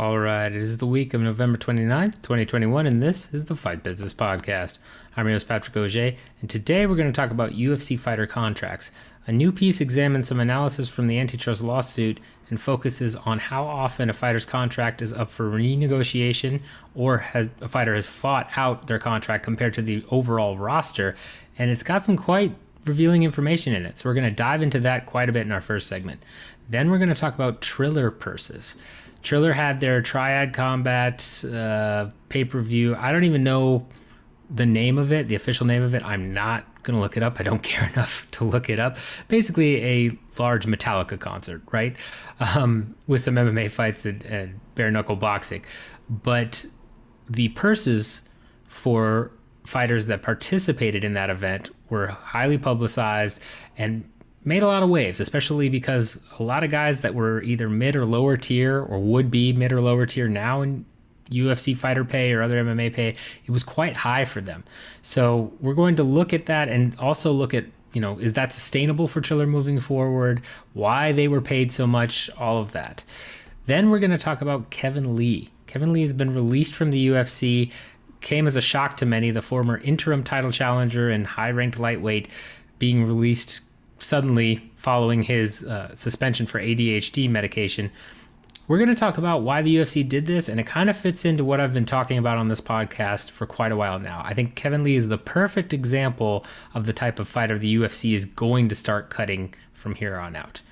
All 0.00 0.18
right, 0.18 0.46
it 0.46 0.54
is 0.56 0.78
the 0.78 0.86
week 0.86 1.12
of 1.12 1.20
November 1.20 1.58
29th, 1.58 2.22
2021, 2.22 2.86
and 2.86 3.02
this 3.02 3.28
is 3.34 3.44
the 3.44 3.54
Fight 3.54 3.82
Business 3.82 4.14
Podcast. 4.14 4.78
I'm 5.14 5.26
your 5.26 5.34
host, 5.34 5.46
Patrick 5.46 5.76
Auger, 5.76 6.16
and 6.40 6.48
today 6.48 6.86
we're 6.86 6.96
going 6.96 7.12
to 7.12 7.20
talk 7.20 7.30
about 7.30 7.50
UFC 7.50 8.00
fighter 8.00 8.26
contracts. 8.26 8.92
A 9.26 9.32
new 9.32 9.52
piece 9.52 9.78
examines 9.78 10.26
some 10.26 10.40
analysis 10.40 10.88
from 10.88 11.06
the 11.06 11.18
antitrust 11.18 11.60
lawsuit 11.60 12.18
and 12.48 12.58
focuses 12.58 13.14
on 13.14 13.40
how 13.40 13.64
often 13.64 14.08
a 14.08 14.14
fighter's 14.14 14.46
contract 14.46 15.02
is 15.02 15.12
up 15.12 15.28
for 15.28 15.50
renegotiation 15.50 16.62
or 16.94 17.18
has 17.18 17.50
a 17.60 17.68
fighter 17.68 17.94
has 17.94 18.06
fought 18.06 18.48
out 18.56 18.86
their 18.86 18.98
contract 18.98 19.44
compared 19.44 19.74
to 19.74 19.82
the 19.82 20.02
overall 20.10 20.56
roster, 20.56 21.14
and 21.58 21.70
it's 21.70 21.82
got 21.82 22.06
some 22.06 22.16
quite 22.16 22.54
revealing 22.86 23.22
information 23.22 23.74
in 23.74 23.84
it. 23.84 23.98
So 23.98 24.08
we're 24.08 24.14
going 24.14 24.24
to 24.24 24.30
dive 24.30 24.62
into 24.62 24.80
that 24.80 25.04
quite 25.04 25.28
a 25.28 25.32
bit 25.32 25.44
in 25.44 25.52
our 25.52 25.60
first 25.60 25.88
segment. 25.88 26.22
Then 26.70 26.90
we're 26.90 26.96
going 26.96 27.10
to 27.10 27.14
talk 27.14 27.34
about 27.34 27.60
Triller 27.60 28.10
purses. 28.10 28.76
Triller 29.22 29.52
had 29.52 29.80
their 29.80 30.00
Triad 30.02 30.54
Combat 30.54 31.44
uh, 31.44 32.08
pay 32.28 32.44
per 32.44 32.60
view. 32.60 32.96
I 32.96 33.12
don't 33.12 33.24
even 33.24 33.44
know 33.44 33.86
the 34.48 34.66
name 34.66 34.98
of 34.98 35.12
it, 35.12 35.28
the 35.28 35.34
official 35.34 35.66
name 35.66 35.82
of 35.82 35.94
it. 35.94 36.04
I'm 36.04 36.32
not 36.32 36.64
going 36.82 36.94
to 36.94 37.00
look 37.00 37.16
it 37.16 37.22
up. 37.22 37.38
I 37.38 37.42
don't 37.42 37.62
care 37.62 37.88
enough 37.90 38.26
to 38.32 38.44
look 38.44 38.68
it 38.70 38.78
up. 38.78 38.96
Basically, 39.28 39.84
a 39.84 40.18
large 40.38 40.66
Metallica 40.66 41.18
concert, 41.18 41.62
right? 41.70 41.96
Um, 42.56 42.94
with 43.06 43.22
some 43.24 43.34
MMA 43.34 43.70
fights 43.70 44.06
and, 44.06 44.24
and 44.24 44.60
bare 44.74 44.90
knuckle 44.90 45.16
boxing. 45.16 45.64
But 46.08 46.64
the 47.28 47.48
purses 47.50 48.22
for 48.68 49.30
fighters 49.64 50.06
that 50.06 50.22
participated 50.22 51.04
in 51.04 51.14
that 51.14 51.30
event 51.30 51.70
were 51.90 52.08
highly 52.08 52.58
publicized 52.58 53.40
and 53.76 54.09
made 54.44 54.62
a 54.62 54.66
lot 54.66 54.82
of 54.82 54.88
waves, 54.88 55.20
especially 55.20 55.68
because 55.68 56.22
a 56.38 56.42
lot 56.42 56.64
of 56.64 56.70
guys 56.70 57.00
that 57.00 57.14
were 57.14 57.42
either 57.42 57.68
mid 57.68 57.96
or 57.96 58.04
lower 58.04 58.36
tier 58.36 58.80
or 58.80 58.98
would 58.98 59.30
be 59.30 59.52
mid 59.52 59.72
or 59.72 59.80
lower 59.80 60.06
tier 60.06 60.28
now 60.28 60.62
in 60.62 60.84
UFC 61.30 61.76
fighter 61.76 62.04
pay 62.04 62.32
or 62.32 62.42
other 62.42 62.62
MMA 62.62 62.92
pay, 62.92 63.16
it 63.44 63.50
was 63.50 63.62
quite 63.62 63.96
high 63.96 64.24
for 64.24 64.40
them. 64.40 64.64
So 65.02 65.52
we're 65.60 65.74
going 65.74 65.96
to 65.96 66.02
look 66.02 66.32
at 66.32 66.46
that 66.46 66.68
and 66.68 66.96
also 66.98 67.32
look 67.32 67.54
at, 67.54 67.66
you 67.92 68.00
know, 68.00 68.18
is 68.18 68.32
that 68.34 68.52
sustainable 68.52 69.08
for 69.08 69.20
Triller 69.20 69.46
moving 69.46 69.80
forward? 69.80 70.42
Why 70.72 71.12
they 71.12 71.28
were 71.28 71.40
paid 71.40 71.72
so 71.72 71.86
much, 71.86 72.30
all 72.38 72.58
of 72.58 72.72
that. 72.72 73.04
Then 73.66 73.90
we're 73.90 74.00
going 74.00 74.10
to 74.10 74.18
talk 74.18 74.40
about 74.40 74.70
Kevin 74.70 75.16
Lee. 75.16 75.50
Kevin 75.66 75.92
Lee 75.92 76.02
has 76.02 76.12
been 76.12 76.34
released 76.34 76.74
from 76.74 76.90
the 76.90 77.08
UFC, 77.08 77.70
came 78.20 78.46
as 78.46 78.56
a 78.56 78.60
shock 78.60 78.96
to 78.96 79.06
many, 79.06 79.30
the 79.30 79.42
former 79.42 79.78
interim 79.78 80.24
title 80.24 80.50
challenger 80.50 81.10
and 81.10 81.26
high 81.26 81.50
ranked 81.50 81.78
lightweight 81.78 82.28
being 82.78 83.04
released 83.04 83.60
suddenly 84.02 84.70
following 84.76 85.22
his 85.22 85.64
uh, 85.64 85.94
suspension 85.94 86.46
for 86.46 86.60
ADHD 86.60 87.28
medication. 87.28 87.90
We're 88.68 88.78
going 88.78 88.88
to 88.88 88.94
talk 88.94 89.18
about 89.18 89.42
why 89.42 89.62
the 89.62 89.76
UFC 89.76 90.08
did 90.08 90.26
this, 90.26 90.48
and 90.48 90.60
it 90.60 90.66
kind 90.66 90.88
of 90.88 90.96
fits 90.96 91.24
into 91.24 91.44
what 91.44 91.58
I've 91.58 91.74
been 91.74 91.84
talking 91.84 92.18
about 92.18 92.38
on 92.38 92.48
this 92.48 92.60
podcast 92.60 93.30
for 93.30 93.44
quite 93.44 93.72
a 93.72 93.76
while 93.76 93.98
now. 93.98 94.22
I 94.24 94.32
think 94.32 94.54
Kevin 94.54 94.84
Lee 94.84 94.94
is 94.94 95.08
the 95.08 95.18
perfect 95.18 95.72
example 95.72 96.44
of 96.72 96.86
the 96.86 96.92
type 96.92 97.18
of 97.18 97.26
fighter 97.26 97.58
the 97.58 97.74
UFC 97.74 98.14
is 98.14 98.26
going 98.26 98.68
to 98.68 98.76
start 98.76 99.10
cutting 99.10 99.54
from 99.72 99.96
here 99.96 100.16
on 100.16 100.36
out. 100.36 100.62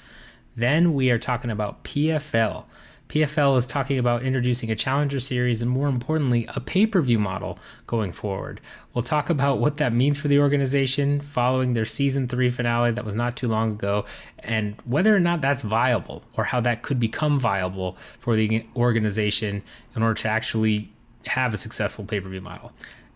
Then 0.55 0.95
we 0.95 1.11
are 1.11 1.19
talking 1.19 1.51
about 1.51 1.83
PFL. 1.83 2.65
PFL 3.09 3.57
is 3.57 3.67
talking 3.67 3.99
about 3.99 4.23
introducing 4.23 4.71
a 4.71 4.77
challenger 4.77 5.19
series 5.19 5.63
and, 5.63 5.71
more 5.71 5.89
importantly, 5.89 6.47
a 6.55 6.61
pay 6.61 6.87
per 6.87 7.01
view 7.01 7.19
model 7.19 7.59
going 7.87 8.13
forward. 8.13 8.61
We'll 8.93 9.03
talk 9.03 9.31
about 9.31 9.59
what 9.59 9.79
that 9.79 9.95
means 9.95 10.19
for 10.19 10.29
the 10.29 10.39
organization 10.39 11.21
following 11.21 11.73
their 11.73 11.87
season 11.87 12.29
three 12.29 12.51
finale 12.51 12.91
that 12.93 13.07
was 13.07 13.15
not 13.15 13.37
too 13.37 13.49
long 13.49 13.73
ago, 13.73 14.05
and 14.41 14.77
whether 14.85 15.17
or 15.17 15.21
not 15.21 15.41
that's 15.41 15.63
viable 15.63 16.23
or 16.37 16.45
how 16.45 16.61
that 16.61 16.83
could 16.83 17.01
become 17.01 17.41
viable 17.41 17.97
for 18.21 18.37
the 18.37 18.67
organization 18.77 19.63
in 19.97 20.03
order 20.03 20.21
to 20.21 20.29
actually 20.29 20.93
have 21.27 21.55
a 21.55 21.59
successful 21.59 22.05
pay 22.05 22.21
per 22.21 22.29
view 22.29 22.43
model. 22.43 22.73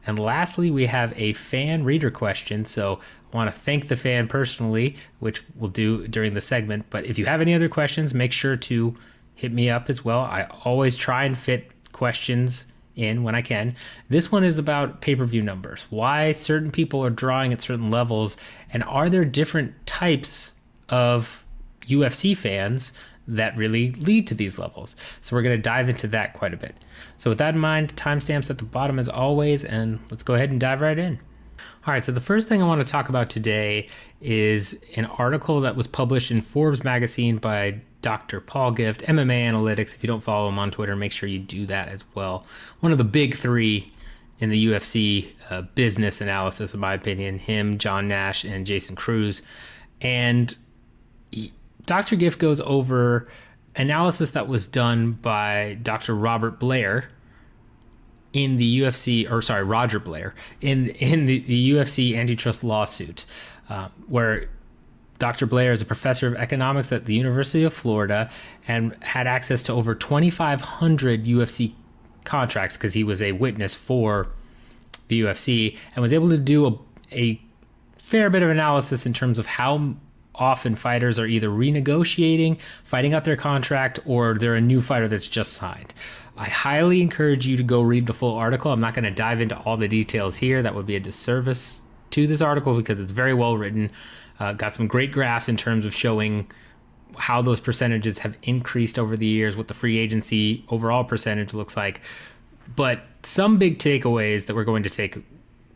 And 0.07 0.19
lastly, 0.19 0.71
we 0.71 0.87
have 0.87 1.13
a 1.17 1.33
fan 1.35 1.85
reader 1.85 2.11
question. 2.11 2.65
So 2.65 2.99
I 3.33 3.37
want 3.37 3.53
to 3.53 3.59
thank 3.59 3.89
the 3.89 3.97
fan 3.97 4.27
personally, 4.27 4.97
which 5.21 5.43
we'll 5.55 5.71
do 5.71 6.09
during 6.09 6.35
the 6.35 6.41
segment. 6.41 6.87
But 6.91 7.07
if 7.07 7.19
you 7.19 7.27
have 7.27 7.41
any 7.41 7.55
other 7.55 7.69
questions, 7.69 8.13
make 8.15 8.33
sure 8.33 8.57
to 8.57 8.97
hit 9.43 9.53
me 9.53 9.69
up 9.69 9.91
as 9.91 10.05
well. 10.05 10.21
I 10.21 10.45
always 10.65 10.95
try 10.95 11.25
and 11.25 11.37
fit 11.37 11.73
questions 11.91 12.65
in 12.95 13.25
when 13.25 13.35
I 13.35 13.43
can. 13.43 13.75
This 14.09 14.31
one 14.31 14.45
is 14.45 14.57
about 14.57 15.01
pay 15.01 15.17
per 15.17 15.25
view 15.25 15.43
numbers. 15.43 15.87
Why 15.91 16.31
certain 16.31 16.71
people 16.71 17.05
are 17.05 17.11
drawing 17.11 17.53
at 17.53 17.61
certain 17.61 17.91
levels, 17.91 18.37
and 18.73 18.85
are 18.85 19.11
there 19.11 19.25
different 19.25 19.85
types 19.85 20.53
of 20.89 21.45
UFC 21.83 22.37
fans 22.37 22.93
that 23.27 23.57
really 23.57 23.93
lead 23.95 24.29
to 24.29 24.35
these 24.37 24.61
levels? 24.61 24.95
So 25.21 25.35
we're 25.35 25.43
going 25.43 25.57
to 25.57 25.63
dive 25.63 25.89
into 25.89 26.07
that 26.09 26.35
quite 26.35 26.55
a 26.55 26.57
bit. 26.57 26.77
So 27.19 27.31
with 27.31 27.39
that 27.39 27.55
in 27.55 27.61
mind, 27.61 27.97
timestamps 27.97 28.49
at 28.49 28.59
the 28.59 28.65
bottom 28.65 29.01
as 29.01 29.09
always, 29.09 29.65
and 29.65 29.99
let's 30.09 30.23
go 30.23 30.35
ahead 30.35 30.51
and 30.51 30.61
dive 30.61 30.81
right 30.81 30.99
in. 30.99 31.19
All 31.85 31.93
right, 31.93 32.05
so 32.05 32.13
the 32.13 32.21
first 32.21 32.47
thing 32.47 32.63
I 32.63 32.67
want 32.67 32.81
to 32.81 32.87
talk 32.87 33.09
about 33.09 33.29
today 33.29 33.89
is 34.21 34.81
an 34.95 35.07
article 35.07 35.63
that 35.63 35.75
was 35.75 35.89
published 35.89 36.31
in 36.31 36.41
Forbes 36.41 36.85
magazine 36.85 37.39
by 37.39 37.81
Dr. 38.03 38.41
Paul 38.41 38.73
Gift, 38.73 39.03
MMA 39.03 39.51
Analytics. 39.51 39.95
If 39.95 40.03
you 40.03 40.07
don't 40.07 40.23
follow 40.23 40.49
him 40.49 40.59
on 40.59 40.71
Twitter, 40.71 40.95
make 40.95 41.13
sure 41.13 41.29
you 41.29 41.39
do 41.39 41.67
that 41.67 41.89
as 41.89 42.05
well. 42.15 42.45
One 42.81 42.93
of 42.93 42.99
the 42.99 43.05
big 43.05 43.37
three 43.37 43.93
in 44.39 44.51
the 44.51 44.67
UFC 44.67 45.31
uh, 45.51 45.63
business 45.77 46.21
analysis, 46.21 46.75
in 46.75 46.81
my 46.81 46.95
opinion, 46.95 47.39
him, 47.39 47.79
John 47.79 48.09
Nash, 48.09 48.45
and 48.45 48.67
Jason 48.67 48.97
Cruz. 48.97 49.41
And 50.01 50.55
he, 51.31 51.53
Dr. 51.87 52.17
Gift 52.17 52.41
goes 52.41 52.61
over 52.61 53.29
analysis 53.77 54.31
that 54.31 54.49
was 54.49 54.67
done 54.67 55.13
by 55.13 55.79
Dr. 55.83 56.15
Robert 56.15 56.59
Blair 56.59 57.09
in 58.33 58.57
the 58.57 58.81
UFC, 58.81 59.31
or 59.31 59.43
sorry, 59.43 59.63
Roger 59.63 60.01
Blair 60.01 60.35
in 60.61 60.89
in 60.89 61.27
the, 61.27 61.41
the 61.41 61.71
UFC 61.73 62.17
antitrust 62.17 62.65
lawsuit, 62.65 63.25
uh, 63.69 63.89
where 64.09 64.49
Dr. 65.23 65.47
Blair 65.47 65.71
is 65.71 65.81
a 65.81 65.87
professor 65.87 66.27
of 66.27 66.35
economics 66.35 66.91
at 66.91 67.05
the 67.05 67.15
University 67.15 67.63
of 67.63 67.73
Florida 67.73 68.29
and 68.67 68.97
had 69.05 69.29
access 69.29 69.63
to 69.63 69.73
over 69.73 69.95
2,500 69.95 71.25
UFC 71.27 71.75
contracts 72.25 72.77
because 72.77 72.95
he 72.95 73.05
was 73.05 73.23
a 73.23 73.31
witness 73.31 73.73
for 73.73 74.27
the 75.07 75.21
UFC 75.21 75.79
and 75.95 76.03
was 76.03 76.13
able 76.13 76.29
to 76.29 76.37
do 76.37 76.67
a, 76.67 76.77
a 77.13 77.41
fair 77.99 78.31
bit 78.31 78.43
of 78.43 78.51
analysis 78.51 79.07
in 79.07 79.13
terms 79.13 79.39
of 79.39 79.47
how 79.47 79.95
often 80.35 80.75
fighters 80.75 81.21
are 81.21 81.27
either 81.27 81.51
renegotiating, 81.51 82.61
fighting 82.83 83.15
out 83.15 83.25
their 83.25 83.37
contract, 83.37 84.01
or 84.05 84.35
they're 84.35 84.57
a 84.57 84.61
new 84.61 84.83
fighter 84.83 85.07
that's 85.07 85.29
just 85.29 85.53
signed. 85.53 85.95
I 86.37 86.49
highly 86.49 87.01
encourage 87.01 87.47
you 87.47 87.57
to 87.59 87.63
go 87.63 87.81
read 87.81 88.09
the 88.09 88.15
full 88.15 88.35
article. 88.35 88.73
I'm 88.73 88.81
not 88.81 88.95
going 88.95 89.05
to 89.05 89.13
dive 89.13 89.41
into 89.41 89.57
all 89.61 89.77
the 89.77 89.87
details 89.87 90.39
here. 90.39 90.65
That 90.65 90.75
would 90.75 90.87
be 90.87 90.97
a 90.97 91.01
disservice 91.01 91.81
to 92.11 92.27
this 92.27 92.41
article 92.41 92.77
because 92.77 93.01
it's 93.01 93.13
very 93.13 93.35
well 93.35 93.57
written. 93.57 93.89
Uh, 94.41 94.53
got 94.53 94.75
some 94.75 94.87
great 94.87 95.13
graphs 95.13 95.49
in 95.49 95.57
terms 95.57 95.85
of 95.85 95.95
showing 95.95 96.51
how 97.17 97.43
those 97.43 97.61
percentages 97.61 98.19
have 98.19 98.37
increased 98.43 98.99
over 98.99 99.17
the 99.17 99.27
years, 99.27 99.57
what 99.57 99.69
the 99.69 99.75
free 99.75 99.99
agency 99.99 100.65
overall 100.69 101.05
percentage 101.05 101.55
looks 101.55 101.77
like. 101.77 102.01
But 102.75 103.03
some 103.23 103.59
big 103.59 103.79
takeaways 103.79 104.47
that 104.47 104.55
we're 104.55 104.65
going 104.65 104.83
to 104.85 104.91
take 104.91 105.19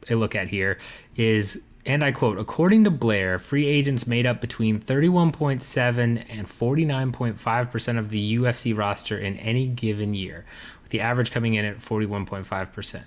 a 0.08 0.14
look 0.14 0.34
at 0.34 0.48
here 0.48 0.78
is, 1.16 1.62
and 1.84 2.02
I 2.02 2.12
quote, 2.12 2.38
according 2.38 2.84
to 2.84 2.90
Blair, 2.90 3.38
free 3.38 3.66
agents 3.66 4.06
made 4.06 4.26
up 4.26 4.40
between 4.40 4.80
31.7 4.80 6.24
and 6.28 6.48
49.5% 6.48 7.98
of 7.98 8.10
the 8.10 8.38
UFC 8.38 8.76
roster 8.76 9.18
in 9.18 9.36
any 9.38 9.66
given 9.66 10.14
year, 10.14 10.44
with 10.82 10.90
the 10.90 11.00
average 11.00 11.30
coming 11.30 11.54
in 11.54 11.64
at 11.64 11.78
41.5%. 11.78 13.04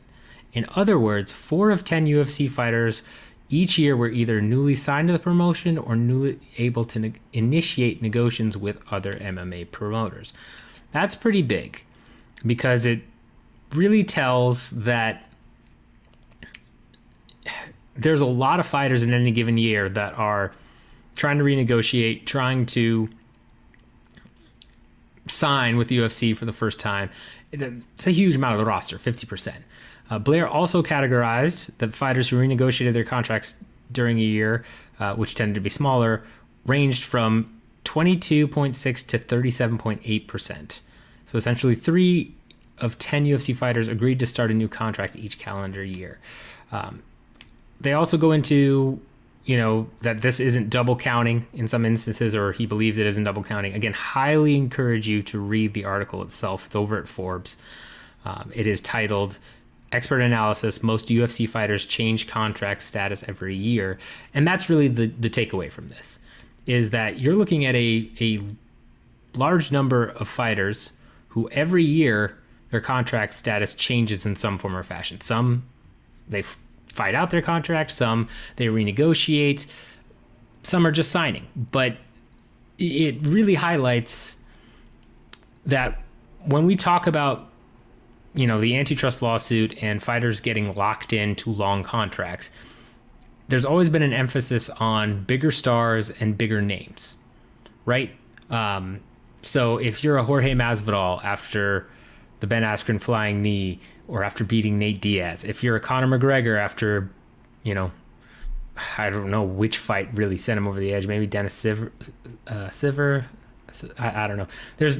In 0.51 0.65
other 0.75 0.97
words, 0.97 1.31
four 1.31 1.69
of 1.69 1.83
10 1.83 2.07
UFC 2.07 2.49
fighters 2.49 3.03
each 3.49 3.77
year 3.77 3.97
were 3.97 4.09
either 4.09 4.41
newly 4.41 4.75
signed 4.75 5.07
to 5.07 5.13
the 5.13 5.19
promotion 5.19 5.77
or 5.77 5.95
newly 5.95 6.39
able 6.57 6.85
to 6.85 6.99
ne- 6.99 7.13
initiate 7.33 8.01
negotiations 8.01 8.55
with 8.55 8.79
other 8.91 9.13
MMA 9.13 9.71
promoters. 9.71 10.33
That's 10.91 11.15
pretty 11.15 11.41
big 11.41 11.83
because 12.45 12.85
it 12.85 13.01
really 13.73 14.03
tells 14.03 14.71
that 14.71 15.29
there's 17.95 18.21
a 18.21 18.25
lot 18.25 18.59
of 18.59 18.65
fighters 18.65 19.03
in 19.03 19.13
any 19.13 19.31
given 19.31 19.57
year 19.57 19.89
that 19.89 20.17
are 20.17 20.53
trying 21.15 21.37
to 21.37 21.43
renegotiate, 21.43 22.25
trying 22.25 22.65
to 22.67 23.09
sign 25.27 25.77
with 25.77 25.87
the 25.89 25.97
UFC 25.97 26.35
for 26.35 26.45
the 26.45 26.53
first 26.53 26.79
time. 26.79 27.09
It's 27.51 28.07
a 28.07 28.11
huge 28.11 28.35
amount 28.35 28.53
of 28.53 28.59
the 28.59 28.65
roster, 28.65 28.97
50%. 28.97 29.53
Uh, 30.09 30.19
Blair 30.19 30.47
also 30.47 30.81
categorized 30.81 31.69
that 31.77 31.93
fighters 31.93 32.29
who 32.29 32.39
renegotiated 32.39 32.93
their 32.93 33.03
contracts 33.03 33.55
during 33.91 34.17
a 34.17 34.23
year, 34.23 34.63
uh, 34.99 35.15
which 35.15 35.35
tended 35.35 35.55
to 35.55 35.61
be 35.61 35.69
smaller, 35.69 36.23
ranged 36.65 37.03
from 37.03 37.61
22.6 37.85 39.07
to 39.07 39.19
37.8%. 39.19 40.79
So 41.25 41.37
essentially, 41.37 41.75
three 41.75 42.33
of 42.79 42.97
10 42.97 43.25
UFC 43.25 43.55
fighters 43.55 43.87
agreed 43.87 44.19
to 44.19 44.25
start 44.25 44.51
a 44.51 44.53
new 44.53 44.67
contract 44.67 45.15
each 45.15 45.37
calendar 45.37 45.83
year. 45.83 46.19
Um, 46.71 47.03
they 47.79 47.93
also 47.93 48.17
go 48.17 48.31
into 48.31 49.01
you 49.49 49.57
know, 49.57 49.89
that 50.01 50.21
this 50.21 50.39
isn't 50.39 50.69
double 50.69 50.95
counting 50.95 51.47
in 51.53 51.67
some 51.67 51.83
instances, 51.83 52.35
or 52.35 52.51
he 52.51 52.67
believes 52.67 52.99
it 52.99 53.07
isn't 53.07 53.23
double 53.23 53.43
counting. 53.43 53.73
Again, 53.73 53.93
highly 53.93 54.55
encourage 54.55 55.07
you 55.07 55.23
to 55.23 55.39
read 55.39 55.73
the 55.73 55.85
article 55.85 56.21
itself. 56.21 56.67
It's 56.67 56.75
over 56.75 56.99
at 56.99 57.07
Forbes. 57.07 57.57
Um, 58.25 58.51
it 58.53 58.67
is 58.67 58.79
titled 58.79 59.39
expert 59.91 60.19
analysis 60.19 60.83
most 60.83 61.07
ufc 61.07 61.49
fighters 61.49 61.85
change 61.85 62.27
contract 62.27 62.81
status 62.83 63.23
every 63.27 63.55
year. 63.55 63.97
And 64.33 64.47
that's 64.47 64.69
really 64.69 64.87
the, 64.87 65.07
the 65.07 65.29
takeaway 65.29 65.71
from 65.71 65.87
this 65.87 66.19
is 66.65 66.91
that 66.91 67.19
you're 67.19 67.35
looking 67.35 67.65
at 67.65 67.75
a, 67.75 68.09
a 68.21 68.39
large 69.35 69.71
number 69.71 70.05
of 70.05 70.27
fighters 70.27 70.93
who 71.29 71.49
every 71.49 71.83
year 71.83 72.37
their 72.69 72.81
contract 72.81 73.33
status 73.33 73.73
changes 73.73 74.25
in 74.25 74.35
some 74.35 74.59
form 74.59 74.75
or 74.75 74.83
fashion. 74.83 75.19
Some 75.21 75.65
they 76.27 76.39
f- 76.39 76.59
fight 76.93 77.15
out 77.15 77.31
their 77.31 77.41
contract 77.41 77.89
some 77.91 78.27
they 78.57 78.67
renegotiate 78.67 79.65
some 80.63 80.85
are 80.85 80.91
just 80.91 81.11
signing. 81.11 81.47
But 81.55 81.97
it 82.77 83.17
really 83.21 83.55
highlights 83.55 84.37
that 85.65 86.01
when 86.45 86.65
we 86.65 86.75
talk 86.75 87.07
about 87.07 87.48
you 88.33 88.47
know, 88.47 88.59
the 88.59 88.77
antitrust 88.77 89.21
lawsuit 89.21 89.75
and 89.81 90.01
fighters 90.01 90.41
getting 90.41 90.73
locked 90.75 91.13
into 91.13 91.51
long 91.51 91.83
contracts, 91.83 92.51
there's 93.47 93.65
always 93.65 93.89
been 93.89 94.03
an 94.03 94.13
emphasis 94.13 94.69
on 94.69 95.23
bigger 95.23 95.51
stars 95.51 96.11
and 96.11 96.37
bigger 96.37 96.61
names, 96.61 97.15
right? 97.85 98.11
Um, 98.49 99.01
so 99.41 99.77
if 99.77 100.03
you're 100.03 100.17
a 100.17 100.23
Jorge 100.23 100.53
Masvidal 100.53 101.23
after 101.23 101.87
the 102.39 102.47
Ben 102.47 102.63
Askren 102.63 103.01
flying 103.01 103.41
knee 103.41 103.79
or 104.07 104.23
after 104.23 104.43
beating 104.43 104.77
Nate 104.77 105.01
Diaz, 105.01 105.43
if 105.43 105.63
you're 105.63 105.75
a 105.75 105.79
Conor 105.79 106.19
McGregor 106.19 106.57
after, 106.57 107.09
you 107.63 107.73
know, 107.73 107.91
I 108.97 109.09
don't 109.09 109.31
know 109.31 109.43
which 109.43 109.77
fight 109.77 110.09
really 110.13 110.37
sent 110.37 110.57
him 110.57 110.67
over 110.67 110.79
the 110.79 110.93
edge. 110.93 111.07
Maybe 111.07 111.27
Dennis 111.27 111.59
Siver, 111.61 111.91
uh, 112.47 112.67
Siver 112.67 113.25
I, 113.97 114.23
I 114.23 114.27
don't 114.27 114.37
know. 114.37 114.47
There's 114.77 114.99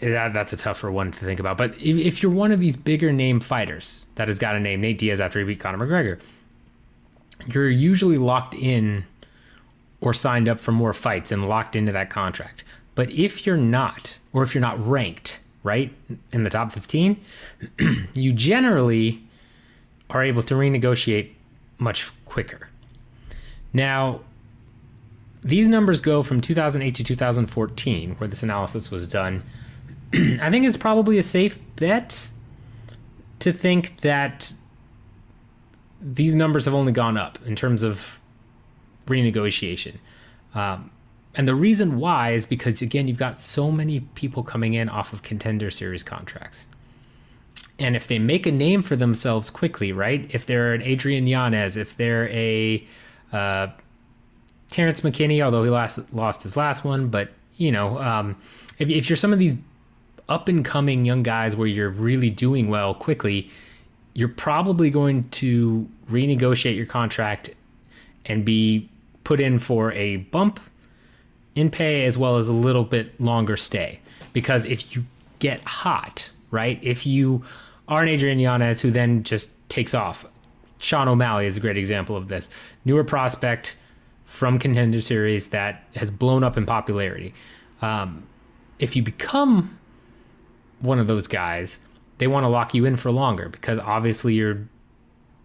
that, 0.00 0.34
that's 0.34 0.52
a 0.52 0.56
tougher 0.56 0.90
one 0.90 1.10
to 1.12 1.18
think 1.18 1.40
about. 1.40 1.56
But 1.56 1.74
if, 1.74 1.96
if, 1.96 2.22
you're 2.22 2.32
one 2.32 2.52
of 2.52 2.60
these 2.60 2.76
bigger 2.76 3.12
name 3.12 3.40
fighters 3.40 4.04
that 4.16 4.28
has 4.28 4.38
got 4.38 4.56
a 4.56 4.60
name, 4.60 4.80
Nate 4.80 4.98
Diaz 4.98 5.20
after 5.20 5.38
he 5.38 5.44
beat 5.44 5.60
Conor 5.60 5.78
McGregor, 5.78 6.20
you're 7.46 7.70
usually 7.70 8.18
locked 8.18 8.54
in 8.54 9.04
or 10.00 10.12
signed 10.12 10.48
up 10.48 10.58
for 10.58 10.72
more 10.72 10.92
fights 10.92 11.32
and 11.32 11.48
locked 11.48 11.76
into 11.76 11.92
that 11.92 12.10
contract. 12.10 12.64
But 12.94 13.10
if 13.10 13.46
you're 13.46 13.56
not, 13.56 14.18
or 14.32 14.42
if 14.42 14.54
you're 14.54 14.62
not 14.62 14.84
ranked, 14.86 15.40
right, 15.62 15.92
in 16.32 16.44
the 16.44 16.50
top 16.50 16.72
15, 16.72 17.20
you 18.14 18.32
generally 18.32 19.22
are 20.10 20.22
able 20.22 20.42
to 20.42 20.54
renegotiate 20.54 21.30
much 21.78 22.10
quicker. 22.24 22.68
Now, 23.72 24.20
these 25.42 25.68
numbers 25.68 26.00
go 26.00 26.22
from 26.22 26.40
2008 26.40 26.94
to 26.94 27.04
2014, 27.04 28.16
where 28.16 28.28
this 28.28 28.42
analysis 28.42 28.90
was 28.90 29.06
done 29.06 29.42
I 30.12 30.50
think 30.50 30.66
it's 30.66 30.76
probably 30.76 31.18
a 31.18 31.22
safe 31.22 31.58
bet 31.76 32.28
to 33.40 33.52
think 33.52 34.00
that 34.00 34.52
these 36.00 36.34
numbers 36.34 36.64
have 36.64 36.74
only 36.74 36.92
gone 36.92 37.16
up 37.16 37.38
in 37.46 37.56
terms 37.56 37.82
of 37.82 38.20
renegotiation. 39.06 39.96
Um, 40.54 40.90
and 41.34 41.46
the 41.46 41.54
reason 41.54 41.98
why 41.98 42.30
is 42.30 42.46
because, 42.46 42.80
again, 42.80 43.08
you've 43.08 43.18
got 43.18 43.38
so 43.38 43.70
many 43.70 44.00
people 44.14 44.42
coming 44.42 44.74
in 44.74 44.88
off 44.88 45.12
of 45.12 45.22
contender 45.22 45.70
series 45.70 46.02
contracts. 46.02 46.66
And 47.78 47.94
if 47.94 48.06
they 48.06 48.18
make 48.18 48.46
a 48.46 48.52
name 48.52 48.80
for 48.80 48.96
themselves 48.96 49.50
quickly, 49.50 49.92
right? 49.92 50.26
If 50.30 50.46
they're 50.46 50.72
an 50.72 50.80
Adrian 50.80 51.26
Yanez, 51.26 51.76
if 51.76 51.94
they're 51.96 52.28
a 52.30 52.86
uh, 53.32 53.68
Terrence 54.70 55.02
McKinney, 55.02 55.42
although 55.42 55.62
he 55.62 55.68
last, 55.68 55.98
lost 56.14 56.42
his 56.42 56.56
last 56.56 56.84
one, 56.84 57.08
but, 57.08 57.28
you 57.56 57.70
know, 57.70 57.98
um, 57.98 58.36
if, 58.78 58.88
if 58.88 59.10
you're 59.10 59.16
some 59.16 59.34
of 59.34 59.38
these 59.38 59.56
up 60.28 60.48
and 60.48 60.64
coming 60.64 61.04
young 61.04 61.22
guys 61.22 61.54
where 61.54 61.66
you're 61.66 61.90
really 61.90 62.30
doing 62.30 62.68
well 62.68 62.94
quickly, 62.94 63.50
you're 64.14 64.28
probably 64.28 64.90
going 64.90 65.28
to 65.30 65.88
renegotiate 66.10 66.76
your 66.76 66.86
contract 66.86 67.50
and 68.24 68.44
be 68.44 68.88
put 69.24 69.40
in 69.40 69.58
for 69.58 69.92
a 69.92 70.16
bump 70.16 70.60
in 71.54 71.70
pay 71.70 72.04
as 72.04 72.18
well 72.18 72.36
as 72.36 72.48
a 72.48 72.52
little 72.52 72.84
bit 72.84 73.20
longer 73.20 73.56
stay. 73.56 74.00
Because 74.32 74.66
if 74.66 74.94
you 74.94 75.04
get 75.38 75.62
hot, 75.64 76.30
right? 76.50 76.78
If 76.82 77.06
you 77.06 77.42
are 77.88 78.02
an 78.02 78.08
Adrian 78.08 78.38
Yanez 78.38 78.80
who 78.80 78.90
then 78.90 79.22
just 79.22 79.50
takes 79.68 79.94
off, 79.94 80.26
Sean 80.78 81.08
O'Malley 81.08 81.46
is 81.46 81.56
a 81.56 81.60
great 81.60 81.76
example 81.76 82.16
of 82.16 82.28
this. 82.28 82.50
Newer 82.84 83.04
prospect 83.04 83.76
from 84.24 84.58
Contender 84.58 85.00
Series 85.00 85.48
that 85.48 85.84
has 85.94 86.10
blown 86.10 86.44
up 86.44 86.56
in 86.56 86.66
popularity. 86.66 87.32
Um, 87.80 88.24
if 88.78 88.94
you 88.94 89.02
become 89.02 89.78
one 90.80 90.98
of 90.98 91.06
those 91.06 91.26
guys, 91.26 91.80
they 92.18 92.26
want 92.26 92.44
to 92.44 92.48
lock 92.48 92.74
you 92.74 92.84
in 92.84 92.96
for 92.96 93.10
longer 93.10 93.48
because 93.48 93.78
obviously 93.78 94.34
you're 94.34 94.68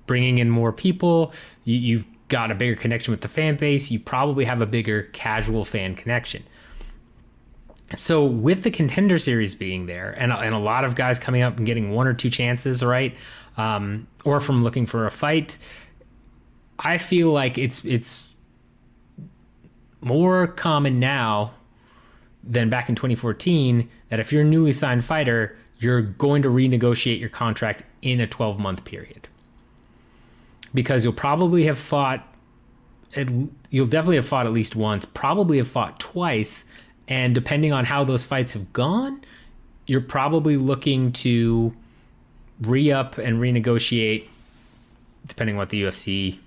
bringing 0.08 0.38
in 0.38 0.50
more 0.50 0.72
people. 0.72 1.34
You, 1.64 1.78
you've 1.78 2.06
got 2.28 2.52
a 2.52 2.56
bigger 2.56 2.76
connection 2.76 3.12
with 3.12 3.22
the 3.22 3.28
fan 3.28 3.58
base. 3.58 3.92
You 3.92 4.00
probably 4.00 4.46
have 4.46 4.62
a 4.62 4.66
bigger 4.66 5.04
casual 5.14 5.66
fan 5.66 5.96
connection. 5.96 6.44
So 7.98 8.26
with 8.26 8.64
the 8.64 8.72
contender 8.72 9.20
series 9.20 9.54
being 9.54 9.86
there, 9.86 10.16
and 10.18 10.32
and 10.32 10.56
a 10.56 10.60
lot 10.60 10.86
of 10.86 10.96
guys 10.96 11.20
coming 11.20 11.42
up 11.42 11.58
and 11.58 11.66
getting 11.66 11.92
one 11.92 12.08
or 12.08 12.14
two 12.14 12.30
chances, 12.30 12.82
right, 12.82 13.14
um, 13.58 14.08
or 14.24 14.40
from 14.40 14.64
looking 14.64 14.86
for 14.86 15.06
a 15.06 15.12
fight, 15.12 15.58
I 16.80 16.98
feel 16.98 17.32
like 17.32 17.58
it's 17.58 17.84
it's 17.84 18.34
more 20.00 20.48
common 20.48 21.00
now 21.00 21.54
than 22.44 22.70
back 22.70 22.90
in 22.90 22.96
2014 22.96 23.90
that 24.10 24.20
if 24.20 24.32
you're 24.32 24.42
a 24.42 24.46
newly 24.46 24.74
signed 24.74 25.06
fighter, 25.06 25.56
you're 25.80 26.02
going 26.02 26.42
to 26.42 26.50
renegotiate 26.50 27.20
your 27.20 27.30
contract 27.30 27.84
in 28.02 28.20
a 28.20 28.28
12 28.28 28.60
month 28.60 28.86
period. 28.86 29.28
Because 30.74 31.04
you'll 31.04 31.14
probably 31.14 31.66
have 31.66 31.78
fought, 31.78 32.26
you'll 33.70 33.86
definitely 33.86 34.16
have 34.16 34.28
fought 34.28 34.46
at 34.46 34.54
least 34.54 34.76
once, 34.76 35.06
probably 35.06 35.58
have 35.58 35.68
fought 35.68 36.00
twice. 36.00 36.66
And 37.08 37.36
depending 37.36 37.74
on 37.74 37.86
how 37.86 38.04
those 38.04 38.24
fights 38.24 38.54
have 38.54 38.72
gone, 38.72 39.22
you're 39.86 40.02
probably 40.02 40.56
looking 40.56 41.12
to 41.12 41.76
re 42.62 42.92
up 42.92 43.18
and 43.18 43.38
renegotiate, 43.40 44.28
depending 45.28 45.56
on 45.56 45.60
what 45.60 45.70
the 45.70 45.84
UFC 45.84 46.40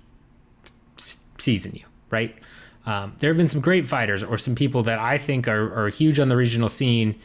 sees 1.37 1.65
in 1.65 1.73
you, 1.73 1.83
right? 2.09 2.35
Um, 2.85 3.15
there 3.19 3.29
have 3.29 3.37
been 3.37 3.47
some 3.47 3.61
great 3.61 3.87
fighters 3.87 4.23
or 4.23 4.37
some 4.37 4.55
people 4.55 4.83
that 4.83 4.99
I 4.99 5.17
think 5.17 5.47
are, 5.47 5.85
are 5.85 5.89
huge 5.89 6.19
on 6.19 6.29
the 6.29 6.37
regional 6.37 6.69
scene 6.69 7.15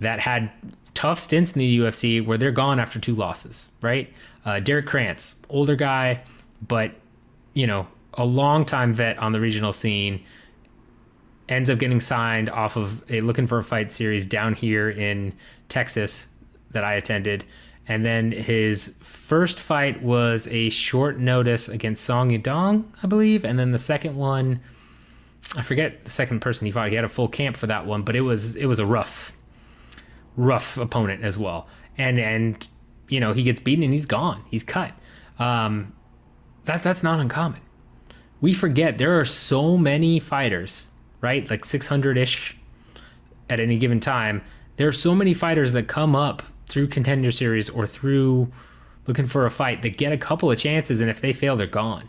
that 0.00 0.20
had 0.20 0.50
tough 0.94 1.18
stints 1.18 1.52
in 1.52 1.58
the 1.58 1.78
UFC 1.78 2.24
where 2.24 2.38
they're 2.38 2.52
gone 2.52 2.78
after 2.78 2.98
two 2.98 3.14
losses, 3.14 3.68
right? 3.82 4.12
Uh, 4.44 4.60
Derrick 4.60 4.86
Krantz, 4.86 5.36
older 5.48 5.76
guy, 5.76 6.22
but, 6.66 6.92
you 7.54 7.66
know, 7.66 7.86
a 8.14 8.24
long 8.24 8.64
time 8.64 8.92
vet 8.92 9.18
on 9.18 9.32
the 9.32 9.40
regional 9.40 9.72
scene, 9.72 10.22
ends 11.48 11.70
up 11.70 11.78
getting 11.78 12.00
signed 12.00 12.50
off 12.50 12.76
of 12.76 13.02
a 13.10 13.20
looking 13.20 13.46
for 13.46 13.58
a 13.58 13.64
fight 13.64 13.90
series 13.90 14.26
down 14.26 14.54
here 14.54 14.90
in 14.90 15.32
Texas 15.68 16.28
that 16.70 16.84
I 16.84 16.94
attended. 16.94 17.44
And 17.86 18.04
then 18.04 18.32
his 18.32 18.96
first 19.00 19.60
fight 19.60 20.02
was 20.02 20.46
a 20.48 20.68
short 20.68 21.18
notice 21.18 21.68
against 21.68 22.04
Song 22.04 22.30
Yadong, 22.30 22.84
I 23.02 23.06
believe. 23.06 23.44
And 23.44 23.58
then 23.58 23.72
the 23.72 23.78
second 23.78 24.16
one, 24.16 24.60
I 25.56 25.62
forget 25.62 26.04
the 26.04 26.10
second 26.10 26.40
person 26.40 26.66
he 26.66 26.72
fought. 26.72 26.90
He 26.90 26.94
had 26.94 27.04
a 27.04 27.08
full 27.08 27.28
camp 27.28 27.56
for 27.56 27.66
that 27.66 27.86
one, 27.86 28.02
but 28.02 28.16
it 28.16 28.20
was 28.20 28.56
it 28.56 28.66
was 28.66 28.78
a 28.78 28.86
rough, 28.86 29.32
rough 30.36 30.76
opponent 30.76 31.24
as 31.24 31.38
well. 31.38 31.66
And 31.96 32.18
and 32.18 32.68
you 33.08 33.20
know 33.20 33.32
he 33.32 33.42
gets 33.42 33.60
beaten 33.60 33.82
and 33.82 33.92
he's 33.92 34.06
gone. 34.06 34.44
He's 34.50 34.64
cut. 34.64 34.92
Um, 35.38 35.94
that 36.64 36.82
that's 36.82 37.02
not 37.02 37.18
uncommon. 37.18 37.60
We 38.40 38.52
forget 38.52 38.98
there 38.98 39.18
are 39.18 39.24
so 39.24 39.76
many 39.76 40.20
fighters, 40.20 40.88
right? 41.20 41.48
Like 41.48 41.64
600 41.64 42.16
ish 42.18 42.56
at 43.50 43.58
any 43.58 43.78
given 43.78 44.00
time. 44.00 44.42
There 44.76 44.86
are 44.86 44.92
so 44.92 45.14
many 45.14 45.34
fighters 45.34 45.72
that 45.72 45.88
come 45.88 46.14
up 46.14 46.42
through 46.68 46.88
contender 46.88 47.32
series 47.32 47.68
or 47.68 47.86
through 47.86 48.52
looking 49.06 49.26
for 49.26 49.46
a 49.46 49.50
fight 49.50 49.82
that 49.82 49.96
get 49.96 50.12
a 50.12 50.18
couple 50.18 50.50
of 50.50 50.58
chances, 50.58 51.00
and 51.00 51.08
if 51.08 51.20
they 51.20 51.32
fail, 51.32 51.56
they're 51.56 51.66
gone 51.66 52.08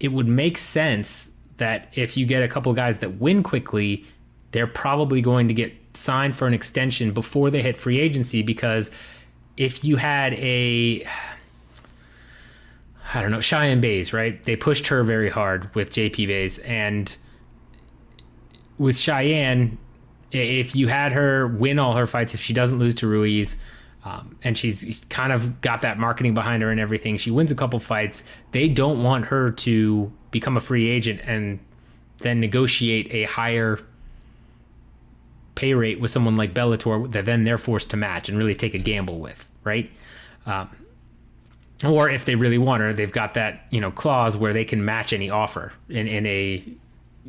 it 0.00 0.08
would 0.08 0.26
make 0.26 0.58
sense 0.58 1.30
that 1.58 1.88
if 1.92 2.16
you 2.16 2.26
get 2.26 2.42
a 2.42 2.48
couple 2.48 2.72
guys 2.72 2.98
that 2.98 3.18
win 3.20 3.42
quickly, 3.42 4.04
they're 4.50 4.66
probably 4.66 5.20
going 5.20 5.46
to 5.48 5.54
get 5.54 5.72
signed 5.94 6.34
for 6.34 6.46
an 6.46 6.54
extension 6.54 7.12
before 7.12 7.50
they 7.50 7.62
hit 7.62 7.76
free 7.76 8.00
agency 8.00 8.42
because 8.42 8.90
if 9.56 9.84
you 9.84 9.96
had 9.96 10.34
a 10.34 11.06
I 13.12 13.20
don't 13.20 13.32
know, 13.32 13.40
Cheyanne 13.40 13.80
Buys, 13.80 14.12
right? 14.12 14.40
They 14.44 14.54
pushed 14.54 14.86
her 14.86 15.02
very 15.02 15.30
hard 15.30 15.74
with 15.74 15.90
JP 15.90 16.28
Buys 16.28 16.58
and 16.58 17.14
with 18.78 18.96
Cheyanne, 18.96 19.78
if 20.30 20.76
you 20.76 20.86
had 20.86 21.12
her 21.12 21.48
win 21.48 21.78
all 21.80 21.94
her 21.94 22.06
fights, 22.06 22.34
if 22.34 22.40
she 22.40 22.52
doesn't 22.52 22.78
lose 22.78 22.94
to 22.96 23.08
Ruiz, 23.08 23.56
Um, 24.04 24.36
and 24.42 24.56
she's 24.56 25.02
kind 25.10 25.32
of 25.32 25.60
got 25.60 25.82
that 25.82 25.98
marketing 25.98 26.32
behind 26.32 26.62
her 26.62 26.70
and 26.70 26.80
everything. 26.80 27.18
She 27.18 27.30
wins 27.30 27.50
a 27.50 27.54
couple 27.54 27.78
fights. 27.80 28.24
They 28.52 28.68
don't 28.68 29.02
want 29.02 29.26
her 29.26 29.50
to 29.50 30.10
become 30.30 30.56
a 30.56 30.60
free 30.60 30.88
agent 30.88 31.20
and 31.24 31.58
then 32.18 32.40
negotiate 32.40 33.12
a 33.12 33.24
higher 33.24 33.78
pay 35.54 35.74
rate 35.74 36.00
with 36.00 36.10
someone 36.10 36.36
like 36.36 36.54
Bellator 36.54 37.10
that 37.12 37.26
then 37.26 37.44
they're 37.44 37.58
forced 37.58 37.90
to 37.90 37.96
match 37.96 38.28
and 38.28 38.38
really 38.38 38.54
take 38.54 38.72
a 38.72 38.78
gamble 38.78 39.18
with, 39.18 39.46
right? 39.64 39.90
Um, 40.46 40.70
or 41.84 42.08
if 42.10 42.24
they 42.24 42.34
really 42.34 42.58
want 42.58 42.82
her, 42.82 42.92
they've 42.92 43.12
got 43.12 43.34
that 43.34 43.66
you 43.70 43.80
know 43.80 43.90
clause 43.90 44.36
where 44.36 44.52
they 44.52 44.64
can 44.64 44.84
match 44.84 45.12
any 45.12 45.30
offer 45.30 45.72
in, 45.88 46.06
in 46.06 46.26
a 46.26 46.64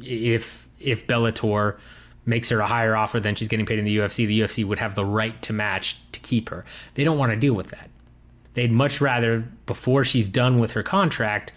if 0.02 0.68
if 0.80 1.08
Bellator 1.08 1.78
makes 2.26 2.50
her 2.50 2.60
a 2.60 2.68
higher 2.68 2.96
offer 2.96 3.20
than 3.20 3.36
she's 3.36 3.48
getting 3.48 3.66
paid 3.66 3.80
in 3.80 3.86
the 3.86 3.98
UFC, 3.98 4.28
the 4.28 4.40
UFC 4.42 4.66
would 4.66 4.80
have 4.80 4.96
the 4.96 5.06
right 5.06 5.42
to 5.42 5.54
match 5.54 5.98
to 6.12 6.20
keep 6.20 6.50
her. 6.50 6.66
They 6.94 7.04
don't 7.04 7.18
want 7.18 7.32
to 7.32 7.36
deal 7.36 7.54
with 7.54 7.68
that. 7.68 7.90
They'd 8.54 8.72
much 8.72 9.02
rather 9.02 9.40
before 9.66 10.04
she's 10.04 10.30
done 10.30 10.60
with 10.60 10.72
her 10.72 10.84
contract 10.84 11.54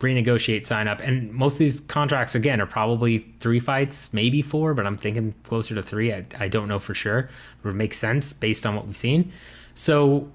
renegotiate 0.00 0.66
sign 0.66 0.88
up 0.88 1.00
and 1.00 1.32
most 1.32 1.54
of 1.54 1.58
these 1.58 1.80
contracts 1.80 2.34
again 2.34 2.60
are 2.60 2.66
probably 2.66 3.26
three 3.40 3.58
fights 3.58 4.12
maybe 4.12 4.42
four 4.42 4.74
but 4.74 4.86
i'm 4.86 4.96
thinking 4.96 5.34
closer 5.44 5.74
to 5.74 5.82
three 5.82 6.12
i, 6.12 6.22
I 6.38 6.48
don't 6.48 6.68
know 6.68 6.78
for 6.78 6.94
sure 6.94 7.20
it 7.20 7.64
would 7.64 7.76
make 7.76 7.94
sense 7.94 8.34
based 8.34 8.66
on 8.66 8.76
what 8.76 8.86
we've 8.86 8.96
seen 8.96 9.32
so 9.74 10.30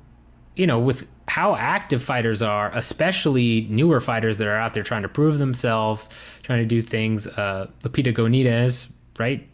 you 0.56 0.66
know 0.66 0.80
with 0.80 1.08
how 1.28 1.56
active 1.56 2.02
fighters 2.02 2.42
are 2.42 2.72
especially 2.74 3.68
newer 3.70 4.02
fighters 4.02 4.40
that 4.40 4.48
are 4.48 4.58
out 4.58 4.74
there 4.74 4.82
trying 4.82 5.04
to 5.04 5.10
prove 5.10 5.38
themselves 5.38 6.10
trying 6.42 6.60
to 6.60 6.68
do 6.68 6.82
things 6.82 7.28
uh 7.28 7.68
lupita 7.84 8.12
godinez 8.12 8.88
right? 9.22 9.48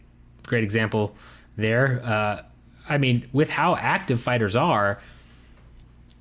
Great 0.44 0.64
example 0.64 1.14
there. 1.56 2.00
Uh 2.04 2.42
i 2.90 2.96
mean 2.96 3.28
with 3.34 3.50
how 3.50 3.76
active 3.76 4.18
fighters 4.18 4.56
are 4.56 4.98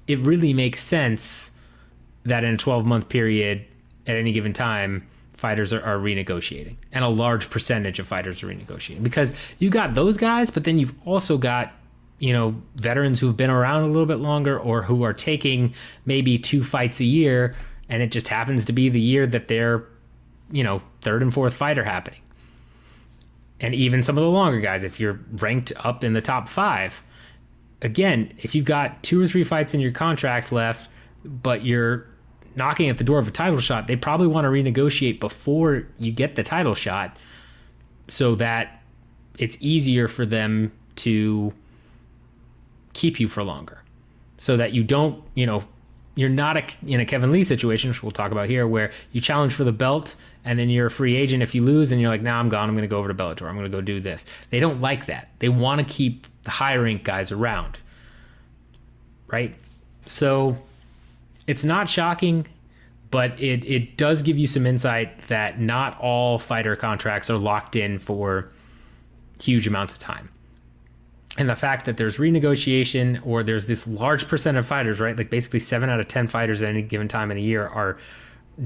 it 0.07 0.19
really 0.19 0.53
makes 0.53 0.81
sense 0.81 1.51
that 2.27 2.43
in 2.43 2.55
a 2.55 2.57
12 2.57 2.85
month 2.85 3.09
period 3.09 3.65
at 4.05 4.15
any 4.15 4.31
given 4.31 4.53
time, 4.53 5.07
fighters 5.37 5.73
are, 5.73 5.83
are, 5.83 5.97
renegotiating, 5.97 6.75
and 6.91 7.03
a 7.03 7.09
large 7.09 7.49
percentage 7.49 7.99
of 7.99 8.07
fighters 8.07 8.41
are 8.41 8.47
renegotiating. 8.47 9.03
Because 9.03 9.33
you 9.59 9.69
got 9.69 9.93
those 9.93 10.17
guys, 10.17 10.49
but 10.49 10.63
then 10.63 10.79
you've 10.79 10.93
also 11.05 11.37
got 11.37 11.73
you 12.19 12.33
know 12.33 12.61
veterans 12.75 13.19
who've 13.19 13.37
been 13.37 13.49
around 13.49 13.83
a 13.83 13.87
little 13.87 14.05
bit 14.05 14.19
longer 14.19 14.57
or 14.57 14.81
who 14.83 15.03
are 15.03 15.13
taking 15.13 15.73
maybe 16.05 16.39
two 16.39 16.63
fights 16.63 16.99
a 16.99 17.05
year, 17.05 17.55
and 17.89 18.01
it 18.01 18.11
just 18.11 18.29
happens 18.29 18.65
to 18.65 18.73
be 18.73 18.89
the 18.89 19.01
year 19.01 19.27
that 19.27 19.47
they're 19.47 19.83
you 20.51 20.63
know 20.63 20.81
third 21.01 21.21
and 21.21 21.33
fourth 21.33 21.53
fighter 21.53 21.83
happening, 21.83 22.21
and 23.59 23.73
even 23.73 24.03
some 24.03 24.17
of 24.17 24.23
the 24.23 24.29
longer 24.29 24.59
guys, 24.59 24.83
if 24.83 24.99
you're 24.99 25.19
ranked 25.33 25.73
up 25.77 26.03
in 26.03 26.13
the 26.13 26.21
top 26.21 26.47
five. 26.47 27.01
Again, 27.81 28.33
if 28.39 28.55
you've 28.55 28.65
got 28.65 29.03
two 29.03 29.21
or 29.21 29.27
three 29.27 29.43
fights 29.43 29.73
in 29.73 29.79
your 29.79 29.91
contract 29.91 30.51
left, 30.51 30.89
but 31.23 31.63
you're 31.63 32.07
knocking 32.55 32.89
at 32.89 32.97
the 32.97 33.03
door 33.03 33.19
of 33.19 33.27
a 33.27 33.31
title 33.31 33.59
shot, 33.59 33.87
they 33.87 33.95
probably 33.95 34.27
want 34.27 34.45
to 34.45 34.49
renegotiate 34.49 35.19
before 35.19 35.87
you 35.99 36.11
get 36.11 36.35
the 36.35 36.43
title 36.43 36.75
shot 36.75 37.17
so 38.07 38.35
that 38.35 38.81
it's 39.37 39.57
easier 39.59 40.07
for 40.07 40.25
them 40.25 40.71
to 40.95 41.53
keep 42.93 43.19
you 43.19 43.27
for 43.27 43.43
longer. 43.43 43.83
So 44.39 44.57
that 44.57 44.73
you 44.73 44.83
don't, 44.83 45.23
you 45.35 45.45
know, 45.45 45.63
you're 46.15 46.29
not 46.29 46.57
a, 46.57 46.63
in 46.85 46.99
a 46.99 47.05
Kevin 47.05 47.31
Lee 47.31 47.43
situation, 47.43 47.89
which 47.89 48.01
we'll 48.01 48.11
talk 48.11 48.31
about 48.31 48.49
here, 48.49 48.67
where 48.67 48.91
you 49.11 49.21
challenge 49.21 49.53
for 49.53 49.63
the 49.63 49.71
belt 49.71 50.15
and 50.47 50.57
then 50.57 50.69
you're 50.69 50.87
a 50.87 50.91
free 50.91 51.15
agent. 51.17 51.43
If 51.43 51.53
you 51.53 51.61
lose, 51.61 51.91
and 51.91 51.99
you're 51.99 52.09
like, 52.09 52.21
nah, 52.21 52.39
I'm 52.39 52.47
gone. 52.47 52.69
I'm 52.69 52.75
going 52.75 52.83
to 52.83 52.87
go 52.87 52.99
over 52.99 53.09
to 53.09 53.13
Bellator. 53.13 53.47
I'm 53.47 53.55
going 53.55 53.69
to 53.69 53.77
go 53.77 53.81
do 53.81 53.99
this. 53.99 54.25
They 54.49 54.61
don't 54.61 54.79
like 54.79 55.07
that. 55.07 55.29
They 55.39 55.49
want 55.49 55.85
to 55.85 55.93
keep 55.93 56.25
the 56.43 56.51
high 56.51 56.75
rank 56.75 57.03
guys 57.03 57.31
around. 57.31 57.77
Right? 59.27 59.55
So 60.05 60.57
it's 61.47 61.65
not 61.65 61.89
shocking, 61.89 62.47
but 63.11 63.37
it, 63.39 63.65
it 63.65 63.97
does 63.97 64.21
give 64.21 64.37
you 64.37 64.47
some 64.47 64.65
insight 64.65 65.27
that 65.27 65.59
not 65.59 65.99
all 65.99 66.39
fighter 66.39 66.77
contracts 66.77 67.29
are 67.29 67.37
locked 67.37 67.75
in 67.75 67.99
for 67.99 68.49
huge 69.41 69.67
amounts 69.67 69.91
of 69.91 69.99
time. 69.99 70.29
And 71.37 71.49
the 71.49 71.57
fact 71.57 71.85
that 71.85 71.97
there's 71.97 72.17
renegotiation 72.17 73.19
or 73.25 73.43
there's 73.43 73.67
this 73.67 73.85
large 73.85 74.29
percent 74.29 74.57
of 74.57 74.65
fighters, 74.65 75.01
right? 75.01 75.15
Like 75.15 75.29
basically 75.29 75.59
seven 75.59 75.89
out 75.89 75.99
of 75.99 76.07
10 76.07 76.27
fighters 76.27 76.61
at 76.61 76.69
any 76.69 76.81
given 76.81 77.09
time 77.09 77.31
in 77.31 77.37
a 77.37 77.41
year 77.41 77.67
are 77.67 77.97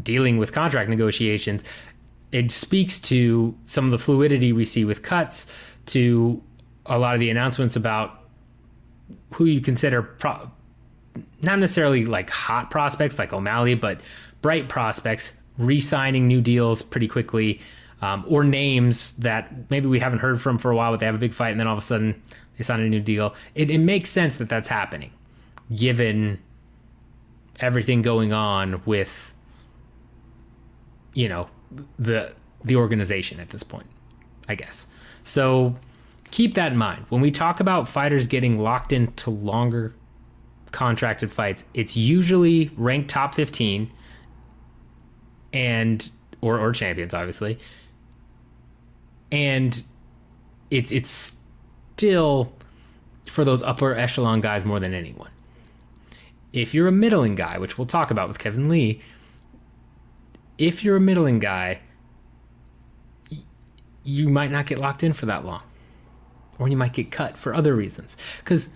dealing 0.03 0.37
with 0.37 0.51
contract 0.51 0.89
negotiations. 0.89 1.63
It 2.31 2.51
speaks 2.51 2.99
to 2.99 3.57
some 3.65 3.85
of 3.85 3.91
the 3.91 3.99
fluidity 3.99 4.53
we 4.53 4.65
see 4.65 4.85
with 4.85 5.01
cuts, 5.01 5.51
to 5.87 6.41
a 6.85 6.97
lot 6.97 7.13
of 7.13 7.19
the 7.19 7.29
announcements 7.29 7.75
about 7.75 8.23
who 9.33 9.45
you 9.45 9.61
consider 9.61 10.01
pro- 10.01 10.51
not 11.41 11.59
necessarily 11.59 12.05
like 12.05 12.29
hot 12.29 12.71
prospects 12.71 13.19
like 13.19 13.33
O'Malley, 13.33 13.75
but 13.75 13.99
bright 14.41 14.69
prospects 14.69 15.33
re-signing 15.57 16.27
new 16.27 16.41
deals 16.41 16.81
pretty 16.81 17.07
quickly, 17.07 17.59
um, 18.01 18.23
or 18.27 18.43
names 18.43 19.13
that 19.17 19.69
maybe 19.69 19.87
we 19.87 19.99
haven't 19.99 20.19
heard 20.19 20.41
from 20.41 20.57
for 20.57 20.71
a 20.71 20.75
while, 20.75 20.91
but 20.91 20.99
they 20.99 21.05
have 21.05 21.15
a 21.15 21.19
big 21.19 21.33
fight, 21.33 21.49
and 21.49 21.59
then 21.59 21.67
all 21.67 21.73
of 21.73 21.79
a 21.79 21.85
sudden 21.85 22.21
they 22.57 22.63
sign 22.63 22.79
a 22.79 22.89
new 22.89 23.01
deal. 23.01 23.35
It, 23.55 23.69
it 23.69 23.79
makes 23.79 24.09
sense 24.09 24.37
that 24.37 24.49
that's 24.49 24.69
happening, 24.69 25.11
given 25.75 26.39
everything 27.59 28.01
going 28.01 28.33
on 28.33 28.81
with, 28.85 29.30
you 31.13 31.27
know, 31.29 31.47
the 31.97 32.33
the 32.63 32.75
organization 32.75 33.39
at 33.39 33.49
this 33.49 33.63
point, 33.63 33.87
I 34.47 34.55
guess. 34.55 34.85
So 35.23 35.75
keep 36.31 36.53
that 36.53 36.71
in 36.71 36.77
mind 36.77 37.05
when 37.09 37.21
we 37.21 37.31
talk 37.31 37.59
about 37.59 37.87
fighters 37.87 38.27
getting 38.27 38.57
locked 38.57 38.93
into 38.93 39.29
longer 39.29 39.93
contracted 40.71 41.31
fights, 41.31 41.65
it's 41.73 41.97
usually 41.97 42.71
ranked 42.75 43.09
top 43.09 43.35
15 43.35 43.91
and 45.53 46.09
or 46.39 46.59
or 46.59 46.71
champions 46.71 47.13
obviously. 47.13 47.59
And 49.31 49.83
it's 50.69 50.91
it's 50.91 51.39
still 51.95 52.53
for 53.25 53.45
those 53.45 53.61
upper 53.63 53.95
echelon 53.95 54.41
guys 54.41 54.65
more 54.65 54.79
than 54.79 54.93
anyone. 54.93 55.29
If 56.53 56.73
you're 56.73 56.87
a 56.87 56.91
middling 56.91 57.35
guy, 57.35 57.57
which 57.57 57.77
we'll 57.77 57.87
talk 57.87 58.11
about 58.11 58.27
with 58.27 58.39
Kevin 58.39 58.67
Lee, 58.67 59.01
if 60.61 60.83
you're 60.83 60.95
a 60.95 61.01
middling 61.01 61.39
guy, 61.39 61.79
you 64.03 64.29
might 64.29 64.51
not 64.51 64.67
get 64.67 64.77
locked 64.77 65.01
in 65.01 65.11
for 65.11 65.25
that 65.25 65.43
long. 65.43 65.63
Or 66.59 66.69
you 66.69 66.77
might 66.77 66.93
get 66.93 67.09
cut 67.09 67.35
for 67.35 67.55
other 67.55 67.75
reasons. 67.75 68.15
Because 68.37 68.69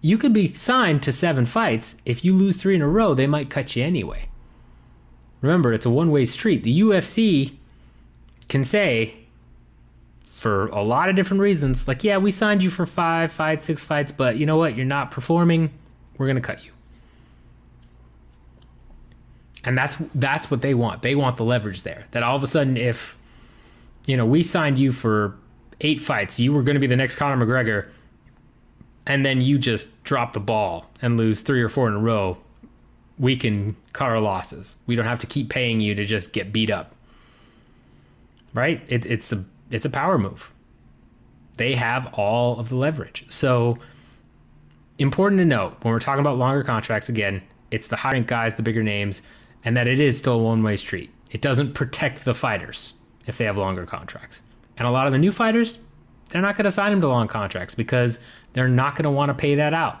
you 0.00 0.18
could 0.18 0.32
be 0.32 0.48
signed 0.48 1.04
to 1.04 1.12
seven 1.12 1.46
fights. 1.46 1.96
If 2.04 2.24
you 2.24 2.34
lose 2.34 2.56
three 2.56 2.74
in 2.74 2.82
a 2.82 2.88
row, 2.88 3.14
they 3.14 3.28
might 3.28 3.48
cut 3.48 3.76
you 3.76 3.84
anyway. 3.84 4.28
Remember, 5.40 5.72
it's 5.72 5.86
a 5.86 5.90
one 5.90 6.10
way 6.10 6.24
street. 6.24 6.64
The 6.64 6.80
UFC 6.80 7.58
can 8.48 8.64
say, 8.64 9.14
for 10.24 10.66
a 10.68 10.82
lot 10.82 11.08
of 11.08 11.14
different 11.14 11.42
reasons, 11.42 11.86
like, 11.86 12.02
yeah, 12.02 12.18
we 12.18 12.32
signed 12.32 12.64
you 12.64 12.70
for 12.70 12.86
five, 12.86 13.30
five, 13.30 13.62
six 13.62 13.84
fights, 13.84 14.10
but 14.10 14.36
you 14.36 14.46
know 14.46 14.56
what? 14.56 14.76
You're 14.76 14.84
not 14.84 15.12
performing. 15.12 15.70
We're 16.18 16.26
going 16.26 16.36
to 16.36 16.42
cut 16.42 16.64
you. 16.64 16.72
And 19.64 19.76
that's 19.78 19.96
that's 20.14 20.50
what 20.50 20.62
they 20.62 20.74
want. 20.74 21.02
They 21.02 21.14
want 21.14 21.36
the 21.36 21.44
leverage 21.44 21.82
there. 21.82 22.06
That 22.10 22.22
all 22.22 22.36
of 22.36 22.42
a 22.42 22.46
sudden, 22.46 22.76
if 22.76 23.16
you 24.06 24.16
know 24.16 24.26
we 24.26 24.42
signed 24.42 24.78
you 24.78 24.92
for 24.92 25.36
eight 25.80 26.00
fights, 26.00 26.38
you 26.38 26.52
were 26.52 26.62
going 26.62 26.74
to 26.74 26.80
be 26.80 26.86
the 26.86 26.96
next 26.96 27.16
Conor 27.16 27.44
McGregor 27.44 27.88
and 29.06 29.24
then 29.24 29.40
you 29.40 29.58
just 29.58 30.02
drop 30.04 30.32
the 30.32 30.40
ball 30.40 30.86
and 31.02 31.16
lose 31.16 31.40
three 31.40 31.62
or 31.62 31.68
four 31.68 31.88
in 31.88 31.94
a 31.94 31.98
row, 31.98 32.38
we 33.18 33.36
can 33.36 33.76
cut 33.92 34.08
our 34.08 34.20
losses. 34.20 34.78
We 34.86 34.96
don't 34.96 35.06
have 35.06 35.18
to 35.20 35.26
keep 35.26 35.50
paying 35.50 35.80
you 35.80 35.94
to 35.94 36.04
just 36.04 36.32
get 36.32 36.52
beat 36.52 36.70
up. 36.70 36.92
Right? 38.54 38.82
It, 38.88 39.04
it's 39.06 39.32
a 39.32 39.44
it's 39.70 39.84
a 39.84 39.90
power 39.90 40.18
move. 40.18 40.52
They 41.56 41.74
have 41.74 42.12
all 42.14 42.58
of 42.58 42.68
the 42.68 42.76
leverage. 42.76 43.24
So 43.28 43.78
important 44.98 45.38
to 45.40 45.44
note 45.44 45.76
when 45.82 45.92
we're 45.92 46.00
talking 46.00 46.20
about 46.20 46.38
longer 46.38 46.62
contracts 46.62 47.08
again, 47.08 47.42
it's 47.70 47.88
the 47.88 47.96
high 47.96 48.18
guys, 48.20 48.54
the 48.54 48.62
bigger 48.62 48.82
names, 48.82 49.22
and 49.64 49.76
that 49.76 49.86
it 49.86 50.00
is 50.00 50.18
still 50.18 50.34
a 50.34 50.42
one 50.42 50.62
way 50.62 50.76
street. 50.76 51.10
It 51.30 51.40
doesn't 51.40 51.74
protect 51.74 52.24
the 52.24 52.34
fighters 52.34 52.92
if 53.26 53.38
they 53.38 53.44
have 53.44 53.56
longer 53.56 53.86
contracts. 53.86 54.42
And 54.76 54.86
a 54.86 54.90
lot 54.90 55.06
of 55.06 55.12
the 55.12 55.18
new 55.18 55.32
fighters, 55.32 55.78
they're 56.30 56.42
not 56.42 56.56
going 56.56 56.64
to 56.64 56.70
sign 56.70 56.90
them 56.90 57.00
to 57.00 57.08
long 57.08 57.28
contracts 57.28 57.74
because 57.74 58.18
they're 58.52 58.68
not 58.68 58.94
going 58.94 59.04
to 59.04 59.10
want 59.10 59.30
to 59.30 59.34
pay 59.34 59.54
that 59.54 59.72
out. 59.72 60.00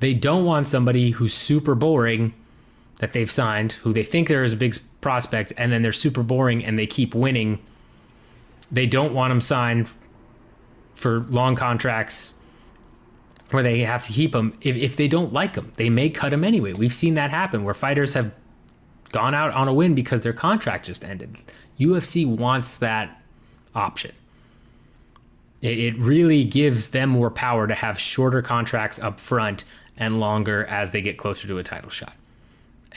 They 0.00 0.14
don't 0.14 0.44
want 0.44 0.68
somebody 0.68 1.10
who's 1.10 1.34
super 1.34 1.74
boring 1.74 2.34
that 2.98 3.12
they've 3.12 3.30
signed, 3.30 3.72
who 3.72 3.92
they 3.92 4.02
think 4.02 4.28
there 4.28 4.44
is 4.44 4.52
a 4.52 4.56
big 4.56 4.76
prospect, 5.00 5.52
and 5.56 5.72
then 5.72 5.82
they're 5.82 5.92
super 5.92 6.22
boring 6.22 6.64
and 6.64 6.78
they 6.78 6.86
keep 6.86 7.14
winning. 7.14 7.58
They 8.70 8.86
don't 8.86 9.14
want 9.14 9.30
them 9.30 9.40
signed 9.40 9.88
for 10.94 11.20
long 11.28 11.56
contracts 11.56 12.34
where 13.50 13.62
they 13.62 13.80
have 13.80 14.02
to 14.04 14.12
keep 14.12 14.32
them. 14.32 14.56
If, 14.60 14.76
if 14.76 14.96
they 14.96 15.08
don't 15.08 15.32
like 15.32 15.54
them, 15.54 15.72
they 15.76 15.90
may 15.90 16.10
cut 16.10 16.30
them 16.30 16.44
anyway. 16.44 16.72
We've 16.72 16.92
seen 16.92 17.14
that 17.14 17.30
happen 17.30 17.64
where 17.64 17.74
fighters 17.74 18.14
have 18.14 18.32
gone 19.12 19.34
out 19.34 19.52
on 19.52 19.68
a 19.68 19.72
win 19.72 19.94
because 19.94 20.22
their 20.22 20.32
contract 20.32 20.86
just 20.86 21.04
ended. 21.04 21.36
UFC 21.78 22.26
wants 22.26 22.78
that 22.78 23.20
option 23.74 24.12
It, 25.60 25.78
it 25.78 25.98
really 25.98 26.44
gives 26.44 26.90
them 26.90 27.10
more 27.10 27.30
power 27.30 27.66
to 27.66 27.74
have 27.74 27.98
shorter 28.00 28.42
contracts 28.42 28.98
up 28.98 29.20
front 29.20 29.64
and 29.96 30.18
longer 30.18 30.64
as 30.66 30.92
they 30.92 31.02
get 31.02 31.18
closer 31.18 31.46
to 31.48 31.58
a 31.58 31.62
title 31.62 31.90
shot. 31.90 32.14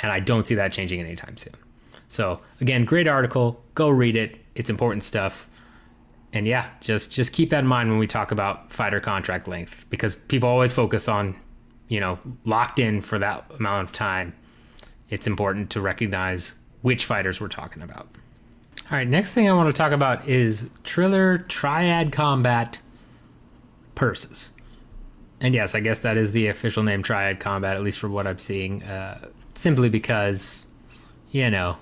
And 0.02 0.12
I 0.12 0.22
don't 0.22 0.46
see 0.46 0.56
that 0.56 0.72
changing 0.72 1.02
anytime 1.02 1.36
soon. 1.38 1.54
So 2.08 2.40
again, 2.62 2.86
great 2.86 3.08
article. 3.08 3.62
Go 3.76 3.90
read 3.90 4.16
it. 4.16 4.38
It's 4.56 4.70
important 4.70 5.04
stuff. 5.04 5.49
And 6.32 6.46
yeah, 6.46 6.70
just 6.80 7.12
just 7.12 7.34
keep 7.34 7.50
that 7.50 7.60
in 7.60 7.68
mind 7.68 7.90
when 7.90 7.98
we 7.98 8.08
talk 8.08 8.32
about 8.32 8.72
fighter 8.72 9.00
contract 9.00 9.48
length 9.48 9.86
because 9.90 10.16
people 10.16 10.48
always 10.48 10.72
focus 10.72 11.08
on, 11.08 11.36
you 11.88 12.00
know, 12.00 12.20
locked 12.46 12.80
in 12.80 13.02
for 13.02 13.18
that 13.20 13.46
amount 13.58 13.84
of 13.84 13.94
time. 13.94 14.36
It's 15.10 15.26
important 15.26 15.72
to 15.72 15.82
recognize 15.82 16.54
which 16.82 17.06
fighters 17.06 17.42
we're 17.42 17.48
talking 17.48 17.82
about. 17.82 18.08
All 18.92 18.98
right, 18.98 19.08
next 19.08 19.32
thing 19.32 19.50
I 19.50 19.54
want 19.54 19.70
to 19.70 19.78
talk 19.78 19.92
about 19.92 20.28
is 20.28 20.70
Triller 20.84 21.40
Triad 21.40 22.12
Combat 22.12 22.80
purses. 23.96 24.52
And 25.42 25.54
yes, 25.54 25.74
I 25.74 25.80
guess 25.80 26.00
that 26.00 26.18
is 26.18 26.32
the 26.32 26.48
official 26.48 26.84
name 26.84 27.04
Triad 27.04 27.40
Combat, 27.40 27.76
at 27.76 27.84
least 27.84 28.00
for 28.00 28.10
what 28.10 28.28
I'm 28.28 28.40
seeing, 28.40 28.84
uh, 28.84 29.30
simply 29.56 29.90
because, 29.90 30.66
you 31.32 31.50
know, 31.50 31.78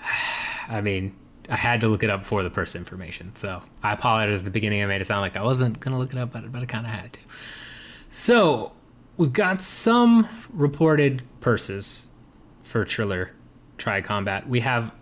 I 0.68 0.80
mean, 0.80 1.14
I 1.48 1.56
had 1.56 1.80
to 1.82 1.88
look 1.88 2.02
it 2.02 2.10
up 2.10 2.24
for 2.24 2.42
the 2.42 2.50
purse 2.50 2.74
information. 2.74 3.34
So 3.36 3.62
I 3.82 3.92
apologize 3.92 4.38
at 4.38 4.44
the 4.44 4.50
beginning. 4.50 4.82
I 4.82 4.86
made 4.86 5.00
it 5.00 5.06
sound 5.06 5.20
like 5.20 5.36
I 5.36 5.42
wasn't 5.42 5.80
going 5.80 5.92
to 5.92 5.98
look 5.98 6.12
it 6.12 6.18
up, 6.18 6.32
but, 6.32 6.50
but 6.50 6.62
I 6.62 6.66
kind 6.66 6.86
of 6.86 6.92
had 6.92 7.12
to. 7.14 7.20
So 8.10 8.72
we've 9.16 9.32
got 9.32 9.60
some 9.60 10.28
reported 10.52 11.22
purses 11.40 12.06
for 12.62 12.84
Triller 12.84 13.32
Triad 13.78 14.04
Combat. 14.04 14.48
We 14.48 14.60
have 14.60 14.92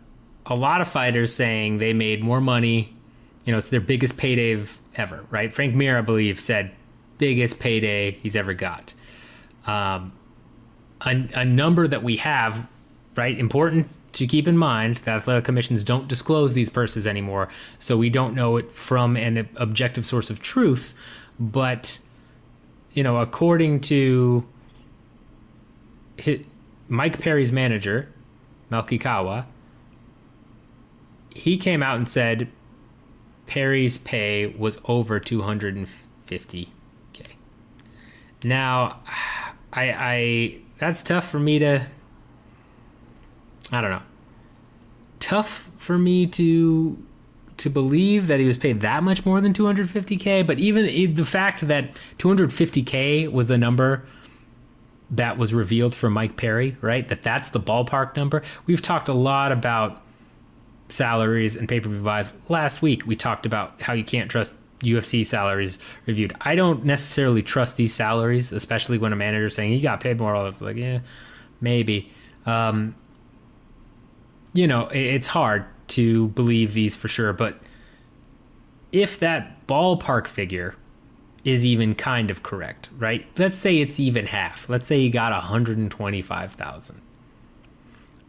a 0.46 0.54
lot 0.54 0.80
of 0.80 0.88
fighters 0.88 1.32
saying 1.32 1.78
they 1.78 1.92
made 1.92 2.24
more 2.24 2.40
money. 2.40 2.94
You 3.44 3.52
know, 3.52 3.58
it's 3.58 3.68
their 3.68 3.80
biggest 3.80 4.16
payday 4.16 4.64
ever, 4.96 5.24
right? 5.30 5.52
Frank 5.52 5.74
Mir, 5.74 5.98
I 5.98 6.00
believe, 6.00 6.40
said 6.40 6.72
biggest 7.18 7.58
payday 7.60 8.12
he's 8.22 8.34
ever 8.34 8.54
got. 8.54 8.94
Um, 9.66 10.12
a, 11.00 11.28
a 11.34 11.44
number 11.44 11.86
that 11.86 12.02
we 12.02 12.16
have, 12.16 12.66
right? 13.14 13.38
Important 13.38 13.88
to 14.12 14.26
keep 14.26 14.46
in 14.46 14.56
mind 14.56 14.98
that 14.98 15.16
athletic 15.16 15.44
commissions 15.44 15.84
don't 15.84 16.08
disclose 16.08 16.54
these 16.54 16.68
purses 16.68 17.06
anymore, 17.06 17.48
so 17.78 17.96
we 17.96 18.10
don't 18.10 18.34
know 18.34 18.56
it 18.56 18.70
from 18.70 19.16
an 19.16 19.48
objective 19.56 20.06
source 20.06 20.30
of 20.30 20.40
truth. 20.40 20.94
But 21.38 21.98
you 22.92 23.02
know, 23.02 23.18
according 23.18 23.80
to 23.80 24.46
Mike 26.88 27.18
Perry's 27.18 27.52
manager, 27.52 28.12
Malki 28.70 29.00
Kawa, 29.00 29.46
he 31.30 31.56
came 31.56 31.82
out 31.82 31.96
and 31.96 32.08
said 32.08 32.48
Perry's 33.46 33.98
pay 33.98 34.46
was 34.46 34.78
over 34.84 35.18
250k. 35.18 36.66
Now, 38.44 39.00
I, 39.72 39.92
I 39.92 40.58
that's 40.78 41.02
tough 41.02 41.30
for 41.30 41.38
me 41.38 41.58
to 41.60 41.86
I 43.72 43.80
don't 43.80 43.90
know. 43.90 44.02
Tough 45.18 45.68
for 45.78 45.98
me 45.98 46.26
to 46.28 47.02
to 47.58 47.70
believe 47.70 48.26
that 48.26 48.40
he 48.40 48.46
was 48.46 48.58
paid 48.58 48.80
that 48.80 49.02
much 49.02 49.24
more 49.24 49.40
than 49.40 49.52
250k, 49.52 50.44
but 50.46 50.58
even 50.58 51.14
the 51.14 51.24
fact 51.24 51.66
that 51.68 51.94
250k 52.18 53.30
was 53.30 53.46
the 53.46 53.58
number 53.58 54.04
that 55.10 55.36
was 55.38 55.52
revealed 55.54 55.94
for 55.94 56.10
Mike 56.10 56.36
Perry, 56.36 56.76
right? 56.80 57.06
That 57.06 57.22
that's 57.22 57.50
the 57.50 57.60
ballpark 57.60 58.16
number. 58.16 58.42
We've 58.66 58.82
talked 58.82 59.08
a 59.08 59.12
lot 59.14 59.52
about 59.52 60.02
salaries 60.88 61.54
and 61.54 61.68
pay-per-view 61.68 62.02
buys. 62.02 62.32
Last 62.48 62.82
week 62.82 63.06
we 63.06 63.14
talked 63.14 63.46
about 63.46 63.80
how 63.80 63.92
you 63.92 64.04
can't 64.04 64.30
trust 64.30 64.52
UFC 64.80 65.24
salaries 65.24 65.78
reviewed. 66.06 66.34
I 66.40 66.54
don't 66.54 66.84
necessarily 66.84 67.42
trust 67.42 67.76
these 67.76 67.94
salaries, 67.94 68.52
especially 68.52 68.98
when 68.98 69.12
a 69.12 69.16
manager's 69.16 69.54
saying 69.54 69.72
he 69.72 69.80
got 69.80 70.00
paid 70.00 70.18
more. 70.18 70.34
All 70.34 70.44
this 70.44 70.60
like, 70.60 70.76
yeah, 70.76 71.00
maybe. 71.60 72.10
Um, 72.46 72.94
you 74.52 74.66
know, 74.66 74.88
it's 74.92 75.28
hard 75.28 75.64
to 75.88 76.28
believe 76.28 76.74
these 76.74 76.96
for 76.96 77.08
sure, 77.08 77.32
but 77.32 77.58
if 78.92 79.18
that 79.20 79.66
ballpark 79.66 80.26
figure 80.26 80.74
is 81.44 81.64
even 81.66 81.94
kind 81.94 82.30
of 82.30 82.42
correct, 82.42 82.88
right? 82.98 83.26
Let's 83.36 83.58
say 83.58 83.78
it's 83.78 83.98
even 83.98 84.26
half. 84.26 84.68
Let's 84.68 84.86
say 84.86 85.00
you 85.00 85.10
got 85.10 85.32
125,000. 85.32 87.00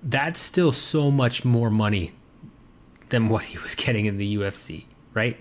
That's 0.02 0.40
still 0.40 0.72
so 0.72 1.12
much 1.12 1.46
more 1.46 1.70
money 1.70 2.14
than 3.10 3.30
what 3.30 3.46
he 3.46 3.58
was 3.60 3.76
getting 3.76 4.06
in 4.06 4.18
the 4.18 4.38
UFC, 4.38 4.86
right? 5.14 5.38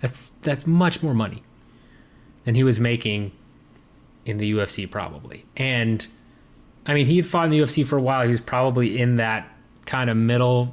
That's 0.00 0.32
that's 0.40 0.66
much 0.66 1.02
more 1.02 1.14
money 1.14 1.42
than 2.44 2.54
he 2.54 2.64
was 2.64 2.80
making 2.80 3.32
in 4.24 4.38
the 4.38 4.52
UFC 4.52 4.90
probably. 4.90 5.44
And 5.56 6.06
I 6.86 6.94
mean, 6.94 7.06
he 7.06 7.16
had 7.16 7.26
fought 7.26 7.44
in 7.44 7.50
the 7.50 7.60
UFC 7.60 7.86
for 7.86 7.98
a 7.98 8.02
while. 8.02 8.22
He 8.22 8.30
was 8.30 8.40
probably 8.40 8.98
in 8.98 9.16
that 9.16 9.49
kind 9.90 10.08
of 10.08 10.16
middle 10.16 10.72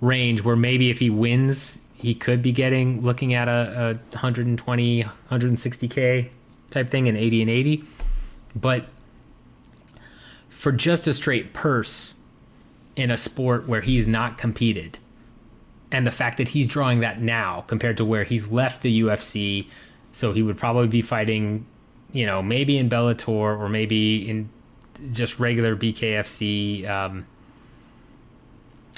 range 0.00 0.42
where 0.42 0.56
maybe 0.56 0.90
if 0.90 0.98
he 0.98 1.10
wins, 1.10 1.80
he 1.94 2.14
could 2.14 2.40
be 2.40 2.52
getting 2.52 3.02
looking 3.02 3.34
at 3.34 3.48
a, 3.48 3.90
a 3.90 4.14
120, 4.14 5.04
160k 5.30 6.28
type 6.70 6.90
thing 6.90 7.06
in 7.06 7.16
80 7.16 7.42
and 7.42 7.50
80. 7.50 7.84
But 8.56 8.86
for 10.48 10.72
just 10.72 11.06
a 11.06 11.12
straight 11.12 11.52
purse 11.52 12.14
in 12.96 13.10
a 13.10 13.18
sport 13.18 13.68
where 13.68 13.82
he's 13.82 14.08
not 14.08 14.38
competed, 14.38 14.98
and 15.92 16.06
the 16.06 16.10
fact 16.10 16.38
that 16.38 16.48
he's 16.48 16.66
drawing 16.66 17.00
that 17.00 17.20
now 17.20 17.60
compared 17.66 17.98
to 17.98 18.06
where 18.06 18.24
he's 18.24 18.48
left 18.48 18.80
the 18.80 19.02
UFC, 19.02 19.66
so 20.12 20.32
he 20.32 20.42
would 20.42 20.56
probably 20.56 20.88
be 20.88 21.02
fighting, 21.02 21.66
you 22.12 22.24
know, 22.24 22.42
maybe 22.42 22.78
in 22.78 22.88
Bellator 22.88 23.28
or 23.28 23.68
maybe 23.68 24.28
in 24.28 24.48
just 25.12 25.38
regular 25.38 25.76
BKFC. 25.76 26.88
Um, 26.88 27.26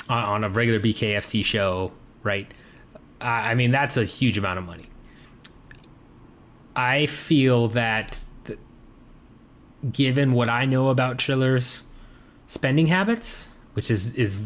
on 0.08 0.44
a 0.44 0.48
regular 0.48 0.80
BKFC 0.80 1.44
show, 1.44 1.92
right? 2.22 2.52
I 3.20 3.54
mean, 3.54 3.70
that's 3.70 3.96
a 3.96 4.04
huge 4.04 4.38
amount 4.38 4.58
of 4.58 4.64
money. 4.64 4.86
I 6.74 7.06
feel 7.06 7.68
that, 7.68 8.22
given 9.90 10.32
what 10.32 10.48
I 10.48 10.66
know 10.66 10.90
about 10.90 11.18
Triller's 11.18 11.84
spending 12.46 12.86
habits, 12.86 13.48
which 13.72 13.90
is 13.90 14.12
is 14.14 14.40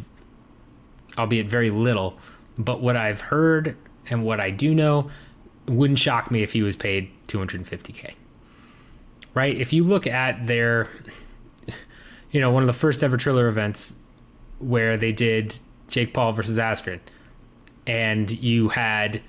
albeit 1.18 1.48
very 1.48 1.70
little, 1.70 2.16
but 2.56 2.80
what 2.80 2.96
I've 2.96 3.20
heard 3.20 3.76
and 4.08 4.24
what 4.24 4.40
I 4.40 4.50
do 4.50 4.74
know 4.74 5.10
wouldn't 5.66 5.98
shock 5.98 6.30
me 6.30 6.42
if 6.42 6.52
he 6.52 6.62
was 6.62 6.76
paid 6.76 7.10
250k. 7.28 8.12
Right? 9.34 9.56
If 9.56 9.72
you 9.72 9.84
look 9.84 10.06
at 10.06 10.46
their 10.46 10.88
you 12.30 12.40
know, 12.40 12.50
one 12.50 12.62
of 12.62 12.68
the 12.68 12.72
first 12.72 13.02
ever 13.02 13.16
Triller 13.16 13.48
events 13.48 13.94
where 14.60 14.96
they 14.96 15.12
did 15.12 15.58
Jake 15.88 16.14
Paul 16.14 16.32
versus 16.32 16.58
Askren, 16.58 17.00
and 17.86 18.30
you 18.30 18.68
had 18.68 19.20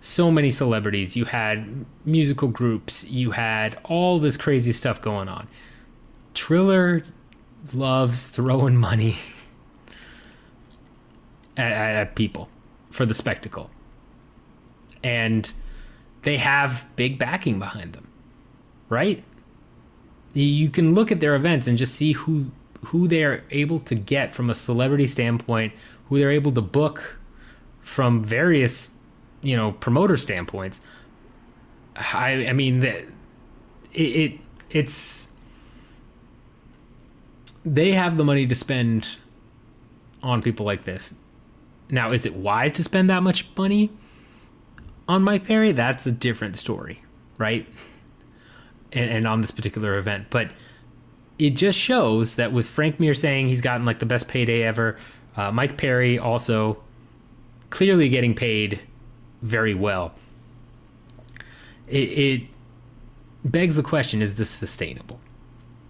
so 0.00 0.30
many 0.30 0.50
celebrities, 0.50 1.16
you 1.16 1.26
had 1.26 1.84
musical 2.04 2.48
groups, 2.48 3.04
you 3.04 3.32
had 3.32 3.78
all 3.84 4.18
this 4.18 4.36
crazy 4.36 4.72
stuff 4.72 5.00
going 5.00 5.28
on. 5.28 5.46
Triller 6.34 7.04
loves 7.74 8.28
throwing 8.28 8.76
money 8.76 9.16
at, 11.56 11.72
at 11.72 12.16
people 12.16 12.48
for 12.90 13.04
the 13.04 13.14
spectacle. 13.14 13.70
And 15.02 15.50
they 16.22 16.36
have 16.36 16.86
big 16.96 17.18
backing 17.18 17.58
behind 17.58 17.92
them, 17.92 18.06
right? 18.88 19.22
You 20.32 20.70
can 20.70 20.94
look 20.94 21.10
at 21.10 21.20
their 21.20 21.34
events 21.34 21.66
and 21.66 21.76
just 21.76 21.94
see 21.94 22.12
who 22.12 22.50
who 22.86 23.08
they're 23.08 23.44
able 23.50 23.78
to 23.80 23.94
get 23.94 24.32
from 24.32 24.50
a 24.50 24.54
celebrity 24.54 25.06
standpoint, 25.06 25.72
who 26.08 26.18
they're 26.18 26.30
able 26.30 26.52
to 26.52 26.62
book 26.62 27.18
from 27.80 28.22
various, 28.22 28.90
you 29.42 29.56
know, 29.56 29.72
promoter 29.72 30.16
standpoints. 30.16 30.80
I 31.96 32.46
I 32.48 32.52
mean 32.52 32.80
that 32.80 33.04
it, 33.92 34.02
it 34.02 34.32
it's 34.70 35.30
they 37.64 37.92
have 37.92 38.16
the 38.16 38.24
money 38.24 38.46
to 38.46 38.54
spend 38.54 39.18
on 40.22 40.42
people 40.42 40.64
like 40.64 40.84
this. 40.84 41.14
Now, 41.90 42.12
is 42.12 42.24
it 42.24 42.34
wise 42.34 42.72
to 42.72 42.84
spend 42.84 43.10
that 43.10 43.22
much 43.22 43.46
money 43.56 43.90
on 45.08 45.22
Mike 45.22 45.44
Perry? 45.44 45.72
That's 45.72 46.06
a 46.06 46.12
different 46.12 46.56
story, 46.56 47.02
right? 47.36 47.66
And, 48.92 49.10
and 49.10 49.26
on 49.26 49.40
this 49.40 49.50
particular 49.50 49.98
event, 49.98 50.26
but 50.30 50.50
it 51.40 51.56
just 51.56 51.78
shows 51.78 52.34
that 52.34 52.52
with 52.52 52.68
Frank 52.68 53.00
Mir 53.00 53.14
saying 53.14 53.48
he's 53.48 53.62
gotten 53.62 53.86
like 53.86 53.98
the 53.98 54.06
best 54.06 54.28
payday 54.28 54.62
ever, 54.62 54.98
uh, 55.36 55.50
Mike 55.50 55.78
Perry 55.78 56.18
also 56.18 56.82
clearly 57.70 58.10
getting 58.10 58.34
paid 58.34 58.80
very 59.40 59.72
well. 59.72 60.12
It, 61.88 61.96
it 61.96 62.42
begs 63.42 63.76
the 63.76 63.82
question: 63.82 64.20
Is 64.20 64.34
this 64.34 64.50
sustainable? 64.50 65.18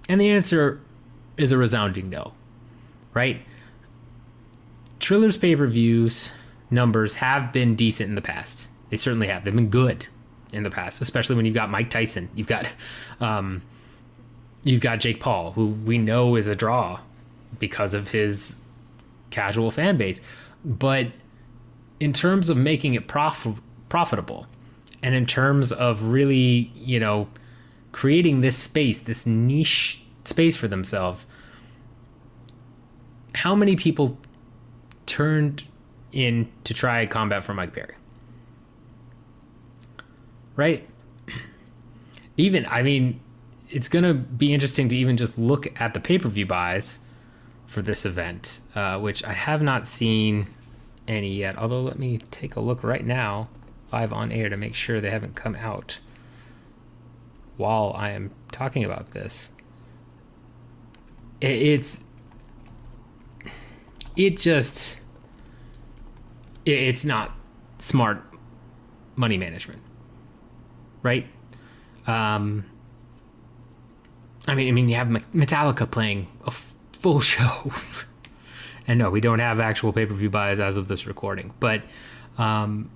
And 0.09 0.21
the 0.21 0.31
answer 0.31 0.81
is 1.37 1.51
a 1.51 1.59
resounding 1.59 2.09
no. 2.09 2.33
Right? 3.13 3.43
Triller's 5.01 5.37
pay 5.37 5.57
per 5.57 5.67
views 5.67 6.31
numbers 6.71 7.17
have 7.17 7.53
been 7.53 7.75
decent 7.75 8.09
in 8.09 8.15
the 8.15 8.23
past. 8.23 8.69
They 8.91 8.97
certainly 8.97 9.27
have. 9.27 9.43
They've 9.43 9.55
been 9.55 9.69
good 9.69 10.07
in 10.53 10.63
the 10.63 10.71
past, 10.71 11.01
especially 11.01 11.35
when 11.35 11.45
you've 11.45 11.55
got 11.57 11.71
Mike 11.71 11.91
Tyson. 11.91 12.29
You've 12.37 12.47
got 12.47 12.69
um, 13.21 13.63
you've 14.63 14.81
got 14.81 15.01
Jake 15.01 15.21
Paul, 15.21 15.53
who 15.53 15.69
we 15.69 15.99
know 15.99 16.37
is 16.37 16.47
a 16.47 16.55
draw 16.55 17.01
because 17.59 17.95
of 17.95 18.11
his 18.11 18.57
casual 19.31 19.71
fan 19.71 19.97
base. 19.97 20.21
But 20.65 21.09
in 21.99 22.13
terms 22.13 22.49
of 22.49 22.57
making 22.57 22.95
it 22.95 23.09
prof- 23.09 23.61
profitable, 23.89 24.47
and 25.03 25.15
in 25.15 25.27
terms 25.27 25.73
of 25.73 26.05
really, 26.05 26.71
you 26.75 27.01
know, 27.01 27.29
creating 27.93 28.41
this 28.41 28.57
space, 28.57 29.01
this 29.01 29.27
niche 29.27 30.01
space 30.25 30.57
for 30.57 30.69
themselves, 30.69 31.27
how 33.37 33.55
many 33.55 33.77
people 33.77 34.19
turned 35.07 35.65
in 36.13 36.51
to 36.65 36.75
Triad 36.75 37.11
Combat 37.11 37.45
for 37.45 37.55
Mike 37.55 37.73
Perry? 37.73 37.95
Right? 40.57 40.87
Even, 42.37 42.67
I 42.67 42.83
mean, 42.83 43.21
it's 43.71 43.89
going 43.89 44.05
to 44.05 44.15
be 44.15 44.53
interesting 44.53 44.89
to 44.89 44.97
even 44.97 45.17
just 45.17 45.39
look 45.39 45.81
at 45.81 45.95
the 45.95 46.01
pay 46.01 46.19
per 46.19 46.29
view 46.29 46.47
buys 46.47 46.99
for 47.67 47.83
this 47.83 48.05
event, 48.05 48.59
uh, 48.75 48.99
which 48.99 49.25
I 49.25 49.33
have 49.33 49.63
not 49.63 49.87
seen 49.87 50.49
any 51.07 51.35
yet. 51.35 51.57
Although, 51.57 51.83
let 51.83 51.99
me 51.99 52.19
take 52.31 52.57
a 52.57 52.61
look 52.61 52.83
right 52.83 53.05
now, 53.05 53.49
live 53.93 54.13
on 54.13 54.33
air, 54.33 54.49
to 54.49 54.57
make 54.57 54.75
sure 54.75 55.01
they 55.01 55.11
haven't 55.11 55.37
come 55.37 55.55
out 55.55 56.01
while 57.57 57.93
I 57.97 58.11
am 58.11 58.33
talking 58.51 58.85
about 58.85 59.13
this. 59.13 59.51
It's. 61.41 62.01
It 64.17 64.37
just. 64.37 64.99
It's 66.67 67.05
not 67.05 67.33
smart 67.79 68.23
money 69.17 69.39
management, 69.39 69.81
right? 71.03 71.27
Um, 72.07 72.65
I 74.47 74.55
mean, 74.55 74.69
I 74.69 74.71
mean, 74.73 74.89
you 74.89 74.97
have 74.97 75.09
Metallica 75.09 75.91
playing 75.91 76.27
a 76.45 76.49
f- 76.49 76.75
full 76.93 77.21
show, 77.33 77.73
and 78.87 78.99
no, 78.99 79.11
we 79.11 79.21
don't 79.21 79.39
have 79.39 79.61
actual 79.61 79.93
pay 79.93 80.07
per 80.07 80.15
view 80.15 80.31
buys 80.31 80.61
as 80.61 80.77
of 80.77 80.89
this 80.89 81.07
recording. 81.07 81.53
But, 81.61 81.83
um, 82.39 82.91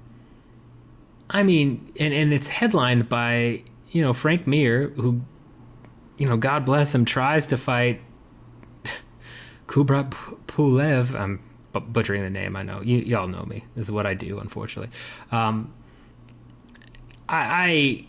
I 1.31 1.43
mean, 1.43 1.93
and 1.99 2.13
and 2.15 2.33
it's 2.33 2.49
headlined 2.49 3.09
by 3.09 3.63
you 3.89 4.03
know 4.03 4.13
Frank 4.13 4.47
Mir, 4.47 4.89
who, 4.97 5.21
you 6.19 6.27
know, 6.27 6.37
God 6.37 6.65
bless 6.65 6.95
him, 6.95 7.05
tries 7.05 7.47
to 7.49 7.59
fight 7.59 8.01
Kubrat 9.67 10.11
Pulev. 10.47 11.15
I'm 11.15 11.41
butchering 11.73 12.23
the 12.23 12.31
name. 12.31 12.57
I 12.57 12.63
know 12.63 12.81
you 12.81 12.99
y'all 12.99 13.29
know 13.29 13.45
me. 13.45 13.65
This 13.75 13.87
is 13.87 13.93
what 13.93 14.07
I 14.07 14.15
do, 14.15 14.39
unfortunately. 14.39 14.91
Um, 15.31 15.73
I, 17.29 17.37
I 17.37 18.07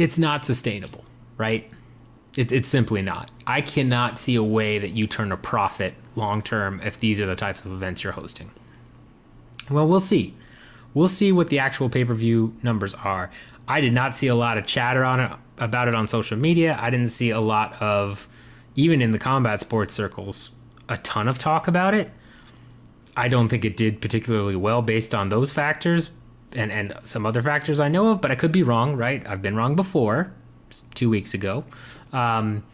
it's 0.00 0.18
not 0.18 0.46
sustainable, 0.46 1.04
right? 1.36 1.70
It, 2.34 2.52
it's 2.52 2.68
simply 2.68 3.02
not. 3.02 3.30
I 3.46 3.60
cannot 3.60 4.18
see 4.18 4.34
a 4.34 4.42
way 4.42 4.78
that 4.78 4.90
you 4.90 5.06
turn 5.06 5.30
a 5.30 5.36
profit 5.36 5.94
long 6.16 6.40
term 6.40 6.80
if 6.82 6.98
these 6.98 7.20
are 7.20 7.26
the 7.26 7.36
types 7.36 7.60
of 7.60 7.72
events 7.72 8.02
you're 8.02 8.14
hosting. 8.14 8.50
Well, 9.70 9.86
we'll 9.86 10.00
see. 10.00 10.34
We'll 10.94 11.08
see 11.08 11.32
what 11.32 11.50
the 11.50 11.58
actual 11.58 11.90
pay 11.90 12.04
per 12.04 12.14
view 12.14 12.56
numbers 12.62 12.94
are. 12.94 13.30
I 13.68 13.82
did 13.82 13.92
not 13.92 14.16
see 14.16 14.26
a 14.26 14.34
lot 14.34 14.56
of 14.56 14.64
chatter 14.64 15.04
on 15.04 15.20
it 15.20 15.32
about 15.58 15.86
it 15.86 15.94
on 15.94 16.08
social 16.08 16.38
media. 16.38 16.78
I 16.80 16.88
didn't 16.88 17.08
see 17.08 17.28
a 17.28 17.40
lot 17.40 17.80
of, 17.82 18.26
even 18.76 19.02
in 19.02 19.10
the 19.10 19.18
combat 19.18 19.60
sports 19.60 19.92
circles, 19.92 20.50
a 20.88 20.96
ton 20.96 21.28
of 21.28 21.36
talk 21.36 21.68
about 21.68 21.92
it. 21.92 22.10
I 23.16 23.28
don't 23.28 23.48
think 23.48 23.66
it 23.66 23.76
did 23.76 24.00
particularly 24.00 24.56
well 24.56 24.80
based 24.80 25.14
on 25.14 25.28
those 25.28 25.52
factors, 25.52 26.10
and 26.52 26.72
and 26.72 26.94
some 27.04 27.26
other 27.26 27.42
factors 27.42 27.80
I 27.80 27.88
know 27.88 28.08
of, 28.08 28.20
but 28.20 28.30
I 28.30 28.34
could 28.34 28.52
be 28.52 28.62
wrong. 28.62 28.96
Right, 28.96 29.26
I've 29.26 29.42
been 29.42 29.56
wrong 29.56 29.76
before, 29.76 30.32
two 30.94 31.10
weeks 31.10 31.34
ago. 31.34 31.64
Um, 32.12 32.64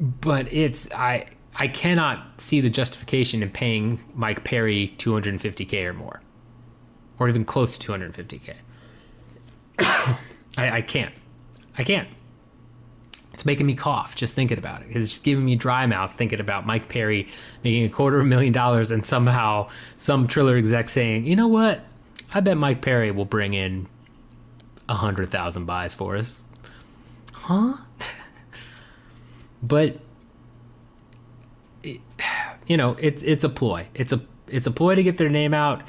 but 0.00 0.52
it's 0.52 0.90
I 0.92 1.26
I 1.54 1.68
cannot 1.68 2.40
see 2.40 2.60
the 2.60 2.70
justification 2.70 3.42
in 3.42 3.50
paying 3.50 4.00
Mike 4.14 4.44
Perry 4.44 4.94
250k 4.98 5.84
or 5.84 5.92
more, 5.94 6.20
or 7.18 7.28
even 7.28 7.44
close 7.44 7.78
to 7.78 7.92
250k. 7.92 8.54
I, 9.78 10.18
I 10.56 10.82
can't. 10.82 11.14
I 11.78 11.84
can't. 11.84 12.08
It's 13.36 13.44
making 13.44 13.66
me 13.66 13.74
cough 13.74 14.16
just 14.16 14.34
thinking 14.34 14.56
about 14.56 14.80
it. 14.80 14.88
It's 14.92 15.10
just 15.10 15.22
giving 15.22 15.44
me 15.44 15.56
dry 15.56 15.84
mouth 15.84 16.14
thinking 16.16 16.40
about 16.40 16.64
Mike 16.64 16.88
Perry 16.88 17.28
making 17.62 17.84
a 17.84 17.90
quarter 17.90 18.16
of 18.16 18.22
a 18.22 18.26
million 18.26 18.50
dollars 18.50 18.90
and 18.90 19.04
somehow 19.04 19.68
some 19.94 20.26
Triller 20.26 20.56
exec 20.56 20.88
saying, 20.88 21.26
you 21.26 21.36
know 21.36 21.46
what? 21.46 21.82
I 22.32 22.40
bet 22.40 22.56
Mike 22.56 22.80
Perry 22.80 23.10
will 23.10 23.26
bring 23.26 23.52
in 23.52 23.88
a 24.88 24.94
hundred 24.94 25.30
thousand 25.30 25.66
buys 25.66 25.92
for 25.92 26.16
us. 26.16 26.44
Huh? 27.34 27.74
but 29.62 29.98
it, 31.82 32.00
you 32.66 32.78
know, 32.78 32.96
it's 32.98 33.22
it's 33.22 33.44
a 33.44 33.50
ploy. 33.50 33.86
It's 33.92 34.14
a 34.14 34.22
it's 34.48 34.66
a 34.66 34.70
ploy 34.70 34.94
to 34.94 35.02
get 35.02 35.18
their 35.18 35.28
name 35.28 35.52
out 35.52 35.82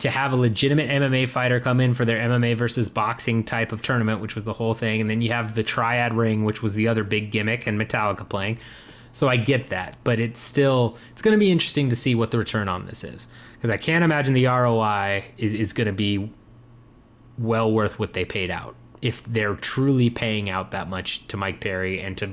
to 0.00 0.10
have 0.10 0.32
a 0.32 0.36
legitimate 0.36 0.88
MMA 0.88 1.28
fighter 1.28 1.60
come 1.60 1.80
in 1.80 1.94
for 1.94 2.04
their 2.04 2.18
MMA 2.18 2.56
versus 2.56 2.88
boxing 2.88 3.44
type 3.44 3.72
of 3.72 3.82
tournament, 3.82 4.20
which 4.20 4.34
was 4.34 4.44
the 4.44 4.52
whole 4.52 4.74
thing, 4.74 5.00
and 5.00 5.08
then 5.08 5.20
you 5.20 5.30
have 5.30 5.54
the 5.54 5.62
triad 5.62 6.14
ring, 6.14 6.44
which 6.44 6.62
was 6.62 6.74
the 6.74 6.88
other 6.88 7.04
big 7.04 7.30
gimmick, 7.30 7.66
and 7.66 7.78
Metallica 7.78 8.28
playing. 8.28 8.58
So 9.12 9.28
I 9.28 9.36
get 9.36 9.70
that, 9.70 9.96
but 10.04 10.20
it's 10.20 10.40
still 10.40 10.96
it's 11.12 11.22
going 11.22 11.36
to 11.36 11.40
be 11.40 11.50
interesting 11.50 11.90
to 11.90 11.96
see 11.96 12.14
what 12.14 12.30
the 12.30 12.38
return 12.38 12.68
on 12.68 12.86
this 12.86 13.04
is 13.04 13.28
because 13.54 13.70
I 13.70 13.76
can't 13.76 14.04
imagine 14.04 14.34
the 14.34 14.46
ROI 14.46 15.24
is, 15.36 15.52
is 15.52 15.72
going 15.72 15.86
to 15.86 15.92
be 15.92 16.32
well 17.38 17.72
worth 17.72 17.98
what 17.98 18.12
they 18.12 18.24
paid 18.24 18.50
out 18.50 18.74
if 19.02 19.24
they're 19.24 19.54
truly 19.56 20.10
paying 20.10 20.50
out 20.50 20.70
that 20.70 20.88
much 20.88 21.26
to 21.28 21.36
Mike 21.36 21.60
Perry 21.60 22.00
and 22.00 22.16
to 22.18 22.30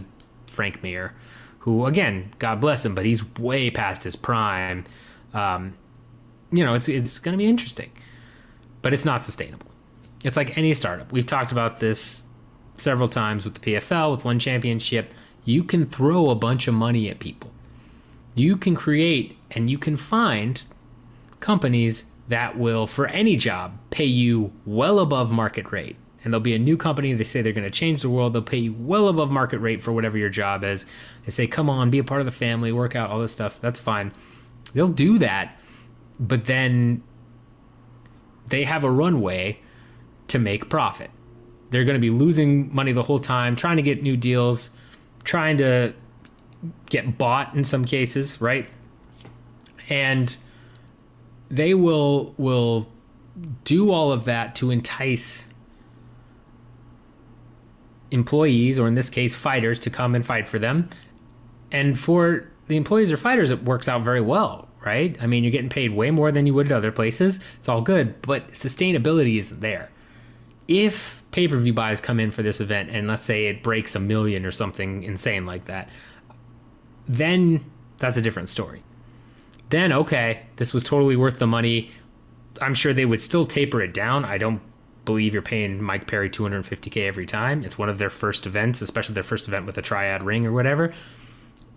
Frank 0.47 0.83
Mir, 0.83 1.13
who 1.59 1.85
again, 1.85 2.33
God 2.39 2.61
bless 2.61 2.85
him, 2.85 2.95
but 2.95 3.05
he's 3.05 3.23
way 3.37 3.69
past 3.69 4.03
his 4.03 4.15
prime. 4.15 4.85
Um, 5.33 5.73
you 6.51 6.63
know, 6.63 6.73
it's 6.73 6.87
it's 6.87 7.19
going 7.19 7.33
to 7.33 7.37
be 7.37 7.47
interesting, 7.47 7.91
but 8.81 8.93
it's 8.93 9.05
not 9.05 9.25
sustainable. 9.25 9.67
It's 10.23 10.37
like 10.37 10.57
any 10.57 10.73
startup. 10.73 11.11
We've 11.11 11.25
talked 11.25 11.51
about 11.51 11.79
this 11.79 12.23
several 12.77 13.07
times 13.07 13.43
with 13.43 13.55
the 13.55 13.59
PFL, 13.59 14.11
with 14.11 14.23
one 14.23 14.39
championship. 14.39 15.13
You 15.43 15.63
can 15.63 15.85
throw 15.85 16.29
a 16.29 16.35
bunch 16.35 16.67
of 16.67 16.73
money 16.73 17.09
at 17.09 17.19
people. 17.19 17.51
You 18.35 18.57
can 18.57 18.75
create 18.75 19.37
and 19.51 19.69
you 19.69 19.77
can 19.77 19.97
find 19.97 20.63
companies 21.39 22.05
that 22.27 22.57
will, 22.57 22.87
for 22.87 23.07
any 23.07 23.35
job, 23.35 23.77
pay 23.89 24.05
you 24.05 24.51
well 24.65 24.99
above 24.99 25.31
market 25.31 25.71
rate. 25.71 25.95
And 26.23 26.33
there'll 26.33 26.41
be 26.41 26.55
a 26.55 26.59
new 26.59 26.75
company. 26.75 27.13
They 27.13 27.23
say 27.23 27.41
they're 27.41 27.53
going 27.53 27.63
to 27.63 27.69
change 27.69 28.01
the 28.01 28.09
world. 28.09 28.33
They'll 28.33 28.41
pay 28.41 28.57
you 28.57 28.73
well 28.73 29.07
above 29.07 29.31
market 29.31 29.59
rate 29.59 29.81
for 29.81 29.93
whatever 29.93 30.17
your 30.17 30.29
job 30.29 30.63
is. 30.63 30.85
They 31.25 31.31
say, 31.31 31.47
come 31.47 31.69
on, 31.69 31.89
be 31.89 31.99
a 31.99 32.03
part 32.03 32.19
of 32.19 32.25
the 32.25 32.31
family, 32.31 32.71
work 32.71 32.95
out, 32.95 33.09
all 33.09 33.19
this 33.19 33.31
stuff. 33.31 33.61
That's 33.61 33.79
fine. 33.79 34.11
They'll 34.73 34.89
do 34.89 35.19
that 35.19 35.57
but 36.19 36.45
then 36.45 37.03
they 38.47 38.63
have 38.63 38.83
a 38.83 38.91
runway 38.91 39.59
to 40.27 40.39
make 40.39 40.69
profit. 40.69 41.11
They're 41.69 41.83
going 41.83 41.95
to 41.95 42.01
be 42.01 42.09
losing 42.09 42.73
money 42.73 42.91
the 42.91 43.03
whole 43.03 43.19
time, 43.19 43.55
trying 43.55 43.77
to 43.77 43.83
get 43.83 44.01
new 44.01 44.15
deals, 44.15 44.69
trying 45.23 45.57
to 45.57 45.93
get 46.89 47.17
bought 47.17 47.53
in 47.53 47.63
some 47.63 47.85
cases, 47.85 48.39
right? 48.41 48.69
And 49.89 50.35
they 51.49 51.73
will 51.73 52.33
will 52.37 52.87
do 53.63 53.91
all 53.91 54.11
of 54.11 54.25
that 54.25 54.55
to 54.55 54.71
entice 54.71 55.45
employees 58.09 58.79
or 58.79 58.87
in 58.87 58.95
this 58.95 59.09
case 59.09 59.35
fighters 59.35 59.79
to 59.81 59.89
come 59.89 60.15
and 60.15 60.25
fight 60.25 60.47
for 60.47 60.59
them. 60.59 60.89
And 61.71 61.99
for 61.99 62.49
the 62.67 62.77
employees 62.77 63.11
or 63.11 63.17
fighters 63.17 63.51
it 63.51 63.63
works 63.63 63.87
out 63.87 64.01
very 64.01 64.21
well, 64.21 64.66
right? 64.87 65.17
I 65.21 65.27
mean, 65.27 65.43
you're 65.43 65.51
getting 65.51 65.69
paid 65.69 65.93
way 65.93 66.09
more 66.11 66.31
than 66.31 66.45
you 66.45 66.53
would 66.53 66.67
at 66.67 66.71
other 66.71 66.91
places. 66.93 67.41
It's 67.59 67.67
all 67.67 67.81
good, 67.81 68.21
but 68.21 68.53
sustainability 68.53 69.37
isn't 69.37 69.59
there. 69.59 69.91
If 70.67 71.23
pay 71.31 71.47
per 71.47 71.57
view 71.57 71.73
buys 71.73 71.99
come 71.99 72.19
in 72.19 72.31
for 72.31 72.41
this 72.41 72.61
event 72.61 72.89
and 72.89 73.07
let's 73.07 73.23
say 73.23 73.47
it 73.47 73.61
breaks 73.61 73.95
a 73.95 73.99
million 73.99 74.45
or 74.45 74.51
something 74.51 75.03
insane 75.03 75.45
like 75.45 75.65
that, 75.65 75.89
then 77.07 77.63
that's 77.97 78.17
a 78.17 78.21
different 78.21 78.49
story. 78.49 78.83
Then, 79.69 79.91
okay, 79.91 80.43
this 80.55 80.73
was 80.73 80.83
totally 80.83 81.17
worth 81.17 81.37
the 81.37 81.47
money. 81.47 81.91
I'm 82.61 82.73
sure 82.73 82.93
they 82.93 83.05
would 83.05 83.21
still 83.21 83.45
taper 83.45 83.81
it 83.81 83.93
down. 83.93 84.23
I 84.23 84.37
don't 84.37 84.61
believe 85.03 85.33
you're 85.33 85.41
paying 85.41 85.81
Mike 85.81 86.07
Perry 86.07 86.29
250k 86.29 87.07
every 87.07 87.25
time. 87.25 87.63
It's 87.63 87.77
one 87.77 87.89
of 87.89 87.97
their 87.97 88.09
first 88.09 88.45
events, 88.45 88.81
especially 88.81 89.15
their 89.15 89.23
first 89.23 89.47
event 89.47 89.65
with 89.65 89.77
a 89.77 89.81
triad 89.81 90.23
ring 90.23 90.45
or 90.45 90.53
whatever. 90.53 90.93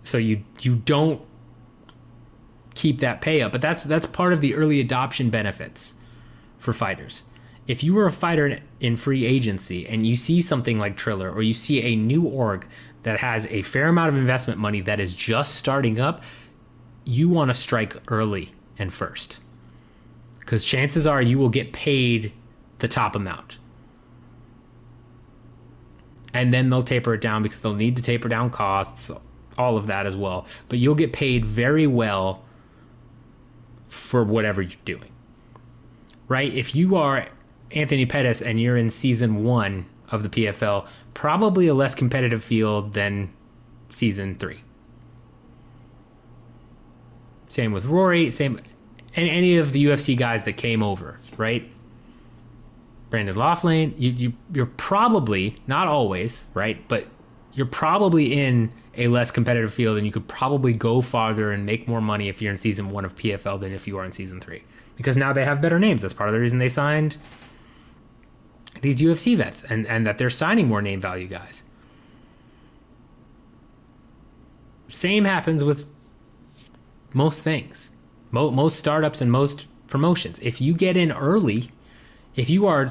So 0.03 0.17
you 0.17 0.43
you 0.61 0.75
don't 0.75 1.21
keep 2.75 2.99
that 2.99 3.21
pay 3.21 3.41
up. 3.41 3.51
But 3.51 3.61
that's 3.61 3.83
that's 3.83 4.05
part 4.05 4.33
of 4.33 4.41
the 4.41 4.55
early 4.55 4.79
adoption 4.79 5.29
benefits 5.29 5.95
for 6.57 6.73
fighters. 6.73 7.23
If 7.67 7.83
you 7.83 7.93
were 7.93 8.05
a 8.05 8.11
fighter 8.11 8.59
in 8.79 8.97
free 8.97 9.25
agency 9.25 9.87
and 9.87 10.05
you 10.05 10.15
see 10.15 10.41
something 10.41 10.79
like 10.79 10.97
Triller 10.97 11.31
or 11.31 11.41
you 11.41 11.53
see 11.53 11.81
a 11.81 11.95
new 11.95 12.23
org 12.23 12.67
that 13.03 13.19
has 13.19 13.45
a 13.47 13.61
fair 13.61 13.87
amount 13.87 14.09
of 14.09 14.17
investment 14.17 14.59
money 14.59 14.81
that 14.81 14.99
is 14.99 15.13
just 15.13 15.55
starting 15.55 15.99
up, 15.99 16.23
you 17.05 17.29
want 17.29 17.49
to 17.49 17.55
strike 17.55 17.95
early 18.11 18.51
and 18.77 18.93
first. 18.93 19.39
Because 20.39 20.65
chances 20.65 21.07
are 21.07 21.21
you 21.21 21.37
will 21.37 21.49
get 21.49 21.71
paid 21.71 22.33
the 22.79 22.87
top 22.87 23.15
amount. 23.15 23.57
And 26.33 26.53
then 26.53 26.69
they'll 26.69 26.83
taper 26.83 27.13
it 27.13 27.21
down 27.21 27.43
because 27.43 27.61
they'll 27.61 27.73
need 27.73 27.95
to 27.97 28.01
taper 28.01 28.29
down 28.29 28.49
costs, 28.49 29.11
all 29.57 29.77
of 29.77 29.87
that 29.87 30.05
as 30.05 30.15
well. 30.15 30.47
But 30.69 30.79
you'll 30.79 30.95
get 30.95 31.13
paid 31.13 31.45
very 31.45 31.87
well 31.87 32.43
for 33.91 34.23
whatever 34.23 34.61
you're 34.61 34.79
doing. 34.85 35.11
Right? 36.27 36.53
If 36.53 36.73
you 36.75 36.95
are 36.95 37.27
Anthony 37.71 38.05
Pettis 38.05 38.41
and 38.41 38.59
you're 38.59 38.77
in 38.77 38.89
season 38.89 39.43
one 39.43 39.85
of 40.09 40.23
the 40.23 40.29
PFL, 40.29 40.87
probably 41.13 41.67
a 41.67 41.73
less 41.73 41.93
competitive 41.93 42.43
field 42.43 42.93
than 42.93 43.31
season 43.89 44.35
three. 44.35 44.61
Same 47.47 47.73
with 47.73 47.85
Rory, 47.85 48.31
same 48.31 48.61
and 49.13 49.27
any 49.27 49.57
of 49.57 49.73
the 49.73 49.85
UFC 49.85 50.17
guys 50.17 50.45
that 50.45 50.53
came 50.53 50.81
over, 50.81 51.19
right? 51.35 51.69
Brendan 53.09 53.35
Loughnane, 53.35 53.93
you, 53.99 54.11
you 54.11 54.33
you're 54.53 54.65
probably 54.65 55.57
not 55.67 55.87
always 55.87 56.47
right, 56.53 56.87
but 56.87 57.07
you're 57.53 57.65
probably 57.65 58.33
in 58.33 58.71
a 58.95 59.07
less 59.07 59.31
competitive 59.31 59.73
field, 59.73 59.97
and 59.97 60.05
you 60.05 60.11
could 60.11 60.27
probably 60.27 60.73
go 60.73 61.01
farther 61.01 61.51
and 61.51 61.65
make 61.65 61.87
more 61.87 62.01
money 62.01 62.29
if 62.29 62.41
you're 62.41 62.51
in 62.51 62.59
season 62.59 62.89
one 62.89 63.05
of 63.05 63.15
PFL 63.15 63.59
than 63.59 63.71
if 63.71 63.87
you 63.87 63.97
are 63.97 64.05
in 64.05 64.11
season 64.11 64.39
three, 64.39 64.63
because 64.95 65.17
now 65.17 65.33
they 65.33 65.45
have 65.45 65.61
better 65.61 65.79
names. 65.79 66.01
That's 66.01 66.13
part 66.13 66.29
of 66.29 66.33
the 66.33 66.39
reason 66.39 66.59
they 66.59 66.69
signed 66.69 67.17
these 68.81 68.95
UFC 68.95 69.37
vets, 69.37 69.63
and 69.63 69.87
and 69.87 70.05
that 70.05 70.17
they're 70.17 70.29
signing 70.29 70.67
more 70.67 70.81
name 70.81 71.01
value 71.01 71.27
guys. 71.27 71.63
Same 74.89 75.23
happens 75.23 75.63
with 75.63 75.85
most 77.13 77.43
things, 77.43 77.91
most 78.31 78.77
startups 78.77 79.21
and 79.21 79.31
most 79.31 79.65
promotions. 79.87 80.39
If 80.39 80.59
you 80.59 80.73
get 80.73 80.97
in 80.97 81.11
early 81.11 81.71
if 82.35 82.49
you 82.49 82.65
are 82.67 82.87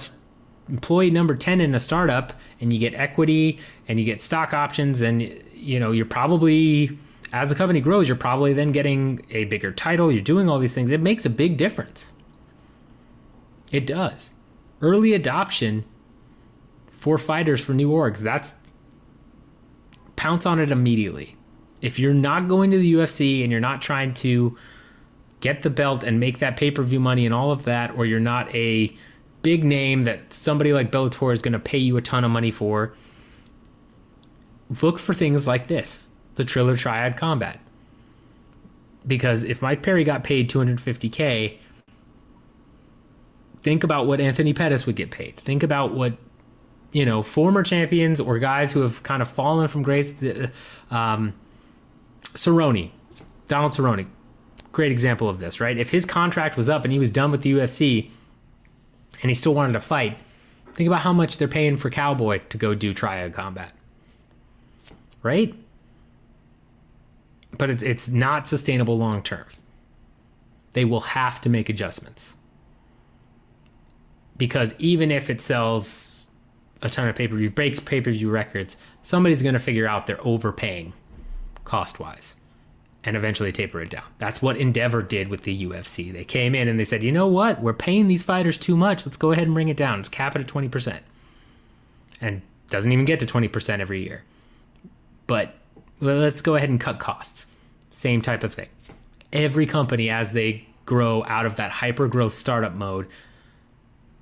employee 0.71 1.11
number 1.11 1.35
10 1.35 1.61
in 1.61 1.75
a 1.75 1.81
startup 1.81 2.33
and 2.61 2.73
you 2.73 2.79
get 2.79 2.95
equity 2.95 3.59
and 3.89 3.99
you 3.99 4.05
get 4.05 4.23
stock 4.23 4.55
options 4.55 5.01
and 5.03 5.23
you 5.55 5.79
know 5.79 5.91
you're 5.91 6.07
probably 6.07 6.97
as 7.33 7.49
the 7.49 7.55
company 7.55 7.81
grows 7.81 8.09
you're 8.09 8.17
probably 8.17 8.53
then 8.53 8.73
getting 8.73 9.25
a 9.31 9.45
bigger 9.45 9.73
title 9.73 10.11
you're 10.11 10.23
doing 10.23 10.49
all 10.49 10.59
these 10.59 10.73
things. 10.75 10.91
It 10.91 11.03
makes 11.03 11.25
a 11.25 11.31
big 11.31 11.57
difference. 11.57 12.13
It 13.73 13.87
does. 13.87 14.33
Early 14.81 15.13
adoption 15.13 15.85
for 16.91 17.19
fighters 17.19 17.61
for 17.61 17.73
new 17.73 17.91
orgs 17.91 18.19
that's 18.19 18.55
pounce 20.17 20.45
on 20.45 20.61
it 20.61 20.71
immediately. 20.71 21.37
If 21.81 21.99
you're 21.99 22.13
not 22.13 22.47
going 22.47 22.71
to 22.73 22.79
the 22.79 22.93
UFC 22.93 23.43
and 23.43 23.51
you're 23.51 23.61
not 23.61 23.81
trying 23.81 24.13
to 24.15 24.57
get 25.41 25.63
the 25.63 25.71
belt 25.71 26.05
and 26.05 26.21
make 26.21 26.39
that 26.41 26.59
pay-per-view 26.59 27.01
money 27.01 27.25
and 27.25 27.35
all 27.35 27.51
of 27.51 27.65
that 27.65 27.93
or 27.97 28.05
you're 28.05 28.21
not 28.21 28.55
a 28.55 28.95
big 29.42 29.64
name 29.64 30.03
that 30.03 30.33
somebody 30.33 30.72
like 30.72 30.90
Bellator 30.90 31.33
is 31.33 31.40
going 31.40 31.53
to 31.53 31.59
pay 31.59 31.79
you 31.79 31.96
a 31.96 32.03
ton 32.03 32.24
of 32.24 32.31
money 32.31 32.50
for, 32.50 32.94
look 34.83 34.98
for 34.98 35.14
things 35.14 35.46
like 35.46 35.68
this 35.68 36.09
the 36.37 36.44
Triller 36.44 36.76
Triad 36.76 37.16
Combat. 37.16 37.61
Because 39.07 39.44
if 39.44 39.62
Mike 39.62 39.83
Perry 39.83 40.05
got 40.05 40.24
paid 40.24 40.50
250K, 40.50 41.59
think 43.61 43.85
about 43.85 44.07
what 44.07 44.20
Anthony 44.20 44.53
Pettis 44.53 44.87
would 44.87 44.96
get 44.96 45.11
paid. 45.11 45.37
Think 45.38 45.62
about 45.62 45.92
what, 45.94 46.16
you 46.92 47.05
know, 47.05 47.22
former 47.22 47.62
champions 47.62 48.20
or 48.20 48.38
guys 48.38 48.72
who 48.72 48.81
have 48.81 49.03
kind 49.03 49.22
of 49.22 49.29
fallen 49.29 49.68
from 49.68 49.83
grace. 49.83 50.14
Um, 50.90 51.35
Cerrone, 52.35 52.90
Donald 53.48 53.72
Cerrone, 53.72 54.07
great 54.72 54.92
example 54.92 55.29
of 55.29 55.40
this, 55.40 55.61
right? 55.61 55.76
If 55.76 55.90
his 55.90 56.07
contract 56.07 56.57
was 56.57 56.68
up 56.68 56.85
and 56.85 56.92
he 56.92 56.98
was 56.98 57.11
done 57.11 57.31
with 57.31 57.42
the 57.42 57.53
UFC, 57.53 58.11
and 59.23 59.31
he 59.31 59.35
still 59.35 59.55
wanted 59.55 59.75
to 59.75 59.81
fight, 59.81 60.19
think 60.75 60.87
about 60.87 61.01
how 61.01 61.13
much 61.13 61.37
they're 61.37 61.49
paying 61.49 61.77
for 61.77 61.91
Cowboy 61.91 62.41
to 62.49 62.59
go 62.59 62.75
do 62.75 62.95
triad 62.95 63.33
combat. 63.33 63.73
Right? 65.23 65.55
But 67.59 67.71
it's, 67.71 67.83
it's 67.83 68.09
not 68.09 68.47
sustainable 68.47 68.97
long 68.97 69.23
term. 69.23 69.47
They 70.73 70.85
will 70.85 71.01
have 71.01 71.41
to 71.43 71.49
make 71.49 71.69
adjustments. 71.69 72.35
Because 74.37 74.75
even 74.79 75.11
if 75.11 75.29
it 75.29 75.41
sells 75.41 76.27
a 76.81 76.89
ton 76.89 77.09
of 77.09 77.17
pay 77.17 77.29
per 77.29 77.37
view, 77.37 77.51
breaks 77.51 77.81
pay 77.81 78.01
per 78.01 78.11
view 78.11 78.31
records, 78.31 78.77
somebody's 79.03 79.43
going 79.43 79.55
to 79.55 79.61
figure 79.61 79.87
out 79.87 80.07
they're 80.07 80.25
overpaying 80.27 80.95
cost 81.65 82.01
wise 82.01 82.37
and 83.05 83.17
eventually 83.17 83.53
taper 83.53 83.81
it 83.81 83.91
down. 83.91 84.05
That's 84.19 84.43
what 84.43 84.57
Endeavor 84.57 85.03
did 85.03 85.29
with 85.29 85.43
the 85.43 85.67
UFC. 85.67 86.13
They 86.13 86.25
came 86.25 86.55
in 86.55 86.69
and 86.69 86.79
they 86.79 86.85
said, 86.85 87.03
you 87.03 87.13
know 87.13 87.27
what? 87.27 87.63
We're 87.63 87.73
paying 87.73 88.09
these 88.09 88.23
fighters 88.23 88.59
too 88.59 88.77
much. 88.77 89.07
Let's 89.07 89.17
go 89.17 89.33
ahead 89.33 89.47
and 89.47 89.55
bring 89.55 89.69
it 89.69 89.77
down. 89.77 89.99
Let's 89.99 90.09
cap 90.09 90.37
it 90.37 90.43
at 90.43 90.49
20%. 90.49 90.99
And 92.21 92.43
doesn't 92.69 92.93
even 92.93 93.05
get 93.05 93.19
to 93.21 93.27
20% 93.27 93.81
every 93.81 94.03
year. 94.03 94.25
But 95.27 95.55
let's 96.01 96.41
go 96.41 96.57
ahead 96.57 96.69
and 96.69 96.81
cut 96.81 96.99
costs. 96.99 97.47
Same 97.91 98.21
type 98.21 98.45
of 98.45 98.53
thing. 98.53 98.69
Every 99.33 99.67
company, 99.67 100.11
as 100.11 100.33
they 100.33 100.67
grow 100.85 101.25
out 101.25 101.47
of 101.47 101.57
that 101.57 101.71
hyper 101.71 102.09
growth 102.09 102.35
startup 102.35 102.75
mode, 102.75 103.07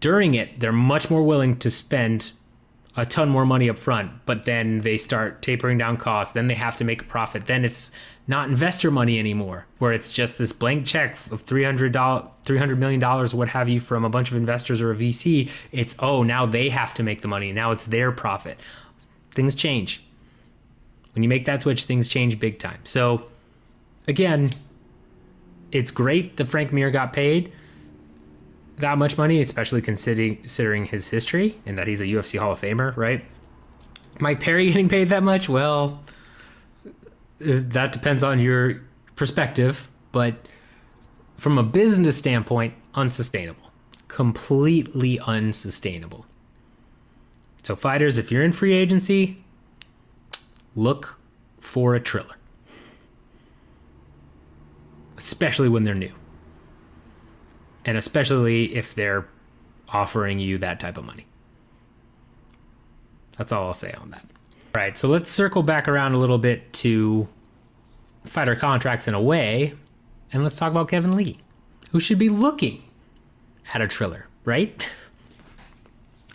during 0.01 0.35
it, 0.35 0.61
they're 0.61 0.73
much 0.73 1.11
more 1.11 1.23
willing 1.23 1.57
to 1.59 1.71
spend 1.71 2.33
a 2.99 3.07
ton 3.07 3.29
more 3.29 3.47
money 3.47 3.71
up 3.71 3.79
front, 3.79 4.11
but 4.27 4.45
then 4.45 4.81
they 4.81 4.99
start 4.99 5.41
tapering 5.41 5.79
down 5.79 5.97
costs. 5.97 6.35
Then 6.35 6.49
they 6.49 6.57
have 6.57 6.77
to 6.79 6.85
make 6.85 7.03
a 7.03 7.05
profit. 7.05 7.47
Then 7.47 7.65
it's 7.65 7.93
not 8.27 8.49
investor 8.49 8.91
money 8.91 9.21
anymore, 9.21 9.67
where 9.79 9.93
it's 9.93 10.13
just 10.13 10.37
this 10.37 10.53
blank 10.53 10.85
check 10.85 11.17
of 11.31 11.47
$300, 11.47 11.93
$300 11.93 12.77
million, 12.77 13.01
what 13.01 13.51
have 13.51 13.69
you, 13.69 13.79
from 13.79 14.05
a 14.05 14.09
bunch 14.09 14.33
of 14.33 14.37
investors 14.37 14.81
or 14.81 14.91
a 14.91 14.97
VC. 14.97 15.49
It's, 15.71 15.95
oh, 16.01 16.25
now 16.25 16.45
they 16.45 16.71
have 16.71 16.93
to 16.95 17.05
make 17.05 17.23
the 17.23 17.29
money. 17.29 17.53
Now 17.53 17.71
it's 17.71 17.85
their 17.85 18.11
profit. 18.11 18.59
Things 19.31 19.55
change. 19.55 20.03
When 21.15 21.23
you 21.23 21.29
make 21.29 21.45
that 21.45 21.63
switch, 21.63 21.85
things 21.85 22.09
change 22.09 22.41
big 22.41 22.59
time. 22.59 22.81
So, 22.83 23.27
again, 24.09 24.51
it's 25.71 25.93
great 25.93 26.37
that 26.37 26.47
Frank 26.47 26.73
Mir 26.73 26.91
got 26.91 27.13
paid 27.13 27.53
that 28.79 28.99
much 28.99 29.19
money, 29.19 29.41
especially 29.41 29.83
considering 29.83 30.37
considering 30.37 30.85
his 30.85 31.09
history 31.09 31.59
and 31.67 31.79
that 31.79 31.87
he's 31.87 32.01
a 32.01 32.05
UFC 32.05 32.39
Hall 32.39 32.53
of 32.53 32.61
Famer, 32.61 32.97
right? 32.97 33.25
Mike 34.21 34.41
Perry 34.41 34.67
getting 34.69 34.89
paid 34.89 35.11
that 35.11 35.23
much? 35.23 35.49
Well, 35.49 36.03
that 37.39 37.93
depends 37.93 38.25
on 38.25 38.41
your 38.41 38.83
perspective, 39.17 39.89
but 40.13 40.35
from 41.37 41.59
a 41.59 41.63
business 41.63 42.17
standpoint, 42.17 42.75
unsustainable. 42.95 43.71
Completely 44.09 45.21
unsustainable. 45.21 46.27
So, 47.63 47.77
fighters, 47.77 48.19
if 48.19 48.33
you're 48.33 48.43
in 48.43 48.53
free 48.53 48.73
agency, 48.73 49.45
look 50.75 51.21
for 51.61 51.95
a 51.95 52.01
triller, 52.01 52.37
especially 55.17 55.69
when 55.69 55.85
they're 55.85 55.95
new 55.95 56.13
and 57.89 57.97
especially 57.97 58.77
if 58.77 58.95
they're 58.95 59.27
offering 59.89 60.39
you 60.39 60.59
that 60.59 60.79
type 60.79 60.99
of 60.99 61.07
money. 61.07 61.25
That's 63.39 63.51
all 63.51 63.67
I'll 63.67 63.73
say 63.73 63.93
on 63.93 64.11
that. 64.11 64.27
All 64.27 64.83
right, 64.83 64.95
so 64.99 65.09
let's 65.09 65.31
circle 65.31 65.63
back 65.63 65.89
around 65.89 66.13
a 66.13 66.19
little 66.19 66.37
bit 66.37 66.71
to 66.75 67.27
fighter 68.27 68.55
contracts 68.55 69.09
in 69.09 69.15
a 69.15 69.23
way, 69.23 69.73
and 70.31 70.43
let's 70.43 70.57
talk 70.57 70.71
about 70.71 70.91
Kevin 70.91 71.17
Lee, 71.17 71.39
who 71.93 71.99
should 71.99 72.19
be 72.19 72.29
looking 72.29 72.83
at 73.73 73.81
a 73.81 73.89
Triller, 73.89 74.27
right? 74.45 74.87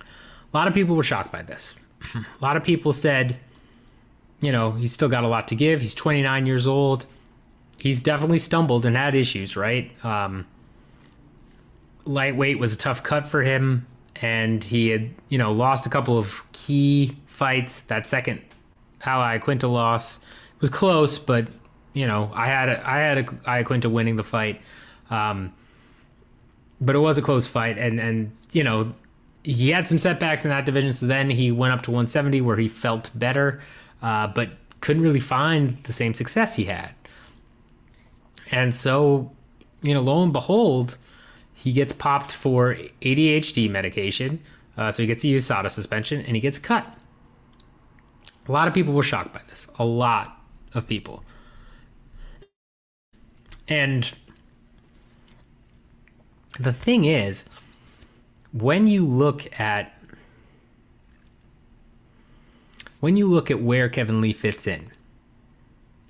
A 0.02 0.58
lot 0.58 0.68
of 0.68 0.74
people 0.74 0.96
were 0.96 1.04
shocked 1.04 1.32
by 1.32 1.44
this. 1.44 1.76
A 2.16 2.26
lot 2.42 2.58
of 2.58 2.64
people 2.64 2.94
said, 2.94 3.38
you 4.42 4.52
know, 4.52 4.72
he's 4.72 4.92
still 4.92 5.08
got 5.08 5.24
a 5.24 5.28
lot 5.28 5.48
to 5.50 5.56
give. 5.56 5.82
He's 5.82 5.94
29 5.94 6.48
years 6.48 6.66
old. 6.66 7.06
He's 7.78 8.02
definitely 8.02 8.40
stumbled 8.40 8.88
and 8.88 8.98
had 8.98 9.14
issues, 9.14 9.56
right? 9.56 9.92
Um, 10.04 10.48
lightweight 12.06 12.60
was 12.60 12.74
a 12.74 12.78
tough 12.78 13.04
cut 13.04 13.28
for 13.28 13.44
him, 13.44 13.88
and 14.16 14.64
he 14.64 14.90
had 14.90 15.10
you 15.30 15.38
know 15.38 15.52
lost 15.52 15.86
a 15.86 15.90
couple 15.90 16.18
of 16.18 16.44
key 16.52 17.18
fights. 17.26 17.82
That 17.82 18.08
second 18.08 18.42
Al 19.06 19.22
Iaquinta 19.22 19.72
loss 19.72 20.20
was 20.60 20.70
close, 20.70 21.18
but 21.18 21.48
you 21.94 22.08
know 22.08 22.32
I 22.34 22.48
had 22.48 22.70
a, 22.70 22.88
I 22.90 22.98
had 23.00 23.18
a 23.18 23.24
Iaquinta 23.24 23.92
winning 23.92 24.16
the 24.16 24.24
fight, 24.24 24.62
um, 25.10 25.54
but 26.80 26.96
it 26.96 27.00
was 27.00 27.18
a 27.18 27.22
close 27.22 27.48
fight, 27.48 27.78
and 27.78 28.00
and 28.00 28.32
you 28.52 28.64
know 28.64 28.94
he 29.44 29.70
had 29.70 29.88
some 29.88 29.98
setbacks 30.00 30.46
in 30.46 30.50
that 30.50 30.66
division. 30.66 30.94
So 30.94 31.06
then 31.06 31.30
he 31.30 31.52
went 31.52 31.74
up 31.74 31.82
to 31.84 31.92
170 31.92 32.42
where 32.42 32.58
he 32.58 32.68
felt 32.68 33.12
better, 33.14 33.62
uh, 34.02 34.28
but 34.28 34.52
couldn't 34.82 35.02
really 35.02 35.20
find 35.20 35.82
the 35.84 35.94
same 35.94 36.14
success 36.14 36.56
he 36.56 36.66
had. 36.66 36.94
And 38.52 38.74
so, 38.74 39.32
you 39.82 39.94
know, 39.94 40.02
lo 40.02 40.24
and 40.24 40.34
behold, 40.34 40.98
he 41.64 41.72
gets 41.72 41.94
popped 41.94 42.34
for 42.34 42.76
ADHD 43.02 43.70
medication, 43.70 44.42
uh, 44.78 44.92
so 44.92 45.02
he 45.02 45.08
gets 45.08 45.22
to 45.22 45.30
USADA 45.30 45.72
suspension, 45.72 46.20
and 46.20 46.36
he 46.36 46.42
gets 46.42 46.60
cut. 46.60 46.86
A 48.50 48.52
lot 48.52 48.68
of 48.68 48.74
people 48.74 48.92
were 48.94 49.02
shocked 49.02 49.34
by 49.34 49.40
this. 49.48 49.66
A 49.80 49.86
lot 49.86 50.42
of 50.74 50.90
people. 50.90 51.24
And 53.70 54.12
the 56.60 56.74
thing 56.74 57.06
is, 57.06 57.46
when 58.52 58.86
you 58.88 59.06
look 59.06 59.58
at 59.58 59.98
when 63.00 63.16
you 63.16 63.30
look 63.30 63.50
at 63.50 63.62
where 63.62 63.88
Kevin 63.88 64.20
Lee 64.20 64.34
fits 64.34 64.68
in 64.68 64.92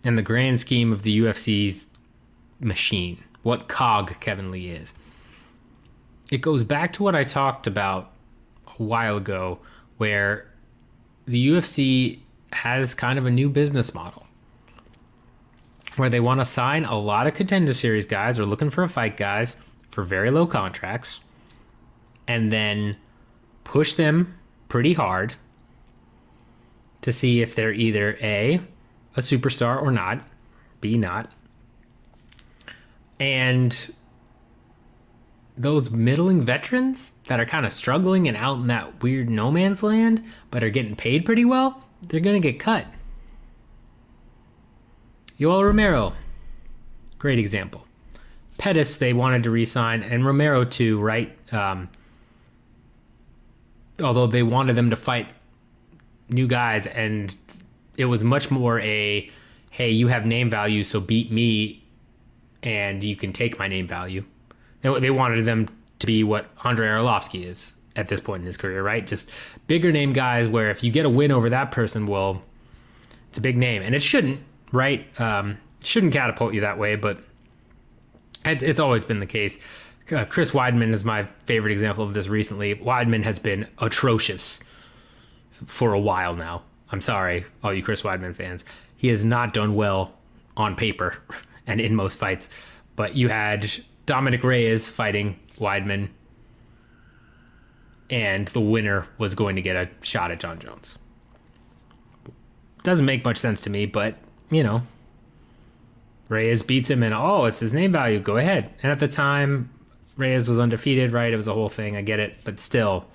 in 0.03 0.15
the 0.15 0.23
grand 0.23 0.59
scheme 0.59 0.91
of 0.91 1.03
the 1.03 1.19
UFC's 1.19 1.85
machine, 2.59 3.23
what 3.43 3.67
cog 3.67 4.19
Kevin 4.19 4.49
Lee 4.49 4.69
is, 4.69 4.95
it 6.33 6.41
goes 6.41 6.63
back 6.63 6.91
to 6.93 7.03
what 7.03 7.13
I 7.13 7.23
talked 7.23 7.67
about 7.67 8.11
a 8.79 8.83
while 8.83 9.17
ago, 9.17 9.59
where 9.97 10.51
the 11.27 11.47
UFC 11.47 12.21
has 12.51 12.95
kind 12.95 13.19
of 13.19 13.27
a 13.27 13.31
new 13.31 13.49
business 13.49 13.93
model 13.93 14.25
where 15.95 16.09
they 16.09 16.19
want 16.19 16.41
to 16.41 16.45
sign 16.45 16.85
a 16.85 16.97
lot 16.97 17.27
of 17.27 17.35
contender 17.35 17.73
series 17.75 18.07
guys 18.07 18.39
or 18.39 18.47
looking 18.47 18.71
for 18.71 18.81
a 18.81 18.89
fight 18.89 19.15
guys 19.15 19.57
for 19.89 20.03
very 20.03 20.31
low 20.31 20.47
contracts 20.47 21.19
and 22.27 22.51
then 22.51 22.97
push 23.63 23.93
them 23.93 24.35
pretty 24.69 24.93
hard 24.93 25.35
to 27.01 27.11
see 27.11 27.43
if 27.43 27.53
they're 27.53 27.73
either 27.73 28.17
A, 28.23 28.59
a 29.15 29.19
superstar 29.19 29.79
or 29.79 29.91
not, 29.91 30.27
B, 30.81 30.97
not. 30.97 31.31
And 33.19 33.93
those 35.57 35.91
middling 35.91 36.41
veterans 36.41 37.13
that 37.27 37.39
are 37.39 37.45
kind 37.45 37.65
of 37.65 37.71
struggling 37.71 38.27
and 38.27 38.35
out 38.35 38.57
in 38.57 38.67
that 38.67 39.03
weird 39.03 39.29
no 39.29 39.51
man's 39.51 39.83
land, 39.83 40.23
but 40.49 40.63
are 40.63 40.69
getting 40.69 40.95
paid 40.95 41.25
pretty 41.25 41.45
well, 41.45 41.83
they're 42.01 42.19
going 42.19 42.41
to 42.41 42.51
get 42.51 42.59
cut. 42.59 42.87
Yoel 45.39 45.63
Romero, 45.63 46.13
great 47.19 47.39
example. 47.39 47.87
Pettis, 48.57 48.95
they 48.95 49.13
wanted 49.13 49.43
to 49.43 49.49
resign, 49.49 50.03
and 50.03 50.25
Romero 50.25 50.63
too, 50.63 50.99
right? 50.99 51.35
Um, 51.51 51.89
although 54.01 54.27
they 54.27 54.43
wanted 54.43 54.75
them 54.75 54.89
to 54.89 54.95
fight 54.95 55.27
new 56.29 56.47
guys, 56.47 56.87
and 56.87 57.35
it 57.97 58.05
was 58.05 58.23
much 58.23 58.49
more 58.49 58.79
a, 58.79 59.29
hey, 59.69 59.89
you 59.89 60.07
have 60.07 60.25
name 60.25 60.49
value, 60.49 60.83
so 60.83 60.99
beat 60.99 61.31
me, 61.31 61.83
and 62.61 63.03
you 63.03 63.15
can 63.15 63.33
take 63.33 63.59
my 63.59 63.67
name 63.67 63.87
value. 63.87 64.23
They 64.83 65.09
wanted 65.09 65.45
them 65.45 65.69
to 65.99 66.07
be 66.07 66.23
what 66.23 66.47
Andrei 66.63 66.87
Arlovsky 66.87 67.45
is 67.45 67.73
at 67.95 68.07
this 68.07 68.19
point 68.19 68.41
in 68.41 68.47
his 68.47 68.57
career, 68.57 68.83
right? 68.83 69.05
Just 69.05 69.29
bigger 69.67 69.91
name 69.91 70.13
guys 70.13 70.47
where 70.47 70.69
if 70.69 70.83
you 70.83 70.91
get 70.91 71.05
a 71.05 71.09
win 71.09 71.31
over 71.31 71.49
that 71.49 71.71
person, 71.71 72.07
well, 72.07 72.43
it's 73.29 73.37
a 73.37 73.41
big 73.41 73.57
name, 73.57 73.81
and 73.81 73.95
it 73.95 74.01
shouldn't, 74.01 74.41
right? 74.71 75.07
Um, 75.19 75.57
shouldn't 75.83 76.13
catapult 76.13 76.53
you 76.53 76.61
that 76.61 76.77
way, 76.77 76.95
but 76.95 77.19
it's 78.45 78.79
always 78.79 79.05
been 79.05 79.19
the 79.19 79.25
case. 79.25 79.57
Uh, 80.11 80.25
Chris 80.25 80.51
Weidman 80.51 80.93
is 80.93 81.05
my 81.05 81.23
favorite 81.45 81.71
example 81.71 82.03
of 82.03 82.13
this 82.13 82.27
recently. 82.27 82.75
Weidman 82.75 83.23
has 83.23 83.39
been 83.39 83.67
atrocious 83.77 84.59
for 85.65 85.93
a 85.93 85.99
while 85.99 86.35
now. 86.35 86.63
I'm 86.91 87.01
sorry, 87.01 87.45
all 87.63 87.73
you 87.73 87.81
Chris 87.81 88.01
Weidman 88.01 88.35
fans. 88.35 88.65
He 88.97 89.07
has 89.07 89.23
not 89.23 89.53
done 89.53 89.75
well 89.75 90.13
on 90.57 90.75
paper 90.75 91.17
and 91.67 91.79
in 91.79 91.95
most 91.95 92.17
fights. 92.17 92.49
But 92.95 93.15
you 93.15 93.29
had 93.29 93.71
Dominick 94.05 94.43
Reyes 94.43 94.89
fighting 94.89 95.39
Weidman, 95.57 96.09
and 98.09 98.47
the 98.49 98.59
winner 98.59 99.07
was 99.17 99.35
going 99.35 99.55
to 99.55 99.61
get 99.61 99.75
a 99.75 99.89
shot 100.01 100.31
at 100.31 100.39
Jon 100.39 100.59
Jones. 100.59 100.99
Doesn't 102.83 103.05
make 103.05 103.23
much 103.23 103.37
sense 103.37 103.61
to 103.61 103.69
me, 103.69 103.85
but 103.85 104.15
you 104.49 104.63
know, 104.63 104.81
Reyes 106.29 106.63
beats 106.63 106.89
him, 106.89 107.01
and 107.01 107.13
oh, 107.13 107.45
it's 107.45 107.59
his 107.59 107.73
name 107.73 107.91
value. 107.91 108.19
Go 108.19 108.37
ahead. 108.37 108.73
And 108.83 108.91
at 108.91 108.99
the 108.99 109.07
time, 109.07 109.69
Reyes 110.17 110.47
was 110.47 110.59
undefeated, 110.59 111.11
right? 111.11 111.31
It 111.31 111.37
was 111.37 111.47
a 111.47 111.53
whole 111.53 111.69
thing. 111.69 111.95
I 111.95 112.01
get 112.01 112.19
it, 112.19 112.37
but 112.43 112.59
still, 112.59 113.05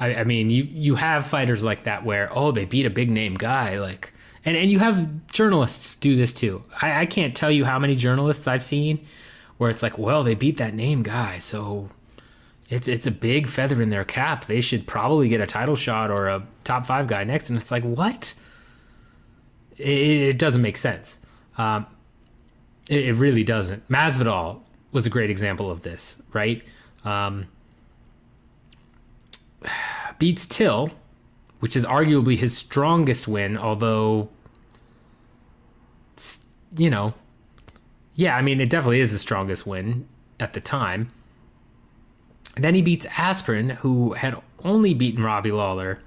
I, 0.00 0.14
I 0.16 0.24
mean, 0.24 0.48
you 0.50 0.64
you 0.64 0.94
have 0.94 1.26
fighters 1.26 1.62
like 1.62 1.84
that 1.84 2.04
where 2.04 2.30
oh, 2.36 2.52
they 2.52 2.64
beat 2.64 2.86
a 2.86 2.90
big 2.90 3.10
name 3.10 3.34
guy, 3.34 3.78
like, 3.78 4.12
and 4.46 4.56
and 4.56 4.70
you 4.70 4.78
have 4.78 5.26
journalists 5.26 5.94
do 5.96 6.16
this 6.16 6.32
too. 6.32 6.64
I, 6.80 7.02
I 7.02 7.06
can't 7.06 7.36
tell 7.36 7.50
you 7.50 7.66
how 7.66 7.78
many 7.78 7.94
journalists 7.94 8.48
I've 8.48 8.64
seen 8.64 9.06
where 9.58 9.70
it's 9.70 9.82
like, 9.82 9.98
well, 9.98 10.22
they 10.22 10.34
beat 10.34 10.56
that 10.58 10.74
name 10.74 11.02
guy, 11.02 11.38
so 11.38 11.88
it's 12.72 12.88
it's 12.88 13.06
a 13.06 13.10
big 13.10 13.48
feather 13.48 13.82
in 13.82 13.90
their 13.90 14.04
cap. 14.04 14.46
They 14.46 14.62
should 14.62 14.86
probably 14.86 15.28
get 15.28 15.42
a 15.42 15.46
title 15.46 15.76
shot 15.76 16.10
or 16.10 16.28
a 16.28 16.46
top 16.64 16.86
five 16.86 17.06
guy 17.06 17.22
next. 17.22 17.50
And 17.50 17.58
it's 17.58 17.70
like, 17.70 17.84
what? 17.84 18.32
It, 19.76 19.88
it 19.88 20.38
doesn't 20.38 20.62
make 20.62 20.78
sense. 20.78 21.18
Um, 21.58 21.86
it, 22.88 23.08
it, 23.08 23.12
really 23.12 23.44
doesn't. 23.44 23.86
Masvidal 23.88 24.60
was 24.90 25.04
a 25.04 25.10
great 25.10 25.28
example 25.28 25.70
of 25.70 25.82
this, 25.82 26.22
right? 26.32 26.62
Um, 27.04 27.48
beats 30.18 30.46
Till, 30.46 30.92
which 31.60 31.76
is 31.76 31.84
arguably 31.84 32.38
his 32.38 32.56
strongest 32.56 33.28
win, 33.28 33.58
although, 33.58 34.30
you 36.76 36.88
know, 36.88 37.12
yeah, 38.14 38.36
I 38.36 38.42
mean, 38.42 38.60
it 38.60 38.70
definitely 38.70 39.00
is 39.00 39.12
the 39.12 39.18
strongest 39.18 39.66
win 39.66 40.06
at 40.38 40.52
the 40.52 40.60
time. 40.60 41.10
then 42.56 42.74
he 42.74 42.82
beats 42.82 43.06
Askren, 43.06 43.76
who 43.76 44.12
had 44.12 44.36
only 44.62 44.92
beaten 44.92 45.22
Robbie 45.22 45.52
Lawler 45.52 46.00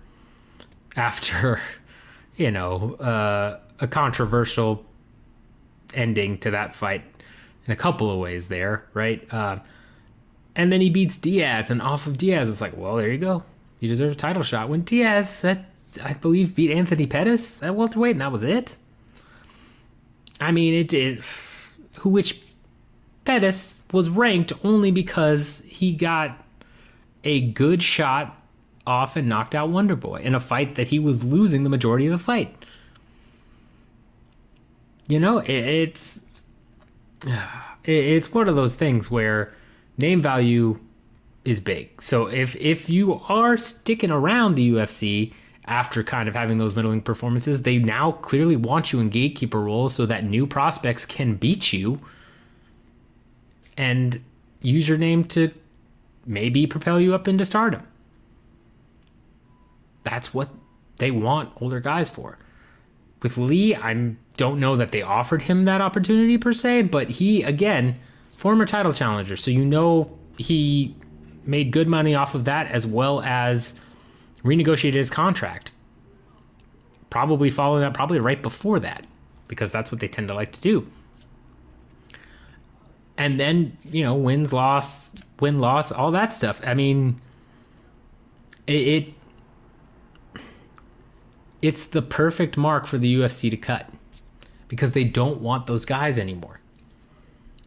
after, 0.96 1.60
you 2.36 2.52
know, 2.52 2.96
uh, 2.96 3.60
a 3.80 3.88
controversial 3.88 4.86
ending 5.94 6.38
to 6.40 6.52
that 6.52 6.76
fight 6.76 7.04
in 7.66 7.72
a 7.72 7.76
couple 7.76 8.12
of 8.12 8.20
ways 8.20 8.48
there, 8.48 8.86
right? 8.94 9.26
Uh, 9.34 9.60
and 10.56 10.72
then 10.72 10.82
he 10.82 10.90
beats 10.90 11.18
Diaz, 11.18 11.72
and 11.72 11.82
off 11.82 12.08
of 12.08 12.18
Diaz, 12.18 12.48
it's 12.48 12.62
like, 12.62 12.78
well, 12.78 12.96
there 12.96 13.12
you 13.12 13.18
go. 13.18 13.44
You 13.80 13.90
deserve 13.90 14.12
a 14.12 14.16
title 14.16 14.44
shot. 14.44 14.70
When 14.70 14.82
Diaz, 14.82 15.44
I 15.44 16.14
believe, 16.14 16.56
beat 16.56 16.72
Anthony 16.72 17.08
Pettis 17.08 17.62
at 17.62 17.76
welterweight, 17.76 18.14
and 18.14 18.22
that 18.22 18.32
was 18.32 18.44
it. 18.44 18.78
I 20.40 20.52
mean, 20.52 20.74
it 20.74 20.88
did 20.88 21.24
who 22.06 22.12
which 22.12 22.40
Pettis 23.26 23.82
was 23.92 24.10
ranked 24.10 24.54
only 24.64 24.92
because 24.92 25.64
he 25.66 25.96
got 25.96 26.38
a 27.24 27.42
good 27.42 27.82
shot 27.82 28.40
off 28.86 29.16
and 29.16 29.28
knocked 29.28 29.56
out 29.56 29.72
Wonder 29.72 29.96
Boy 29.96 30.18
in 30.18 30.36
a 30.36 30.40
fight 30.40 30.76
that 30.76 30.90
he 30.90 31.00
was 31.00 31.24
losing 31.24 31.64
the 31.64 31.70
majority 31.72 32.06
of 32.06 32.12
the 32.12 32.24
fight. 32.24 32.64
You 35.08 35.20
know, 35.20 35.40
it's 35.40 36.22
it's 37.84 38.32
one 38.32 38.48
of 38.48 38.56
those 38.56 38.76
things 38.76 39.10
where 39.10 39.52
name 39.98 40.22
value 40.22 40.80
is 41.44 41.60
big. 41.60 42.04
So 42.04 42.28
if 42.28 42.56
if 42.58 42.88
you 42.88 43.16
are 43.28 43.58
sticking 43.58 44.12
around 44.12 44.54
the 44.54 44.74
UFC 44.74 45.34
after 45.68 46.04
kind 46.04 46.30
of 46.30 46.36
having 46.36 46.58
those 46.58 46.76
middling 46.76 47.02
performances, 47.02 47.64
they 47.64 47.78
now 47.78 48.12
clearly 48.12 48.56
want 48.56 48.92
you 48.92 49.00
in 49.00 49.10
gatekeeper 49.10 49.62
roles 49.62 49.96
so 49.96 50.06
that 50.06 50.24
new 50.24 50.46
prospects 50.46 51.06
can 51.06 51.36
beat 51.36 51.74
you 51.74 52.00
and 53.78 54.24
use 54.62 54.88
your 54.88 54.98
name 54.98 55.24
to 55.24 55.52
maybe 56.26 56.68
propel 56.68 57.00
you 57.00 57.14
up 57.14 57.28
into 57.28 57.46
stardom. 57.46 57.86
That's 60.04 60.34
what 60.34 60.50
they 60.98 61.12
want 61.12 61.52
older 61.60 61.80
guys 61.80 62.10
for. 62.10 62.38
With 63.22 63.38
Lee, 63.38 63.76
I 63.76 64.16
don't 64.38 64.60
know 64.60 64.76
that 64.76 64.92
they 64.92 65.02
offered 65.02 65.44
him 65.44 65.64
that 65.64 65.82
opportunity 65.82 66.38
per 66.38 66.54
se, 66.54 66.84
but 66.84 67.10
he, 67.10 67.42
again, 67.42 67.98
former 68.38 68.66
title 68.66 68.94
challenger. 68.94 69.36
So 69.36 69.50
you 69.50 69.66
know 69.66 70.16
he 70.38 70.96
made 71.44 71.72
good 71.72 71.88
money 71.88 72.14
off 72.14 72.36
of 72.36 72.46
that 72.46 72.68
as 72.68 72.86
well 72.86 73.22
as 73.22 73.74
renegotiated 74.46 74.94
his 74.94 75.10
contract. 75.10 75.72
Probably 77.10 77.50
following 77.50 77.82
that, 77.82 77.94
probably 77.94 78.20
right 78.20 78.42
before 78.42 78.80
that, 78.80 79.06
because 79.48 79.72
that's 79.72 79.92
what 79.92 80.00
they 80.00 80.08
tend 80.08 80.28
to 80.28 80.34
like 80.34 80.52
to 80.54 80.62
do. 80.62 80.88
And 83.18 83.40
then, 83.40 83.78
you 83.86 84.04
know, 84.04 84.14
wins, 84.14 84.54
loss, 84.54 85.14
win, 85.40 85.60
loss, 85.60 85.92
all 85.92 86.12
that 86.12 86.34
stuff. 86.34 86.62
I 86.66 86.74
mean, 86.74 87.20
it, 88.68 88.88
it 88.88 89.14
it's 91.62 91.86
the 91.86 92.02
perfect 92.02 92.58
mark 92.58 92.86
for 92.86 92.98
the 92.98 93.16
UFC 93.16 93.50
to 93.50 93.58
cut 93.58 93.90
because 94.68 94.92
they 94.92 95.04
don't 95.04 95.42
want 95.42 95.66
those 95.66 95.86
guys 95.86 96.20
anymore. 96.20 96.60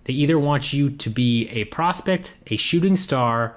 They 0.05 0.13
either 0.13 0.39
want 0.39 0.73
you 0.73 0.91
to 0.91 1.11
be 1.11 1.49
a 1.49 1.65
prospect, 1.65 2.37
a 2.47 2.57
shooting 2.57 2.97
star, 2.97 3.57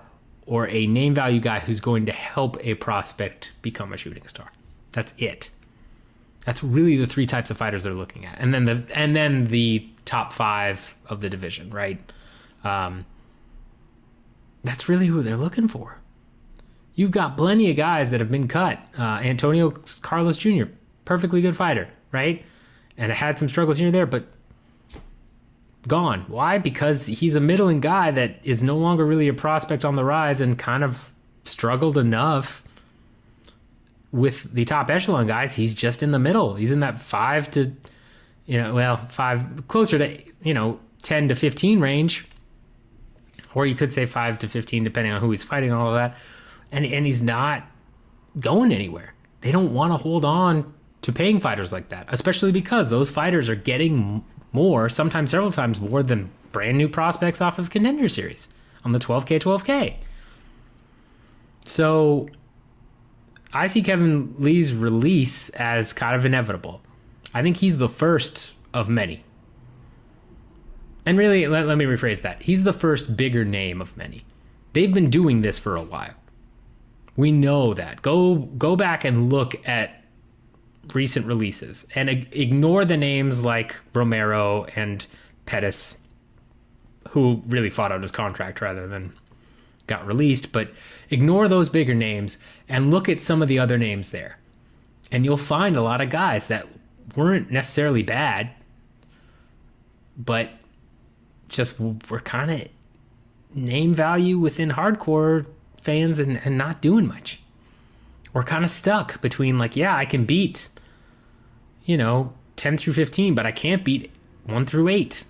or 0.52 0.68
a 0.68 0.86
name 0.86 1.16
value 1.16 1.40
guy 1.40 1.62
who's 1.62 1.80
going 1.80 2.06
to 2.06 2.12
help 2.12 2.58
a 2.60 2.74
prospect 2.74 3.54
become 3.62 3.94
a 3.94 3.98
shooting 3.98 4.28
star. 4.28 4.52
That's 4.92 5.14
it. 5.18 5.50
That's 6.46 6.62
really 6.62 6.98
the 6.98 7.08
three 7.08 7.26
types 7.26 7.50
of 7.50 7.56
fighters 7.56 7.86
they're 7.86 7.94
looking 7.94 8.26
at, 8.26 8.38
and 8.38 8.54
then 8.54 8.66
the 8.66 8.84
and 8.94 9.16
then 9.16 9.46
the 9.46 9.88
top 10.04 10.34
five 10.34 10.94
of 11.08 11.22
the 11.22 11.30
division, 11.30 11.70
right? 11.70 11.98
Um, 12.66 13.06
that's 14.62 14.90
really 14.90 15.06
who 15.08 15.22
they're 15.22 15.38
looking 15.38 15.70
for. 15.70 16.00
You've 16.96 17.12
got 17.12 17.38
plenty 17.38 17.70
of 17.70 17.78
guys 17.78 18.10
that 18.10 18.20
have 18.20 18.30
been 18.30 18.50
cut. 18.50 18.78
Uh, 19.00 19.22
Antonio 19.24 19.72
Carlos 20.02 20.36
Jr., 20.36 20.66
perfectly 21.06 21.42
good 21.42 21.56
fighter, 21.56 21.88
right? 22.12 22.44
And 22.98 23.10
had 23.10 23.40
some 23.40 23.48
struggles 23.48 23.78
here 23.78 23.88
and 23.88 23.96
there, 23.96 24.06
but 24.06 24.26
gone. 25.88 26.26
Why? 26.28 26.58
Because 26.58 27.08
he's 27.08 27.36
a 27.36 27.40
middling 27.40 27.80
guy 27.80 28.12
that 28.12 28.40
is 28.44 28.64
no 28.64 28.78
longer 28.78 29.06
really 29.06 29.28
a 29.28 29.34
prospect 29.34 29.84
on 29.84 29.96
the 29.96 30.04
rise 30.04 30.42
and 30.42 30.58
kind 30.58 30.84
of 30.84 31.12
struggled 31.46 31.98
enough 31.98 32.64
with 34.12 34.54
the 34.54 34.66
top 34.66 34.90
echelon 34.90 35.28
guys. 35.28 35.56
He's 35.56 35.74
just 35.74 36.04
in 36.04 36.12
the 36.12 36.20
middle. 36.20 36.56
He's 36.56 36.72
in 36.72 36.82
that 36.82 37.00
five 37.00 37.50
to, 37.52 37.72
you 38.46 38.62
know, 38.62 38.74
well, 38.74 38.98
five, 38.98 39.68
closer 39.68 39.98
to, 39.98 40.22
you 40.44 40.54
know, 40.54 40.80
10 41.02 41.30
to 41.30 41.36
15 41.36 41.80
range. 41.80 42.26
Or 43.54 43.66
you 43.66 43.76
could 43.76 43.92
say 43.92 44.06
five 44.06 44.40
to 44.40 44.48
15, 44.48 44.84
depending 44.84 45.12
on 45.12 45.20
who 45.20 45.32
he's 45.32 45.44
fighting, 45.44 45.72
all 45.72 45.88
of 45.90 45.96
that. 45.96 46.18
And, 46.72 46.86
and 46.86 47.06
he's 47.06 47.22
not 47.22 47.66
going 48.40 48.72
anywhere. 48.72 49.14
They 49.42 49.52
don't 49.52 49.74
want 49.74 49.92
to 49.92 49.98
hold 49.98 50.24
on 50.24 50.74
to 51.02 51.12
paying 51.12 51.40
fighters 51.40 51.74
like 51.74 51.90
that, 51.90 52.06
especially 52.10 52.52
because 52.52 52.90
those 52.90 53.10
fighters 53.10 53.50
are 53.50 53.56
getting 53.56 54.24
more, 54.54 54.90
sometimes 54.90 55.32
several 55.32 55.52
times 55.52 55.80
more 55.80 56.04
than 56.04 56.30
brand 56.52 56.78
new 56.78 56.90
prospects 56.90 57.42
off 57.42 57.58
of 57.58 57.70
contender 57.70 58.10
series 58.10 58.48
on 58.84 58.92
the 58.92 59.00
12K 59.00 59.40
12K. 59.40 59.96
So 61.66 62.30
I 63.54 63.68
see 63.68 63.82
Kevin 63.82 64.36
Lee's 64.38 64.74
release 64.74 65.50
as 65.52 65.94
kind 65.94 66.16
of 66.16 66.26
inevitable. 66.26 66.82
I 67.34 67.42
think 67.42 67.58
he's 67.58 67.78
the 67.78 67.90
first 67.90 68.54
of 68.74 68.90
many. 68.90 69.24
And 71.06 71.18
really, 71.18 71.48
let, 71.48 71.66
let 71.66 71.78
me 71.78 71.86
rephrase 71.86 72.22
that. 72.22 72.44
He's 72.44 72.64
the 72.64 72.74
first 72.74 73.18
bigger 73.18 73.44
name 73.44 73.82
of 73.82 73.98
many. 73.98 74.24
They've 74.74 74.94
been 74.94 75.10
doing 75.10 75.42
this 75.42 75.60
for 75.60 75.76
a 75.76 75.82
while. 75.82 76.14
We 77.16 77.32
know 77.32 77.74
that. 77.74 78.02
Go 78.02 78.36
go 78.36 78.76
back 78.76 79.04
and 79.04 79.32
look 79.32 79.56
at 79.68 80.01
recent 80.94 81.26
releases 81.26 81.86
and 81.96 82.10
ignore 82.10 82.86
the 82.86 82.98
names 82.98 83.44
like 83.44 83.76
Romero 83.94 84.66
and 84.76 85.06
Pettis, 85.46 85.98
who 87.10 87.42
really 87.48 87.70
fought 87.70 87.92
out 87.92 88.02
his 88.02 88.12
contract 88.12 88.62
rather 88.62 88.88
than 88.88 89.14
got 89.88 90.06
released. 90.06 90.52
But 90.52 90.72
ignore 91.10 91.48
those 91.48 91.70
bigger 91.70 91.94
names 91.96 92.38
and 92.68 92.92
look 92.92 93.10
at 93.10 93.22
some 93.22 93.42
of 93.42 93.48
the 93.48 93.60
other 93.60 93.78
names 93.78 94.12
there. 94.12 94.38
And 95.12 95.26
you'll 95.26 95.38
find 95.38 95.76
a 95.76 95.82
lot 95.82 96.02
of 96.02 96.10
guys 96.10 96.48
that 96.48 96.68
weren't 97.16 97.52
necessarily 97.52 98.04
bad, 98.04 98.52
but 100.18 100.50
just 101.50 101.80
were 101.80 102.22
kind 102.22 102.50
of 102.50 102.68
name 103.54 103.94
value 103.94 104.40
within 104.40 104.72
hardcore 104.72 105.46
fans 105.82 106.20
and, 106.20 106.40
and 106.46 106.58
not 106.58 106.82
doing 106.82 107.08
much. 107.08 107.41
We're 108.34 108.44
kind 108.44 108.64
of 108.64 108.72
stuck 108.72 109.22
between 109.22 109.58
like, 109.58 109.76
yeah, 109.76 109.96
I 109.96 110.06
can 110.06 110.26
beat 110.26 110.70
you 111.86 111.98
know, 111.98 112.34
10 112.58 112.78
through 112.78 112.94
15, 112.94 113.36
but 113.36 113.46
I 113.46 113.52
can't 113.52 113.84
beat 113.84 114.12
1 114.46 114.66
through 114.66 114.88
8. 114.88 115.24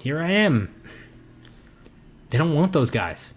Here 0.00 0.18
I 0.18 0.30
am. 0.30 0.74
They 2.30 2.38
don't 2.38 2.54
want 2.54 2.72
those 2.72 2.90
guys. 2.90 3.34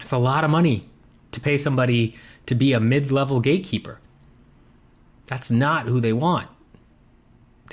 It's 0.00 0.12
a 0.12 0.18
lot 0.18 0.44
of 0.44 0.50
money 0.50 0.88
to 1.32 1.40
pay 1.40 1.56
somebody 1.56 2.16
to 2.46 2.54
be 2.54 2.72
a 2.72 2.80
mid 2.80 3.10
level 3.10 3.40
gatekeeper. 3.40 4.00
That's 5.26 5.50
not 5.50 5.86
who 5.86 6.00
they 6.00 6.12
want. 6.12 6.48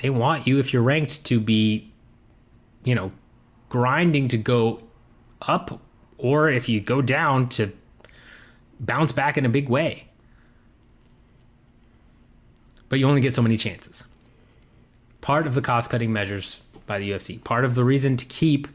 They 0.02 0.10
want 0.10 0.46
you, 0.46 0.58
if 0.58 0.72
you're 0.72 0.82
ranked, 0.82 1.24
to 1.26 1.40
be, 1.40 1.92
you 2.82 2.94
know, 2.94 3.12
grinding 3.68 4.28
to 4.28 4.36
go 4.36 4.82
up, 5.42 5.80
or 6.18 6.48
if 6.48 6.68
you 6.68 6.80
go 6.80 7.00
down, 7.00 7.48
to 7.50 7.72
bounce 8.80 9.12
back 9.12 9.36
in 9.38 9.44
a 9.44 9.48
big 9.48 9.68
way 9.68 10.08
but 12.94 13.00
you 13.00 13.08
only 13.08 13.20
get 13.20 13.34
so 13.34 13.42
many 13.42 13.56
chances. 13.56 14.04
Part 15.20 15.48
of 15.48 15.54
the 15.56 15.60
cost 15.60 15.90
cutting 15.90 16.12
measures 16.12 16.60
by 16.86 17.00
the 17.00 17.10
UFC, 17.10 17.42
part 17.42 17.64
of 17.64 17.74
the 17.74 17.82
reason 17.82 18.16
to 18.16 18.24
keep 18.24 18.68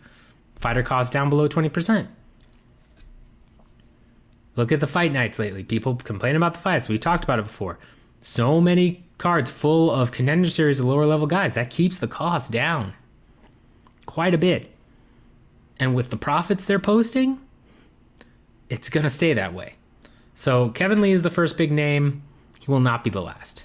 fighter 0.57 0.83
costs 0.83 1.09
down 1.09 1.29
below 1.29 1.47
20%. 1.47 2.07
Look 4.57 4.73
at 4.73 4.81
the 4.81 4.87
fight 4.87 5.13
nights 5.13 5.39
lately. 5.39 5.63
People 5.63 5.95
complain 5.95 6.35
about 6.35 6.53
the 6.53 6.59
fights. 6.59 6.89
We 6.89 6.97
talked 6.97 7.23
about 7.23 7.39
it 7.39 7.43
before. 7.43 7.79
So 8.19 8.59
many 8.59 9.05
cards 9.17 9.49
full 9.49 9.89
of 9.89 10.11
contender 10.11 10.49
series 10.49 10.81
of 10.81 10.87
lower 10.87 11.05
level 11.05 11.25
guys. 11.25 11.53
That 11.53 11.69
keeps 11.69 11.97
the 11.97 12.07
cost 12.09 12.51
down 12.51 12.93
quite 14.05 14.33
a 14.33 14.37
bit. 14.37 14.69
And 15.79 15.95
with 15.95 16.09
the 16.09 16.17
profits 16.17 16.65
they're 16.65 16.77
posting, 16.77 17.39
it's 18.69 18.89
going 18.89 19.05
to 19.05 19.09
stay 19.09 19.33
that 19.33 19.53
way. 19.53 19.75
So 20.39 20.69
Kevin 20.69 21.01
Lee 21.01 21.11
is 21.11 21.23
the 21.23 21.29
first 21.29 21.57
big 21.57 21.69
name. 21.69 22.23
He 22.61 22.71
will 22.71 22.79
not 22.79 23.03
be 23.03 23.09
the 23.09 23.21
last 23.21 23.63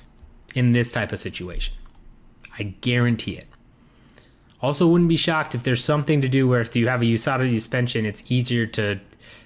in 0.56 0.72
this 0.72 0.90
type 0.90 1.12
of 1.12 1.20
situation. 1.20 1.72
I 2.58 2.64
guarantee 2.64 3.36
it. 3.36 3.46
Also, 4.60 4.88
wouldn't 4.88 5.08
be 5.08 5.16
shocked 5.16 5.54
if 5.54 5.62
there's 5.62 5.84
something 5.84 6.20
to 6.20 6.28
do 6.28 6.48
where 6.48 6.60
if 6.60 6.74
you 6.74 6.88
have 6.88 7.00
a 7.00 7.04
USADA 7.04 7.48
suspension, 7.52 8.04
it's 8.04 8.24
easier 8.26 8.66
to 8.66 8.98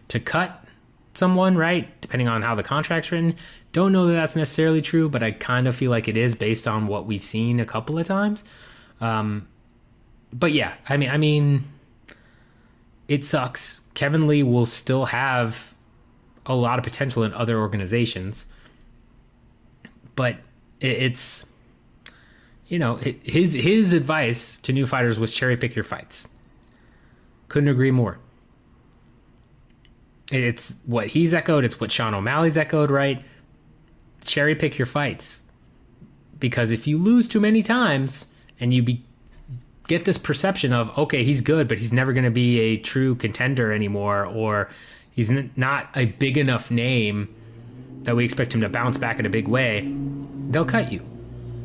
to 0.09 0.19
cut 0.19 0.65
someone, 1.13 1.59
right? 1.59 2.01
Depending 2.01 2.29
on 2.29 2.41
how 2.41 2.55
the 2.55 2.63
contract's 2.63 3.13
written. 3.13 3.37
Don't 3.73 3.93
know 3.93 4.07
that 4.07 4.15
that's 4.15 4.35
necessarily 4.35 4.81
true, 4.81 5.11
but 5.11 5.23
I 5.23 5.33
kind 5.33 5.69
of 5.69 5.77
feel 5.77 5.91
like 5.91 6.09
it 6.09 6.17
is 6.17 6.35
based 6.35 6.67
on 6.67 6.87
what 6.87 7.05
we've 7.05 7.23
seen 7.23 7.61
a 7.61 7.67
couple 7.67 7.99
of 7.99 8.07
times. 8.07 8.43
Um, 9.03 9.49
but 10.33 10.53
yeah, 10.53 10.73
I 10.89 10.97
mean, 10.97 11.11
I 11.11 11.19
mean, 11.19 11.65
it 13.07 13.27
sucks. 13.27 13.83
Kevin 13.93 14.27
Lee 14.27 14.43
will 14.43 14.65
still 14.65 15.05
have 15.05 15.75
a 16.49 16.55
lot 16.55 16.79
of 16.79 16.85
potential 16.85 17.23
in 17.23 17.33
other 17.35 17.59
organizations, 17.59 18.47
but 20.17 20.39
it's 20.81 21.47
you 22.67 22.79
know 22.79 22.97
his 22.97 23.53
his 23.55 23.93
advice 23.93 24.59
to 24.61 24.73
new 24.73 24.87
fighters 24.87 25.19
was 25.19 25.33
cherry 25.33 25.57
pick 25.57 25.77
your 25.77 25.85
fights. 25.85 26.27
Couldn't 27.49 27.69
agree 27.69 27.91
more. 27.91 28.19
It's 30.33 30.79
what 30.85 31.09
he's 31.09 31.33
echoed. 31.33 31.65
It's 31.65 31.81
what 31.81 31.93
Sean 31.93 32.15
O'Malley's 32.15 32.57
echoed. 32.57 32.91
Right? 32.91 33.23
Cherry 34.25 34.55
pick 34.55 34.79
your 34.79 34.87
fights, 34.87 35.43
because 36.41 36.73
if 36.73 36.87
you 36.87 36.99
lose 36.99 37.29
too 37.29 37.41
many 37.41 37.63
times 37.63 38.27
and 38.61 38.75
you 38.75 38.83
be, 38.83 39.05
get 39.87 40.05
this 40.05 40.19
perception 40.19 40.73
of 40.73 40.97
okay 40.99 41.25
he's 41.25 41.41
good 41.41 41.67
but 41.67 41.79
he's 41.79 41.93
never 41.93 42.13
going 42.13 42.25
to 42.25 42.31
be 42.31 42.59
a 42.59 42.77
true 42.77 43.15
contender 43.15 43.73
anymore 43.73 44.27
or 44.27 44.69
he's 45.19 45.33
not 45.57 45.91
a 45.97 46.05
big 46.05 46.39
enough 46.39 46.71
name 46.71 47.29
that 48.05 48.15
we 48.15 48.25
expect 48.25 48.55
him 48.55 48.61
to 48.61 48.69
bounce 48.69 48.97
back 48.97 49.19
in 49.19 49.27
a 49.27 49.29
big 49.29 49.49
way, 49.49 49.93
they'll 50.51 50.65
cut 50.65 50.93
you. 50.93 51.05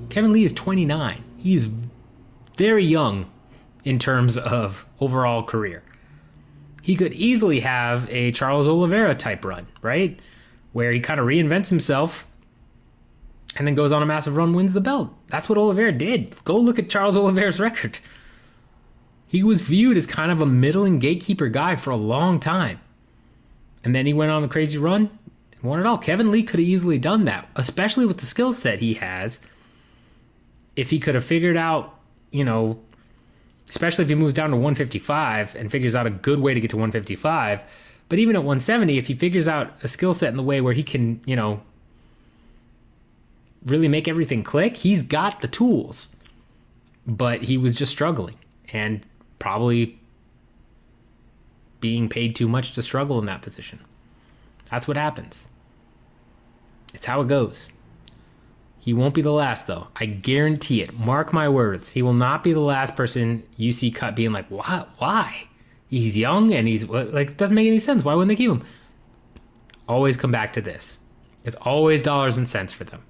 Kevin 0.09 0.33
Lee 0.33 0.43
is 0.43 0.53
29. 0.53 1.23
He's 1.37 1.69
very 2.57 2.83
young 2.83 3.29
in 3.83 3.99
terms 3.99 4.37
of 4.37 4.87
overall 4.99 5.43
career. 5.43 5.83
He 6.81 6.95
could 6.95 7.13
easily 7.13 7.59
have 7.59 8.09
a 8.09 8.31
Charles 8.31 8.67
Oliveira 8.67 9.13
type 9.13 9.45
run, 9.45 9.67
right? 9.83 10.19
Where 10.71 10.91
he 10.91 10.99
kind 10.99 11.19
of 11.19 11.27
reinvents 11.27 11.69
himself 11.69 12.25
and 13.55 13.67
then 13.67 13.75
goes 13.75 13.91
on 13.91 14.01
a 14.01 14.07
massive 14.07 14.35
run, 14.35 14.55
wins 14.55 14.73
the 14.73 14.81
belt. 14.81 15.13
That's 15.27 15.47
what 15.47 15.59
Oliveira 15.59 15.91
did. 15.91 16.43
Go 16.43 16.57
look 16.57 16.79
at 16.79 16.89
Charles 16.89 17.15
Oliveira's 17.15 17.59
record. 17.59 17.99
He 19.27 19.43
was 19.43 19.61
viewed 19.61 19.95
as 19.95 20.07
kind 20.07 20.31
of 20.31 20.41
a 20.41 20.47
middling 20.47 20.97
gatekeeper 20.97 21.49
guy 21.49 21.75
for 21.75 21.91
a 21.91 21.95
long 21.95 22.39
time. 22.39 22.79
And 23.83 23.93
then 23.93 24.05
he 24.05 24.13
went 24.13 24.31
on 24.31 24.41
the 24.41 24.47
crazy 24.47 24.77
run, 24.77 25.09
won 25.61 25.79
it 25.79 25.85
all. 25.85 25.97
Kevin 25.97 26.31
Lee 26.31 26.43
could 26.43 26.59
have 26.59 26.67
easily 26.67 26.97
done 26.97 27.25
that, 27.25 27.49
especially 27.55 28.05
with 28.05 28.17
the 28.17 28.25
skill 28.25 28.53
set 28.53 28.79
he 28.79 28.95
has. 28.95 29.39
If 30.75 30.89
he 30.89 30.99
could 30.99 31.15
have 31.15 31.25
figured 31.25 31.57
out, 31.57 31.97
you 32.31 32.43
know, 32.43 32.79
especially 33.69 34.03
if 34.03 34.09
he 34.09 34.15
moves 34.15 34.33
down 34.33 34.49
to 34.51 34.55
155 34.55 35.55
and 35.55 35.71
figures 35.71 35.95
out 35.95 36.05
a 36.07 36.09
good 36.09 36.39
way 36.39 36.53
to 36.53 36.59
get 36.59 36.69
to 36.71 36.77
155. 36.77 37.61
But 38.09 38.19
even 38.19 38.35
at 38.35 38.43
170, 38.43 38.97
if 38.97 39.07
he 39.07 39.15
figures 39.15 39.47
out 39.47 39.73
a 39.81 39.87
skill 39.87 40.13
set 40.13 40.29
in 40.29 40.37
the 40.37 40.43
way 40.43 40.61
where 40.61 40.73
he 40.73 40.83
can, 40.83 41.21
you 41.25 41.35
know, 41.35 41.61
really 43.65 43.87
make 43.87 44.07
everything 44.07 44.43
click, 44.43 44.77
he's 44.77 45.03
got 45.03 45.41
the 45.41 45.47
tools. 45.47 46.09
But 47.07 47.43
he 47.43 47.57
was 47.57 47.75
just 47.75 47.91
struggling 47.91 48.37
and 48.71 49.05
probably 49.39 49.99
being 51.83 52.07
paid 52.07 52.33
too 52.33 52.47
much 52.47 52.71
to 52.71 52.81
struggle 52.81 53.19
in 53.19 53.25
that 53.25 53.41
position. 53.41 53.79
That's 54.71 54.87
what 54.87 54.95
happens. 54.95 55.49
It's 56.93 57.05
how 57.05 57.19
it 57.19 57.27
goes. 57.27 57.67
He 58.79 58.93
won't 58.93 59.13
be 59.13 59.21
the 59.21 59.33
last, 59.33 59.67
though. 59.67 59.89
I 59.97 60.05
guarantee 60.05 60.81
it. 60.81 60.97
Mark 60.97 61.33
my 61.33 61.49
words. 61.49 61.89
He 61.89 62.01
will 62.01 62.13
not 62.13 62.41
be 62.41 62.53
the 62.53 62.61
last 62.61 62.95
person 62.95 63.43
you 63.57 63.73
see 63.73 63.91
cut 63.91 64.15
being 64.15 64.31
like, 64.31 64.49
what? 64.49 64.91
Why? 64.97 65.49
He's 65.89 66.15
young 66.15 66.53
and 66.53 66.69
he's 66.69 66.85
like, 66.85 67.31
it 67.31 67.37
doesn't 67.37 67.55
make 67.55 67.67
any 67.67 67.79
sense. 67.79 68.05
Why 68.05 68.13
wouldn't 68.13 68.29
they 68.29 68.41
keep 68.41 68.49
him? 68.49 68.63
Always 69.89 70.15
come 70.15 70.31
back 70.31 70.53
to 70.53 70.61
this. 70.61 70.99
It's 71.43 71.57
always 71.57 72.01
dollars 72.01 72.37
and 72.37 72.47
cents 72.47 72.71
for 72.71 72.85
them. 72.85 73.03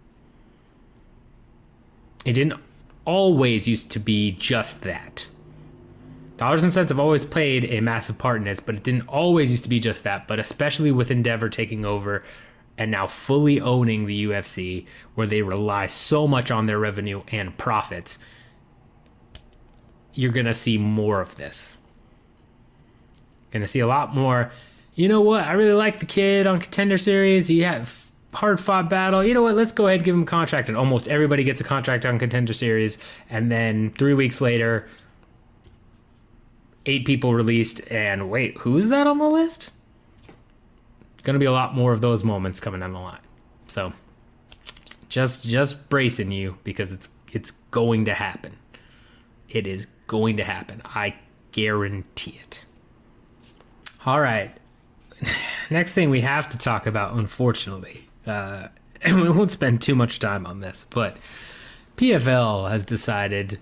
It 2.26 2.34
didn't 2.34 2.60
always 3.06 3.68
used 3.68 3.92
to 3.92 4.00
be 4.00 4.32
just 4.32 4.82
that. 4.82 5.28
Dollars 6.38 6.64
and 6.64 6.74
cents 6.74 6.90
have 6.90 7.00
always 7.00 7.26
played 7.26 7.66
a 7.66 7.80
massive 7.80 8.18
part 8.18 8.38
in 8.38 8.46
this, 8.46 8.60
but 8.60 8.76
it 8.76 8.84
didn't 8.84 9.08
always 9.08 9.52
used 9.52 9.64
to 9.64 9.70
be 9.70 9.80
just 9.80 10.04
that. 10.04 10.28
But 10.28 10.40
especially 10.40 10.92
with 10.92 11.12
Endeavor 11.12 11.50
taking 11.50 11.86
over 11.86 12.24
and 12.78 12.90
now 12.90 13.06
fully 13.06 13.62
owning 13.62 14.06
the 14.06 14.26
UFC, 14.26 14.88
where 15.14 15.28
they 15.28 15.44
rely 15.44 15.88
so 15.88 16.28
much 16.28 16.50
on 16.50 16.66
their 16.66 16.80
revenue 16.80 17.22
and 17.28 17.56
profits, 17.58 18.18
you're 20.14 20.32
going 20.32 20.48
to 20.48 20.54
see 20.56 20.78
more 20.78 21.22
of 21.22 21.36
this. 21.36 21.78
Going 23.52 23.62
to 23.62 23.68
see 23.68 23.80
a 23.80 23.88
lot 23.88 24.16
more. 24.16 24.52
You 24.96 25.08
know 25.08 25.22
what? 25.22 25.44
I 25.44 25.54
really 25.54 25.74
like 25.74 26.00
the 26.00 26.08
kid 26.08 26.48
on 26.48 26.60
Contender 26.60 26.98
Series. 26.98 27.48
He 27.48 27.62
had 27.62 27.88
hard 28.34 28.60
fought 28.60 28.90
battle. 28.90 29.24
You 29.24 29.36
know 29.36 29.44
what? 29.44 29.56
Let's 29.56 29.72
go 29.72 29.86
ahead 29.86 30.00
and 30.00 30.06
give 30.06 30.16
him 30.16 30.24
a 30.24 30.26
contract. 30.26 30.68
And 30.68 30.78
almost 30.78 31.08
everybody 31.08 31.44
gets 31.44 31.62
a 31.62 31.64
contract 31.64 32.06
on 32.06 32.18
Contender 32.18 32.54
Series. 32.54 32.98
And 33.30 33.52
then 33.52 33.92
three 33.92 34.16
weeks 34.16 34.42
later, 34.42 34.88
eight 36.86 37.06
people 37.06 37.34
released. 37.34 37.82
And 37.92 38.30
wait, 38.30 38.58
who's 38.60 38.90
that 38.90 39.08
on 39.08 39.18
the 39.18 39.28
list? 39.28 39.72
Going 41.24 41.36
to 41.36 41.40
be 41.40 41.46
a 41.46 41.54
lot 41.54 41.74
more 41.74 41.94
of 41.94 42.02
those 42.02 42.24
moments 42.24 42.60
coming 42.60 42.82
down 42.82 42.92
the 42.92 43.00
line. 43.00 43.22
So 43.68 43.94
just 45.08 45.48
just 45.48 45.90
bracing 45.90 46.32
you 46.32 46.58
because 46.66 46.92
it's 46.92 47.08
it's 47.32 47.52
going 47.72 48.06
to 48.06 48.14
happen. 48.14 48.58
It 49.48 49.66
is 49.66 49.88
going 50.08 50.38
to 50.38 50.44
happen. 50.44 50.82
I 50.84 51.16
guarantee 51.54 52.40
it. 52.44 52.66
All 54.06 54.20
right. 54.20 54.52
Next 55.70 55.94
thing 55.94 56.10
we 56.10 56.22
have 56.22 56.50
to 56.50 56.58
talk 56.58 56.86
about, 56.86 57.16
unfortunately, 57.16 58.10
uh, 58.28 58.68
and 59.02 59.22
we 59.22 59.30
won't 59.30 59.52
spend 59.52 59.82
too 59.82 59.96
much 59.96 60.20
time 60.20 60.46
on 60.46 60.60
this, 60.60 60.86
but 60.90 61.16
PFL 61.98 62.70
has 62.70 62.86
decided 62.86 63.60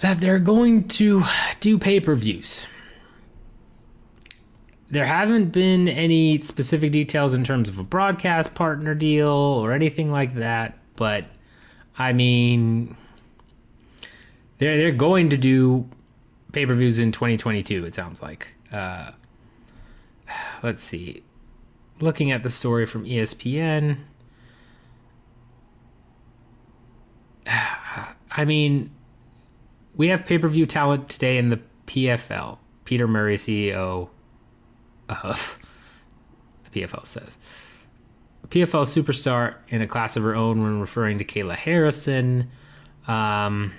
that 0.00 0.20
they're 0.20 0.38
going 0.38 0.88
to 0.88 1.24
do 1.60 1.78
pay 1.78 2.00
per 2.00 2.14
views. 2.14 2.66
There 4.88 5.06
haven't 5.06 5.50
been 5.50 5.88
any 5.88 6.38
specific 6.38 6.92
details 6.92 7.34
in 7.34 7.42
terms 7.42 7.68
of 7.68 7.78
a 7.78 7.82
broadcast 7.82 8.54
partner 8.54 8.94
deal 8.94 9.28
or 9.28 9.72
anything 9.72 10.12
like 10.12 10.34
that, 10.36 10.78
but 10.94 11.26
I 11.98 12.12
mean, 12.12 12.96
they're 14.58 14.76
they're 14.76 14.92
going 14.92 15.30
to 15.30 15.36
do 15.36 15.88
pay 16.52 16.66
per 16.66 16.74
views 16.74 16.98
in 16.98 17.12
2022. 17.12 17.84
It 17.84 17.94
sounds 17.94 18.22
like. 18.22 18.54
Uh, 18.72 19.12
let's 20.62 20.84
see. 20.84 21.22
Looking 22.00 22.30
at 22.30 22.42
the 22.42 22.50
story 22.50 22.84
from 22.86 23.04
ESPN, 23.04 23.96
I 27.46 28.44
mean, 28.44 28.90
we 29.96 30.08
have 30.08 30.24
pay 30.24 30.38
per 30.38 30.48
view 30.48 30.66
talent 30.66 31.08
today 31.08 31.38
in 31.38 31.50
the 31.50 31.60
PFL. 31.86 32.58
Peter 32.84 33.08
Murray, 33.08 33.36
CEO 33.36 34.08
of 35.08 35.58
the 36.70 36.80
PFL, 36.80 37.06
says. 37.06 37.38
PFL 38.48 38.86
superstar 38.86 39.56
in 39.68 39.82
a 39.82 39.88
class 39.88 40.16
of 40.16 40.22
her 40.22 40.36
own 40.36 40.62
when 40.62 40.80
referring 40.80 41.18
to 41.18 41.24
Kayla 41.24 41.56
Harrison. 41.56 42.48
Um, 43.08 43.72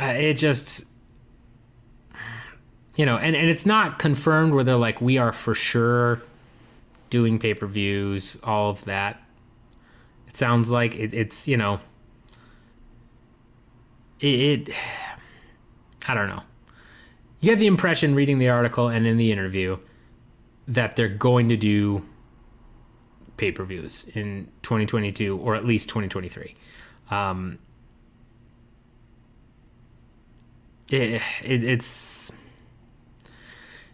uh, 0.00 0.06
it 0.06 0.34
just 0.34 0.84
you 2.96 3.04
know 3.04 3.16
and, 3.16 3.36
and 3.36 3.50
it's 3.50 3.66
not 3.66 3.98
confirmed 3.98 4.54
where 4.54 4.64
they're 4.64 4.76
like 4.76 5.00
we 5.00 5.18
are 5.18 5.32
for 5.32 5.54
sure 5.54 6.22
doing 7.10 7.38
pay-per-views 7.38 8.36
all 8.42 8.70
of 8.70 8.84
that 8.84 9.22
it 10.28 10.36
sounds 10.36 10.70
like 10.70 10.94
it, 10.94 11.12
it's 11.12 11.46
you 11.46 11.56
know 11.56 11.78
it, 14.22 14.68
it 14.68 14.74
i 16.08 16.14
don't 16.14 16.28
know. 16.28 16.42
You 17.40 17.50
get 17.50 17.58
the 17.58 17.66
impression 17.66 18.14
reading 18.14 18.38
the 18.38 18.48
article 18.48 18.88
and 18.88 19.06
in 19.06 19.16
the 19.16 19.32
interview 19.32 19.78
that 20.68 20.94
they're 20.94 21.08
going 21.08 21.48
to 21.48 21.56
do 21.56 22.04
pay-per-views 23.36 24.04
in 24.14 24.48
2022 24.62 25.36
or 25.36 25.56
at 25.56 25.64
least 25.64 25.88
2023 25.88 26.54
um, 27.10 27.58
it, 30.90 31.20
it, 31.42 31.64
it's 31.64 32.30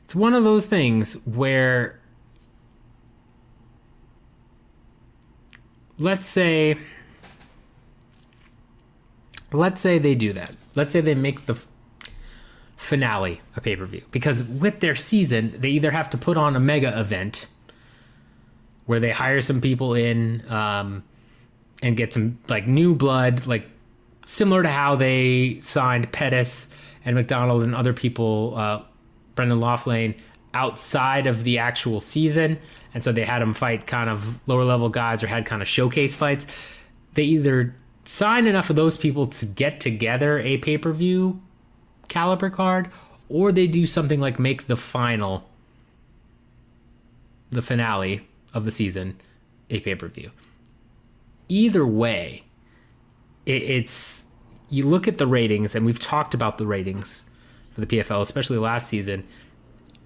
it's 0.04 0.14
one 0.14 0.34
of 0.34 0.44
those 0.44 0.66
things 0.66 1.14
where 1.26 1.98
let's 5.98 6.26
say 6.26 6.78
let's 9.52 9.80
say 9.80 9.98
they 9.98 10.14
do 10.14 10.32
that 10.32 10.54
let's 10.74 10.92
say 10.92 11.00
they 11.00 11.14
make 11.14 11.46
the 11.46 11.56
finale 12.76 13.40
a 13.56 13.60
pay-per-view 13.60 14.02
because 14.10 14.44
with 14.44 14.80
their 14.80 14.94
season 14.94 15.54
they 15.58 15.70
either 15.70 15.90
have 15.90 16.08
to 16.08 16.16
put 16.16 16.36
on 16.36 16.54
a 16.54 16.60
mega 16.60 16.98
event 16.98 17.46
where 18.86 19.00
they 19.00 19.10
hire 19.10 19.40
some 19.40 19.60
people 19.60 19.94
in 19.94 20.42
um, 20.50 21.02
and 21.82 21.96
get 21.96 22.12
some 22.12 22.38
like 22.48 22.66
new 22.66 22.94
blood 22.94 23.46
like 23.46 23.68
similar 24.28 24.62
to 24.62 24.68
how 24.68 24.94
they 24.94 25.58
signed 25.60 26.12
Pettis 26.12 26.72
and 27.02 27.16
MacDonald 27.16 27.62
and 27.62 27.74
other 27.74 27.94
people, 27.94 28.52
uh, 28.54 28.82
Brendan 29.34 29.58
Loughnane, 29.58 30.14
outside 30.52 31.26
of 31.26 31.44
the 31.44 31.58
actual 31.58 32.02
season. 32.02 32.58
And 32.92 33.02
so 33.02 33.10
they 33.10 33.24
had 33.24 33.40
them 33.40 33.54
fight 33.54 33.86
kind 33.86 34.10
of 34.10 34.38
lower 34.46 34.64
level 34.64 34.90
guys 34.90 35.22
or 35.22 35.28
had 35.28 35.46
kind 35.46 35.62
of 35.62 35.68
showcase 35.68 36.14
fights. 36.14 36.46
They 37.14 37.22
either 37.22 37.74
signed 38.08 38.48
enough 38.48 38.70
of 38.70 38.76
those 38.76 38.96
people 38.96 39.26
to 39.26 39.44
get 39.44 39.80
together 39.80 40.38
a 40.38 40.56
pay 40.58 40.78
per 40.78 40.92
view 40.92 41.40
caliber 42.08 42.48
card, 42.48 42.90
or 43.28 43.52
they 43.52 43.66
do 43.66 43.84
something 43.84 44.18
like 44.18 44.38
make 44.38 44.66
the 44.66 44.76
final, 44.76 45.46
the 47.50 47.60
finale 47.60 48.26
of 48.54 48.64
the 48.64 48.72
season, 48.72 49.20
a 49.68 49.78
pay 49.80 49.94
per 49.94 50.08
view. 50.08 50.30
Either 51.50 51.86
way, 51.86 52.44
it's 53.44 54.24
you 54.70 54.84
look 54.84 55.06
at 55.06 55.18
the 55.18 55.26
ratings, 55.26 55.74
and 55.74 55.84
we've 55.84 55.98
talked 55.98 56.32
about 56.32 56.58
the 56.58 56.66
ratings 56.66 57.24
for 57.72 57.82
the 57.82 57.86
PFL, 57.86 58.22
especially 58.22 58.58
last 58.58 58.88
season, 58.88 59.24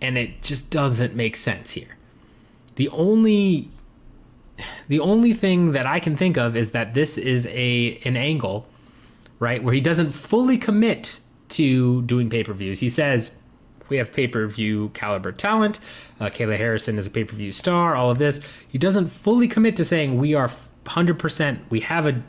and 0.01 0.19
it 0.19 0.43
just 0.43 0.71
doesn't 0.71 1.15
make 1.15 1.37
sense 1.37 1.73
here. 1.73 1.97
The 2.75 2.89
only 2.89 3.71
the 4.89 5.01
only 5.01 5.33
thing 5.33 5.73
that 5.73 5.87
I 5.87 6.01
can 6.01 6.17
think 6.17 6.37
of 6.37 6.57
is 6.57 6.73
that 6.73 6.95
this 6.95 7.19
is 7.19 7.47
a 7.47 8.01
an 8.05 8.17
angle, 8.17 8.67
right, 9.39 9.63
where 9.63 9.75
he 9.75 9.81
doesn't 9.81 10.13
fully 10.13 10.59
commit 10.59 11.21
to 11.51 12.03
doing 12.03 12.31
pay 12.31 12.45
per 12.45 12.53
views. 12.53 12.81
He 12.81 12.89
says 12.89 13.33
we 13.89 13.99
have 13.99 14.13
pay 14.13 14.27
per 14.27 14.47
view 14.47 14.91
caliber 14.95 15.33
talent. 15.33 15.79
Uh, 16.19 16.27
Kayla 16.27 16.57
Harrison 16.57 16.99
is 16.99 17.07
a 17.07 17.11
pay 17.11 17.25
per 17.25 17.37
view 17.37 17.53
star. 17.53 17.95
All 17.95 18.11
of 18.11 18.19
this. 18.19 18.41
He 18.69 18.79
doesn't 18.79 19.09
fully 19.09 19.49
commit 19.49 19.77
to 19.77 19.85
saying 19.85 20.19
we 20.19 20.35
are 20.35 20.51
100%. 20.87 21.61
We 21.71 21.81
have 21.81 22.07
a 22.07 22.23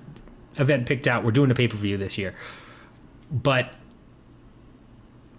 event 0.57 0.85
picked 0.85 1.07
out. 1.07 1.23
We're 1.23 1.31
doing 1.31 1.51
a 1.51 1.55
pay 1.55 1.67
per 1.67 1.77
view 1.77 1.97
this 1.97 2.17
year. 2.17 2.35
But 3.31 3.69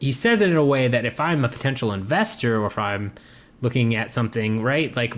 he 0.01 0.12
says 0.12 0.40
it 0.40 0.51
in 0.51 0.57
a 0.57 0.64
way 0.64 0.88
that 0.88 1.05
if 1.05 1.20
I'm 1.20 1.45
a 1.45 1.49
potential 1.49 1.92
investor 1.92 2.61
or 2.62 2.66
if 2.66 2.78
I'm 2.78 3.12
looking 3.61 3.95
at 3.95 4.12
something, 4.12 4.62
right, 4.62 4.95
like 4.97 5.14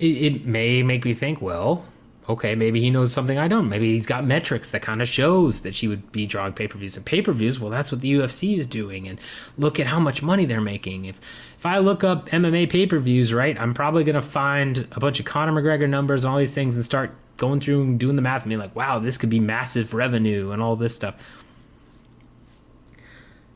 it, 0.00 0.06
it 0.06 0.46
may 0.46 0.82
make 0.82 1.04
me 1.04 1.14
think, 1.14 1.40
well, 1.40 1.84
okay, 2.28 2.54
maybe 2.54 2.80
he 2.80 2.90
knows 2.90 3.12
something 3.12 3.38
I 3.38 3.48
don't. 3.48 3.68
Maybe 3.68 3.92
he's 3.92 4.06
got 4.06 4.24
metrics 4.24 4.70
that 4.70 4.82
kind 4.82 5.02
of 5.02 5.08
shows 5.08 5.60
that 5.60 5.74
she 5.74 5.88
would 5.88 6.10
be 6.12 6.26
drawing 6.26 6.52
pay 6.52 6.68
per 6.68 6.78
views 6.78 6.96
and 6.96 7.04
pay 7.04 7.22
per 7.22 7.32
views. 7.32 7.58
Well, 7.58 7.70
that's 7.70 7.92
what 7.92 8.00
the 8.00 8.12
UFC 8.12 8.56
is 8.56 8.66
doing, 8.66 9.08
and 9.08 9.20
look 9.58 9.78
at 9.78 9.86
how 9.86 10.00
much 10.00 10.22
money 10.22 10.46
they're 10.46 10.60
making. 10.60 11.04
If 11.04 11.20
if 11.58 11.66
I 11.66 11.78
look 11.78 12.02
up 12.02 12.28
MMA 12.30 12.70
pay 12.70 12.86
per 12.86 12.98
views, 12.98 13.34
right, 13.34 13.60
I'm 13.60 13.74
probably 13.74 14.04
gonna 14.04 14.22
find 14.22 14.88
a 14.92 15.00
bunch 15.00 15.20
of 15.20 15.26
Conor 15.26 15.52
McGregor 15.60 15.88
numbers 15.88 16.24
and 16.24 16.32
all 16.32 16.38
these 16.38 16.54
things 16.54 16.76
and 16.76 16.84
start 16.84 17.12
going 17.36 17.60
through 17.60 17.82
and 17.82 17.98
doing 17.98 18.16
the 18.16 18.22
math 18.22 18.42
and 18.42 18.50
being 18.50 18.60
like, 18.60 18.76
wow, 18.76 18.98
this 18.98 19.16
could 19.16 19.30
be 19.30 19.40
massive 19.40 19.94
revenue 19.94 20.50
and 20.50 20.62
all 20.62 20.76
this 20.76 20.94
stuff. 20.94 21.16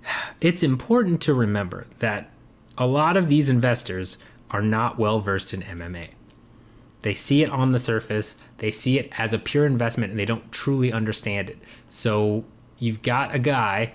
It's 0.40 0.62
important 0.62 1.22
to 1.22 1.32
remember 1.32 1.86
that 2.00 2.28
a 2.76 2.86
lot 2.86 3.16
of 3.16 3.30
these 3.30 3.48
investors 3.48 4.18
are 4.50 4.60
not 4.60 4.98
well 4.98 5.20
versed 5.20 5.54
in 5.54 5.62
MMA. 5.62 6.10
They 7.04 7.12
see 7.12 7.42
it 7.42 7.50
on 7.50 7.72
the 7.72 7.78
surface, 7.78 8.36
they 8.58 8.70
see 8.70 8.98
it 8.98 9.12
as 9.18 9.34
a 9.34 9.38
pure 9.38 9.66
investment, 9.66 10.10
and 10.10 10.18
they 10.18 10.24
don't 10.24 10.50
truly 10.50 10.90
understand 10.90 11.50
it. 11.50 11.58
So 11.86 12.44
you've 12.78 13.02
got 13.02 13.34
a 13.34 13.38
guy 13.38 13.92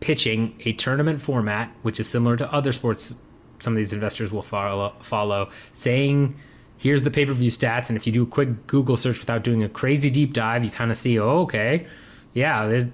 pitching 0.00 0.56
a 0.64 0.72
tournament 0.72 1.20
format, 1.20 1.70
which 1.82 2.00
is 2.00 2.08
similar 2.08 2.38
to 2.38 2.50
other 2.50 2.72
sports 2.72 3.14
some 3.58 3.74
of 3.74 3.76
these 3.76 3.92
investors 3.92 4.32
will 4.32 4.42
follow, 4.42 4.94
follow 5.02 5.50
saying 5.74 6.34
here's 6.78 7.02
the 7.02 7.10
pay 7.10 7.26
per 7.26 7.32
view 7.32 7.50
stats. 7.50 7.90
And 7.90 7.98
if 7.98 8.06
you 8.06 8.12
do 8.14 8.22
a 8.22 8.26
quick 8.26 8.66
Google 8.66 8.96
search 8.96 9.20
without 9.20 9.44
doing 9.44 9.62
a 9.62 9.68
crazy 9.68 10.08
deep 10.08 10.32
dive, 10.32 10.64
you 10.64 10.70
kind 10.70 10.90
of 10.90 10.96
see, 10.96 11.20
oh, 11.20 11.42
okay, 11.42 11.86
yeah, 12.32 12.66
there's, 12.66 12.86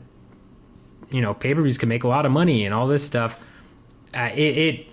you 1.11 1.23
know, 1.23 1.33
pay 1.33 1.55
per 1.55 1.63
views 1.63 1.79
can 1.79 1.89
make 1.89 2.03
a 2.03 2.09
lot 2.09 2.27
of 2.27 2.33
money 2.33 2.65
and 2.65 2.75
all 2.75 2.89
this 2.89 3.05
stuff. 3.05 3.41
Uh, 4.13 4.31
it, 4.35 4.59
it, 4.59 4.87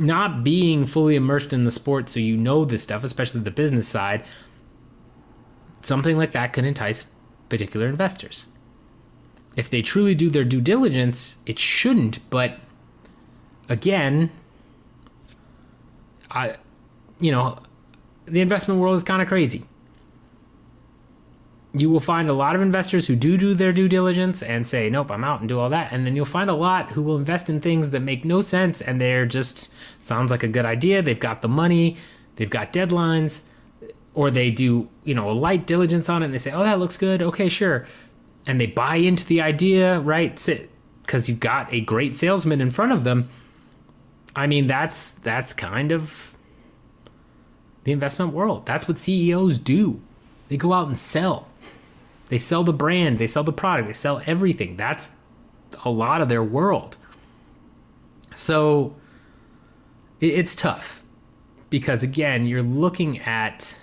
not 0.00 0.42
being 0.42 0.86
fully 0.86 1.14
immersed 1.14 1.52
in 1.52 1.64
the 1.64 1.70
sport, 1.70 2.08
so 2.08 2.20
you 2.20 2.36
know 2.36 2.64
this 2.64 2.82
stuff, 2.82 3.04
especially 3.04 3.40
the 3.40 3.50
business 3.50 3.86
side, 3.86 4.24
something 5.82 6.16
like 6.16 6.32
that 6.32 6.52
could 6.52 6.64
entice 6.64 7.06
particular 7.48 7.86
investors. 7.86 8.46
If 9.56 9.68
they 9.68 9.82
truly 9.82 10.14
do 10.14 10.30
their 10.30 10.44
due 10.44 10.60
diligence, 10.60 11.38
it 11.44 11.58
shouldn't, 11.58 12.18
but 12.30 12.58
again, 13.68 14.30
I 16.30 16.56
you 17.20 17.30
know, 17.30 17.58
the 18.24 18.40
investment 18.40 18.80
world 18.80 18.96
is 18.96 19.04
kind 19.04 19.20
of 19.20 19.28
crazy. 19.28 19.64
You 21.72 21.88
will 21.88 22.00
find 22.00 22.28
a 22.28 22.32
lot 22.32 22.56
of 22.56 22.62
investors 22.62 23.06
who 23.06 23.14
do 23.14 23.36
do 23.36 23.54
their 23.54 23.72
due 23.72 23.88
diligence 23.88 24.42
and 24.42 24.66
say, 24.66 24.90
nope, 24.90 25.10
I'm 25.10 25.22
out 25.22 25.40
and 25.40 25.48
do 25.48 25.58
all 25.58 25.70
that. 25.70 25.92
And 25.92 26.04
then 26.04 26.16
you'll 26.16 26.24
find 26.24 26.50
a 26.50 26.54
lot 26.54 26.92
who 26.92 27.02
will 27.02 27.16
invest 27.16 27.48
in 27.48 27.60
things 27.60 27.90
that 27.90 28.00
make 28.00 28.24
no 28.24 28.40
sense 28.40 28.80
and 28.80 29.00
they're 29.00 29.26
just, 29.26 29.68
sounds 29.98 30.30
like 30.32 30.42
a 30.42 30.48
good 30.48 30.64
idea. 30.64 31.00
They've 31.00 31.18
got 31.18 31.42
the 31.42 31.48
money, 31.48 31.96
they've 32.36 32.50
got 32.50 32.72
deadlines, 32.72 33.42
or 34.14 34.30
they 34.30 34.50
do, 34.50 34.88
you 35.04 35.14
know, 35.14 35.30
a 35.30 35.32
light 35.32 35.66
diligence 35.66 36.08
on 36.08 36.22
it 36.22 36.26
and 36.26 36.34
they 36.34 36.38
say, 36.38 36.50
oh, 36.50 36.64
that 36.64 36.80
looks 36.80 36.96
good. 36.96 37.22
Okay, 37.22 37.48
sure. 37.48 37.86
And 38.46 38.60
they 38.60 38.66
buy 38.66 38.96
into 38.96 39.24
the 39.24 39.40
idea, 39.40 40.00
right? 40.00 40.34
Because 41.02 41.28
you've 41.28 41.40
got 41.40 41.72
a 41.72 41.80
great 41.80 42.16
salesman 42.16 42.60
in 42.60 42.70
front 42.70 42.90
of 42.90 43.04
them. 43.04 43.28
I 44.34 44.46
mean, 44.46 44.66
that's 44.66 45.10
that's 45.10 45.52
kind 45.52 45.92
of 45.92 46.32
the 47.84 47.92
investment 47.92 48.32
world. 48.32 48.64
That's 48.64 48.88
what 48.88 48.98
CEOs 48.98 49.58
do. 49.58 50.00
They 50.48 50.56
go 50.56 50.72
out 50.72 50.88
and 50.88 50.98
sell 50.98 51.49
they 52.30 52.38
sell 52.38 52.62
the 52.62 52.72
brand, 52.72 53.18
they 53.18 53.26
sell 53.26 53.42
the 53.42 53.52
product, 53.52 53.88
they 53.88 53.92
sell 53.92 54.22
everything. 54.24 54.76
That's 54.76 55.10
a 55.84 55.90
lot 55.90 56.20
of 56.20 56.28
their 56.28 56.42
world. 56.42 56.96
So 58.36 58.94
it's 60.20 60.54
tough 60.54 61.02
because, 61.68 62.02
again, 62.02 62.46
you're 62.46 62.62
looking 62.62 63.18
at. 63.20 63.76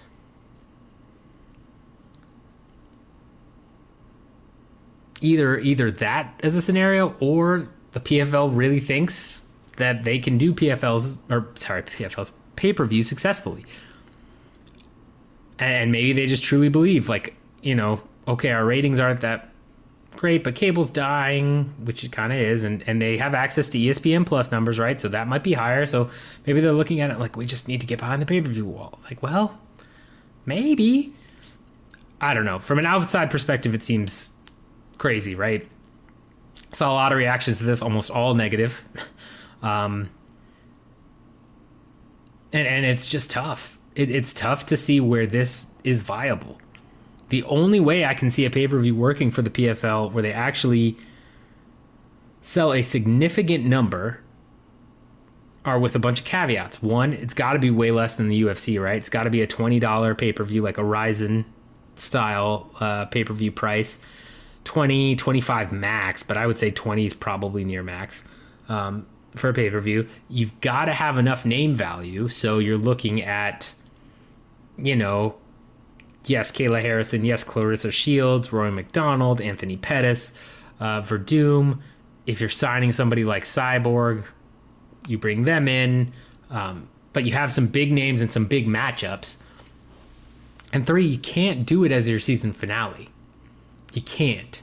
Either 5.19 5.57
either 5.57 5.89
that 5.89 6.39
as 6.43 6.55
a 6.55 6.61
scenario, 6.61 7.15
or 7.19 7.67
the 7.91 7.99
PFL 7.99 8.55
really 8.55 8.79
thinks 8.79 9.41
that 9.77 10.03
they 10.03 10.19
can 10.19 10.37
do 10.37 10.53
PFLs 10.53 11.17
or 11.29 11.49
sorry 11.55 11.81
PFLs 11.81 12.31
pay 12.55 12.71
per 12.71 12.85
view 12.85 13.01
successfully, 13.01 13.65
and 15.57 15.91
maybe 15.91 16.13
they 16.13 16.27
just 16.27 16.43
truly 16.43 16.69
believe 16.69 17.09
like 17.09 17.35
you 17.63 17.73
know 17.73 17.99
okay, 18.27 18.51
our 18.51 18.65
ratings 18.65 18.99
aren't 18.99 19.21
that 19.21 19.49
great, 20.11 20.43
but 20.43 20.55
cable's 20.55 20.91
dying, 20.91 21.73
which 21.83 22.03
it 22.03 22.11
kind 22.11 22.33
of 22.33 22.39
is, 22.39 22.63
and, 22.63 22.83
and 22.87 23.01
they 23.01 23.17
have 23.17 23.33
access 23.33 23.69
to 23.69 23.77
ESPN 23.77 24.25
Plus 24.25 24.51
numbers, 24.51 24.79
right? 24.79 24.99
So 24.99 25.07
that 25.09 25.27
might 25.27 25.43
be 25.43 25.53
higher. 25.53 25.85
So 25.85 26.09
maybe 26.45 26.59
they're 26.59 26.73
looking 26.73 26.99
at 26.99 27.09
it 27.09 27.19
like 27.19 27.37
we 27.37 27.45
just 27.45 27.67
need 27.67 27.79
to 27.81 27.87
get 27.87 27.99
behind 27.99 28.21
the 28.21 28.25
pay 28.25 28.41
per 28.41 28.49
view 28.49 28.65
wall. 28.65 28.99
Like, 29.05 29.21
well, 29.23 29.57
maybe. 30.45 31.13
I 32.19 32.33
don't 32.33 32.45
know. 32.45 32.59
From 32.59 32.79
an 32.79 32.85
outside 32.85 33.29
perspective, 33.29 33.75
it 33.75 33.83
seems 33.83 34.31
crazy, 34.97 35.35
right? 35.35 35.67
Saw 36.73 36.91
a 36.91 36.95
lot 36.95 37.11
of 37.11 37.17
reactions 37.17 37.59
to 37.59 37.63
this, 37.63 37.81
almost 37.81 38.11
all 38.11 38.33
negative. 38.33 38.83
Um, 39.63 40.11
and, 42.53 42.67
and 42.67 42.85
it's 42.85 43.07
just 43.07 43.31
tough. 43.31 43.79
It, 43.95 44.11
it's 44.11 44.33
tough 44.33 44.67
to 44.67 44.77
see 44.77 45.01
where 45.01 45.25
this 45.25 45.65
is 45.83 46.01
viable 46.01 46.59
the 47.29 47.43
only 47.43 47.79
way 47.79 48.05
I 48.05 48.13
can 48.13 48.31
see 48.31 48.45
a 48.45 48.49
pay 48.49 48.67
per 48.67 48.79
view 48.79 48.95
working 48.95 49.31
for 49.31 49.41
the 49.41 49.49
PFL 49.49 50.11
where 50.11 50.23
they 50.23 50.33
actually 50.33 50.97
sell 52.41 52.73
a 52.73 52.81
significant 52.81 53.65
number 53.65 54.21
are 55.65 55.77
with 55.77 55.95
a 55.95 55.99
bunch 55.99 56.21
of 56.21 56.25
caveats. 56.25 56.81
One, 56.81 57.11
it's 57.11 57.33
got 57.33 57.53
to 57.53 57.59
be 57.59 57.69
way 57.69 57.91
less 57.91 58.15
than 58.15 58.29
the 58.29 58.41
UFC, 58.43 58.81
right? 58.81 58.95
It's 58.95 59.09
got 59.09 59.23
to 59.23 59.29
be 59.29 59.41
a 59.41 59.47
$20 59.47 60.17
pay 60.17 60.31
per 60.31 60.45
view, 60.45 60.61
like 60.61 60.77
a 60.77 60.83
Rizin 60.83 61.43
style 61.95 62.71
uh, 62.79 63.05
pay 63.05 63.23
per 63.23 63.33
view 63.33 63.51
price. 63.51 63.99
20, 64.63 65.15
25 65.15 65.71
max, 65.71 66.23
but 66.23 66.37
I 66.37 66.45
would 66.45 66.57
say 66.57 66.71
20 66.71 67.05
is 67.05 67.13
probably 67.13 67.63
near 67.63 67.83
max 67.83 68.21
um, 68.67 69.05
for 69.35 69.49
a 69.49 69.53
pay 69.53 69.69
per 69.69 69.79
view. 69.79 70.07
You've 70.29 70.59
got 70.61 70.85
to 70.85 70.93
have 70.93 71.17
enough 71.17 71.45
name 71.45 71.75
value. 71.75 72.27
So 72.27 72.59
you're 72.59 72.77
looking 72.77 73.21
at, 73.21 73.73
you 74.77 74.95
know, 74.95 75.35
yes, 76.29 76.51
Kayla 76.51 76.81
Harrison, 76.81 77.25
yes, 77.25 77.43
Claressa 77.43 77.91
Shields, 77.91 78.51
Rory 78.51 78.71
MacDonald, 78.71 79.41
Anthony 79.41 79.77
Pettis, 79.77 80.33
uh, 80.79 81.01
Werdum. 81.01 81.79
If 82.25 82.39
you're 82.41 82.49
signing 82.49 82.91
somebody 82.91 83.23
like 83.23 83.43
Cyborg, 83.43 84.25
you 85.07 85.17
bring 85.17 85.43
them 85.43 85.67
in. 85.67 86.11
Um, 86.49 86.89
but 87.13 87.25
you 87.25 87.33
have 87.33 87.51
some 87.51 87.67
big 87.67 87.91
names 87.91 88.21
and 88.21 88.31
some 88.31 88.45
big 88.45 88.67
matchups. 88.67 89.37
And 90.73 90.85
three, 90.85 91.07
you 91.07 91.17
can't 91.17 91.65
do 91.65 91.83
it 91.83 91.91
as 91.91 92.07
your 92.07 92.19
season 92.19 92.53
finale. 92.53 93.09
You 93.93 94.01
can't. 94.01 94.61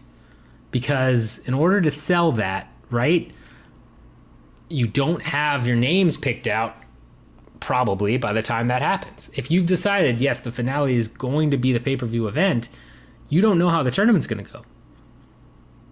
Because 0.71 1.39
in 1.47 1.55
order 1.55 1.81
to 1.81 1.91
sell 1.91 2.33
that, 2.33 2.69
right, 2.91 3.31
you 4.69 4.87
don't 4.87 5.23
have 5.23 5.67
your 5.67 5.77
names 5.77 6.17
picked 6.17 6.47
out 6.47 6.77
probably 7.65 8.19
by 8.19 8.31
the 8.31 8.43
time 8.43 8.69
that 8.69 8.83
happens. 8.83 9.31
If 9.33 9.51
you've 9.51 9.65
decided, 9.65 10.19
yes, 10.19 10.41
the 10.41 10.53
finale 10.53 10.97
is 10.97 11.09
going 11.09 11.51
to 11.51 11.57
be 11.57 11.73
the 11.73 11.81
pay 11.81 11.97
per 11.97 12.05
view 12.05 12.29
event, 12.29 12.69
you 13.31 13.41
don't 13.41 13.59
know 13.59 13.71
how 13.71 13.83
the 13.83 13.91
tournament's 13.91 14.27
going 14.27 14.45
to 14.45 14.53
go. 14.53 14.65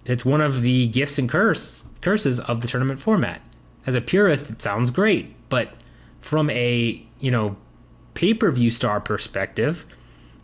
It's 0.05 0.23
one 0.23 0.43
of 0.43 0.61
the 0.61 0.87
gifts 0.89 1.19
and 1.19 1.31
curse 1.31 1.85
curses 2.03 2.39
of 2.41 2.61
the 2.61 2.69
tournament 2.69 3.01
format. 3.01 3.41
As 3.87 3.95
a 3.95 4.03
purist, 4.03 4.51
it 4.51 4.61
sounds 4.61 4.91
great, 4.91 5.35
but 5.49 5.73
from 6.21 6.51
a 6.51 7.03
you 7.21 7.31
know 7.31 7.57
pay 8.13 8.35
per 8.35 8.51
view 8.51 8.71
star 8.71 9.01
perspective, 9.01 9.87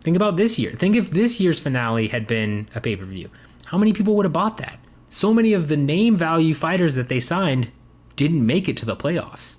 think 0.00 0.16
about 0.16 0.38
this 0.38 0.58
year. 0.58 0.72
Think 0.72 0.96
if 0.96 1.10
this 1.10 1.38
year's 1.38 1.60
finale 1.60 2.08
had 2.08 2.26
been 2.26 2.68
a 2.74 2.80
pay 2.80 2.96
per 2.96 3.04
view, 3.04 3.28
how 3.66 3.76
many 3.76 3.92
people 3.92 4.16
would 4.16 4.24
have 4.24 4.32
bought 4.32 4.56
that? 4.56 4.78
So 5.10 5.34
many 5.34 5.52
of 5.52 5.68
the 5.68 5.76
name 5.76 6.16
value 6.16 6.54
fighters 6.54 6.94
that 6.94 7.10
they 7.10 7.20
signed 7.20 7.70
didn't 8.16 8.46
make 8.46 8.66
it 8.66 8.78
to 8.78 8.86
the 8.86 8.96
playoffs. 8.96 9.56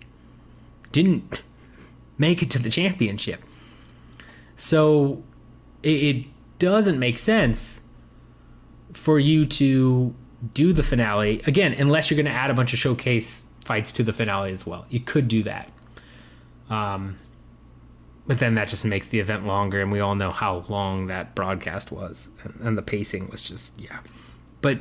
Didn't 0.92 1.44
make 2.20 2.44
it 2.44 2.52
to 2.52 2.60
the 2.60 2.70
championship. 2.70 3.42
So 4.56 5.24
it, 5.82 5.90
it 5.90 6.26
doesn't 6.60 7.00
make 7.00 7.18
sense 7.18 7.82
for 8.94 9.20
you 9.20 9.46
to 9.46 10.14
do 10.54 10.74
the 10.74 10.84
finale 10.84 11.42
again, 11.48 11.74
unless 11.74 12.12
you're 12.12 12.16
going 12.16 12.32
to 12.32 12.32
add 12.32 12.52
a 12.52 12.54
bunch 12.54 12.74
of 12.74 12.80
showcase 12.80 13.44
fights 13.66 13.92
to 13.94 14.04
the 14.04 14.14
finale 14.14 14.52
as 14.52 14.66
well. 14.66 14.86
You 14.90 15.00
could 15.00 15.28
do 15.28 15.44
that. 15.44 15.72
Um, 16.70 17.18
but 18.28 18.40
then 18.40 18.56
that 18.56 18.68
just 18.68 18.86
makes 18.86 19.08
the 19.08 19.20
event 19.20 19.48
longer, 19.48 19.82
and 19.82 19.92
we 19.92 20.00
all 20.00 20.14
know 20.14 20.32
how 20.32 20.64
long 20.70 21.08
that 21.08 21.34
broadcast 21.34 21.92
was, 21.92 22.30
and, 22.44 22.54
and 22.62 22.78
the 22.78 22.84
pacing 22.84 23.28
was 23.30 23.42
just 23.42 23.80
yeah. 23.82 24.00
But 24.62 24.80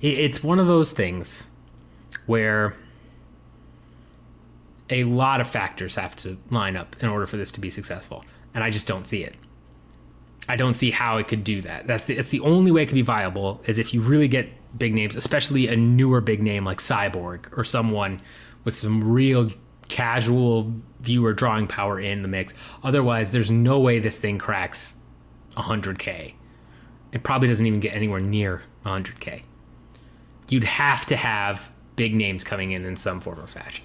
it, 0.00 0.18
it's 0.18 0.42
one 0.42 0.58
of 0.58 0.66
those 0.66 0.90
things 0.90 1.46
where 2.26 2.74
a 4.90 5.04
lot 5.04 5.40
of 5.40 5.48
factors 5.48 5.94
have 5.94 6.14
to 6.16 6.38
line 6.50 6.76
up 6.76 6.96
in 7.00 7.08
order 7.08 7.26
for 7.26 7.36
this 7.36 7.50
to 7.52 7.60
be 7.60 7.70
successful, 7.70 8.24
and 8.52 8.62
I 8.62 8.70
just 8.70 8.86
don't 8.86 9.06
see 9.06 9.24
it. 9.24 9.34
I 10.48 10.56
don't 10.56 10.74
see 10.74 10.90
how 10.90 11.16
it 11.16 11.26
could 11.26 11.42
do 11.42 11.62
that. 11.62 11.86
That's 11.86 12.04
the, 12.04 12.18
it's 12.18 12.28
the 12.28 12.40
only 12.40 12.70
way 12.70 12.82
it 12.82 12.86
could 12.86 12.96
be 12.96 13.02
viable 13.02 13.62
is 13.64 13.78
if 13.78 13.94
you 13.94 14.02
really 14.02 14.28
get 14.28 14.50
big 14.76 14.94
names, 14.94 15.16
especially 15.16 15.68
a 15.68 15.76
newer 15.76 16.20
big 16.20 16.42
name 16.42 16.64
like 16.64 16.78
Cyborg 16.78 17.56
or 17.56 17.64
someone 17.64 18.20
with 18.64 18.74
some 18.74 19.02
real 19.02 19.50
casual 19.88 20.74
viewer 21.00 21.32
drawing 21.32 21.66
power 21.66 21.98
in 21.98 22.22
the 22.22 22.28
mix. 22.28 22.52
Otherwise, 22.82 23.30
there's 23.30 23.50
no 23.50 23.78
way 23.80 23.98
this 23.98 24.18
thing 24.18 24.38
cracks 24.38 24.96
100k. 25.56 26.34
It 27.12 27.22
probably 27.22 27.48
doesn't 27.48 27.66
even 27.66 27.80
get 27.80 27.94
anywhere 27.94 28.20
near 28.20 28.62
100k. 28.84 29.42
You'd 30.48 30.64
have 30.64 31.06
to 31.06 31.16
have 31.16 31.70
big 31.96 32.14
names 32.14 32.44
coming 32.44 32.72
in 32.72 32.84
in 32.84 32.96
some 32.96 33.20
form 33.20 33.40
or 33.40 33.46
fashion 33.46 33.84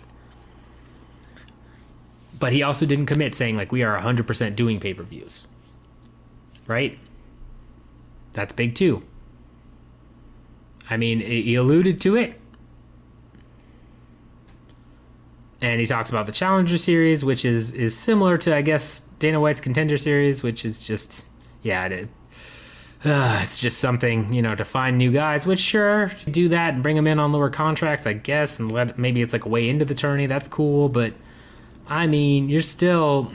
but 2.39 2.53
he 2.53 2.63
also 2.63 2.85
didn't 2.85 3.05
commit 3.05 3.35
saying 3.35 3.57
like 3.57 3.71
we 3.71 3.83
are 3.83 3.99
100% 3.99 4.55
doing 4.55 4.79
pay-per-views. 4.79 5.45
Right? 6.67 6.97
That's 8.33 8.53
big 8.53 8.75
too. 8.75 9.03
I 10.89 10.97
mean 10.97 11.19
he 11.19 11.55
alluded 11.55 12.01
to 12.01 12.15
it. 12.15 12.39
And 15.61 15.81
he 15.81 15.85
talks 15.85 16.09
about 16.09 16.25
the 16.25 16.31
challenger 16.31 16.77
series 16.77 17.23
which 17.25 17.43
is 17.43 17.73
is 17.73 17.95
similar 17.97 18.37
to 18.37 18.55
i 18.55 18.61
guess 18.61 19.01
dana 19.19 19.41
white's 19.41 19.59
contender 19.59 19.97
series 19.97 20.41
which 20.41 20.63
is 20.63 20.79
just 20.79 21.25
yeah 21.63 21.85
it, 21.85 22.07
uh, 23.03 23.41
it's 23.43 23.59
just 23.59 23.79
something 23.79 24.33
you 24.33 24.41
know 24.41 24.55
to 24.55 24.63
find 24.63 24.97
new 24.97 25.11
guys 25.11 25.45
which 25.45 25.59
sure 25.59 26.11
do 26.31 26.47
that 26.47 26.75
and 26.75 26.81
bring 26.83 26.95
them 26.95 27.07
in 27.07 27.19
on 27.19 27.33
lower 27.33 27.49
contracts 27.49 28.07
i 28.07 28.13
guess 28.13 28.57
and 28.57 28.71
let 28.71 28.97
maybe 28.97 29.21
it's 29.21 29.33
like 29.33 29.43
a 29.43 29.49
way 29.49 29.67
into 29.67 29.83
the 29.83 29.93
tourney 29.93 30.27
that's 30.27 30.47
cool 30.47 30.87
but 30.87 31.13
I 31.89 32.07
mean, 32.07 32.47
you're 32.47 32.61
still. 32.61 33.33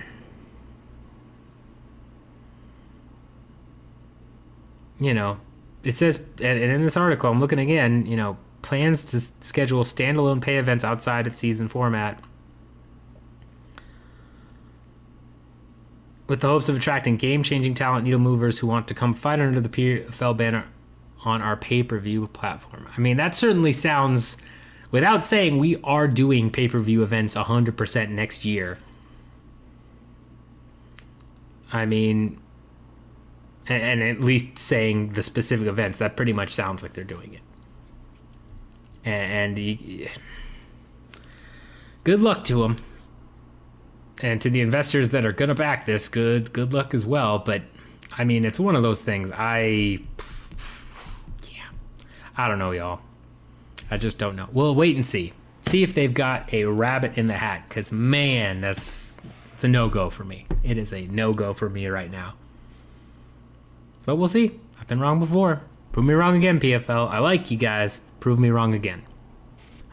You 5.01 5.13
know, 5.13 5.39
it 5.83 5.97
says, 5.97 6.21
and 6.41 6.59
in 6.59 6.83
this 6.83 6.97
article, 6.97 7.29
I'm 7.29 7.41
looking 7.41 7.59
again, 7.59 8.07
you 8.07 8.17
know, 8.17 8.39
plans 8.63 9.05
to 9.07 9.21
schedule 9.21 9.83
standalone 9.85 10.41
pay 10.41 10.57
events 10.57 10.85
outside 10.85 11.27
of 11.27 11.37
season 11.37 11.69
format 11.69 12.23
with 16.27 16.41
the 16.41 16.49
hopes 16.49 16.69
of 16.69 16.77
attracting 16.77 17.17
game 17.17 17.43
changing 17.43 17.75
talent 17.75 18.05
needle 18.05 18.21
movers 18.21 18.61
who 18.61 18.67
want 18.67 18.89
to 18.89 18.95
come 18.95 19.13
fight 19.13 19.41
under 19.41 19.61
the 19.61 19.69
PFL 19.69 20.37
banner 20.37 20.65
on 21.25 21.43
our 21.43 21.57
pay 21.57 21.83
per 21.83 21.99
view 21.99 22.27
platform. 22.29 22.89
I 22.97 23.01
mean, 23.01 23.17
that 23.17 23.35
certainly 23.35 23.73
sounds 23.73 24.37
without 24.95 25.25
saying 25.25 25.59
we 25.59 25.77
are 25.83 26.07
doing 26.07 26.53
pay 26.53 26.69
per 26.69 26.79
view 26.79 27.03
events 27.03 27.35
100% 27.35 28.11
next 28.11 28.45
year. 28.45 28.79
I 31.73 31.85
mean, 31.85 32.39
and, 33.67 34.05
at 34.05 34.21
least 34.21 34.57
saying 34.57 35.15
the 35.15 35.25
specific 35.25 35.67
events, 35.67 35.99
that 35.99 36.17
pretty 36.17 36.33
much 36.33 36.53
sounds 36.53 36.85
like 36.85 36.93
they're 36.93 37.03
doing 37.03 37.35
it. 37.35 37.41
And, 39.05 39.57
good 42.05 42.21
luck 42.21 42.45
to 42.45 42.63
them, 42.63 42.77
and 44.23 44.41
to 44.43 44.49
the 44.49 44.61
investors 44.61 45.11
that 45.11 45.27
are 45.27 45.33
going 45.33 45.49
to 45.49 45.57
back 45.57 45.87
this, 45.87 46.09
good 46.09 46.53
good 46.53 46.73
luck 46.73 46.95
as 46.95 47.05
well. 47.05 47.41
But 47.41 47.63
I 48.17 48.23
mean, 48.23 48.45
it's 48.45 48.61
one 48.61 48.77
of 48.77 48.85
those 48.85 49.03
things. 49.03 49.33
I 49.35 49.99
yeah, 51.51 51.67
I 52.37 52.47
don't 52.47 52.61
know, 52.61 52.71
y'all. 52.71 53.01
I 53.95 53.97
just 53.97 54.19
don't 54.19 54.35
know. 54.35 54.49
We'll 54.53 54.75
wait 54.75 54.97
and 54.97 55.07
see. 55.07 55.33
See 55.63 55.85
if 55.85 55.95
they've 55.95 56.13
got 56.13 56.53
a 56.53 56.65
rabbit 56.65 57.17
in 57.17 57.29
the 57.29 57.35
hat, 57.35 57.63
because 57.69 57.93
man, 57.93 58.61
that's 58.61 59.17
it's 59.53 59.63
a 59.63 59.69
no 59.69 59.89
go 59.89 60.11
for 60.11 60.25
me. 60.25 60.47
It 60.65 60.79
is 60.79 60.93
a 60.93 61.07
no 61.07 61.33
go 61.33 61.55
for 61.55 61.71
me 61.71 61.87
right 61.87 62.11
now. 62.11 62.35
But 64.05 64.17
we'll 64.17 64.27
see. 64.27 64.59
I've 64.81 64.89
been 64.89 64.99
wrong 64.99 65.21
before. 65.21 65.63
Prove 65.93 66.07
me 66.07 66.15
wrong 66.15 66.37
again, 66.37 66.59
PFL. 66.59 67.09
I 67.09 67.21
like 67.21 67.53
you 67.53 67.57
guys. 67.57 68.01
Prove 68.19 68.41
me 68.41 68.51
wrong 68.51 68.75
again. 68.75 69.05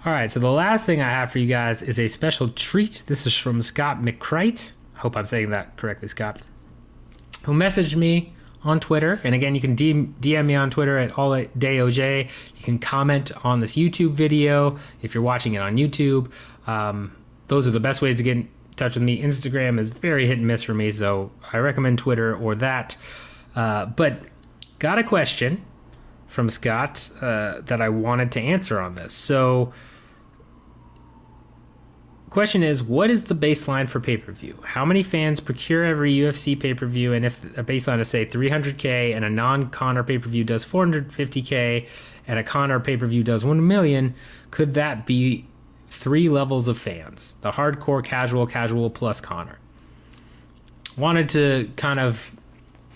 All 0.03 0.11
right, 0.11 0.31
so 0.31 0.39
the 0.39 0.49
last 0.49 0.83
thing 0.83 0.99
I 0.99 1.11
have 1.11 1.29
for 1.29 1.37
you 1.37 1.45
guys 1.45 1.83
is 1.83 1.99
a 1.99 2.07
special 2.07 2.49
treat. 2.49 3.03
This 3.05 3.27
is 3.27 3.37
from 3.37 3.61
Scott 3.61 4.01
McCrite. 4.01 4.71
I 4.95 4.99
hope 5.01 5.15
I'm 5.15 5.27
saying 5.27 5.51
that 5.51 5.77
correctly, 5.77 6.07
Scott. 6.07 6.41
Who 7.43 7.53
messaged 7.53 7.95
me 7.95 8.33
on 8.63 8.79
Twitter. 8.79 9.19
And 9.23 9.33
again, 9.33 9.55
you 9.55 9.61
can 9.61 9.75
DM 9.75 10.45
me 10.45 10.55
on 10.55 10.69
Twitter 10.69 10.97
at 10.97 11.11
alldayoj. 11.11 12.29
You 12.55 12.63
can 12.63 12.79
comment 12.79 13.31
on 13.43 13.59
this 13.59 13.75
YouTube 13.75 14.11
video 14.11 14.77
if 15.01 15.13
you're 15.13 15.23
watching 15.23 15.53
it 15.53 15.59
on 15.59 15.77
YouTube. 15.77 16.31
Um, 16.67 17.15
those 17.47 17.67
are 17.67 17.71
the 17.71 17.79
best 17.79 18.01
ways 18.01 18.17
to 18.17 18.23
get 18.23 18.37
in 18.37 18.49
touch 18.75 18.95
with 18.95 19.03
me. 19.03 19.21
Instagram 19.21 19.79
is 19.79 19.89
very 19.89 20.27
hit 20.27 20.37
and 20.37 20.47
miss 20.47 20.63
for 20.63 20.73
me, 20.73 20.91
so 20.91 21.31
I 21.51 21.57
recommend 21.57 21.99
Twitter 21.99 22.35
or 22.35 22.55
that. 22.55 22.95
Uh, 23.55 23.87
but 23.87 24.21
got 24.79 24.99
a 24.99 25.03
question 25.03 25.63
from 26.27 26.49
Scott 26.49 27.09
uh, 27.19 27.61
that 27.61 27.81
I 27.81 27.89
wanted 27.89 28.31
to 28.33 28.39
answer 28.39 28.79
on 28.79 28.95
this. 28.95 29.13
So, 29.13 29.73
question 32.31 32.63
is 32.63 32.81
what 32.81 33.11
is 33.11 33.25
the 33.25 33.35
baseline 33.35 33.87
for 33.87 33.99
pay-per-view 33.99 34.57
how 34.63 34.83
many 34.83 35.03
fans 35.03 35.39
procure 35.39 35.83
every 35.83 36.15
ufc 36.17 36.59
pay-per-view 36.59 37.13
and 37.13 37.25
if 37.25 37.43
a 37.57 37.63
baseline 37.63 37.99
is 37.99 38.09
say 38.09 38.25
300k 38.25 39.15
and 39.15 39.23
a 39.23 39.29
non-conor 39.29 40.03
pay-per-view 40.03 40.43
does 40.43 40.65
450k 40.65 41.87
and 42.27 42.39
a 42.39 42.43
conor 42.43 42.79
pay-per-view 42.79 43.21
does 43.21 43.45
1 43.45 43.67
million 43.67 44.15
could 44.49 44.73
that 44.73 45.05
be 45.05 45.45
three 45.89 46.27
levels 46.29 46.67
of 46.67 46.77
fans 46.77 47.35
the 47.41 47.51
hardcore 47.51 48.03
casual 48.03 48.47
casual 48.47 48.89
plus 48.89 49.21
conor 49.21 49.59
wanted 50.97 51.29
to 51.29 51.69
kind 51.75 51.99
of 51.99 52.31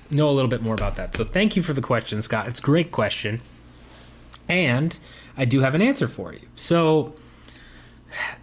know 0.10 0.30
a 0.30 0.32
little 0.32 0.50
bit 0.50 0.62
more 0.62 0.74
about 0.74 0.96
that. 0.98 1.16
So 1.16 1.24
thank 1.24 1.56
you 1.56 1.64
for 1.64 1.74
the 1.74 1.82
question, 1.82 2.22
Scott. 2.22 2.48
It's 2.48 2.60
a 2.60 2.64
great 2.64 2.92
question. 2.92 3.42
And 4.48 4.98
I 5.38 5.46
do 5.46 5.62
have 5.62 5.76
an 5.76 5.82
answer 5.82 6.08
for 6.08 6.34
you. 6.34 6.42
So 6.56 7.16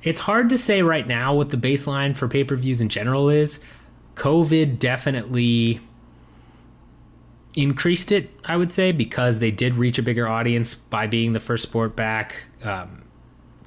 it's 0.03 0.21
hard 0.21 0.49
to 0.51 0.59
say 0.59 0.83
right 0.83 1.07
now 1.07 1.35
what 1.35 1.51
the 1.51 1.57
baseline 1.57 2.17
for 2.17 2.29
pay 2.29 2.45
per 2.45 2.57
views 2.57 2.81
in 2.81 2.89
general 2.89 3.29
is. 3.29 3.61
COVID 4.15 4.79
definitely 4.79 5.81
increased 7.55 8.13
it, 8.13 8.31
I 8.45 8.57
would 8.57 8.73
say, 8.73 8.93
because 8.93 9.39
they 9.39 9.51
did 9.51 9.77
reach 9.77 9.99
a 9.99 10.03
bigger 10.03 10.27
audience 10.27 10.75
by 10.75 11.07
being 11.07 11.33
the 11.33 11.41
first 11.41 11.63
sport 11.63 11.97
back, 11.97 12.47
um, 12.63 13.03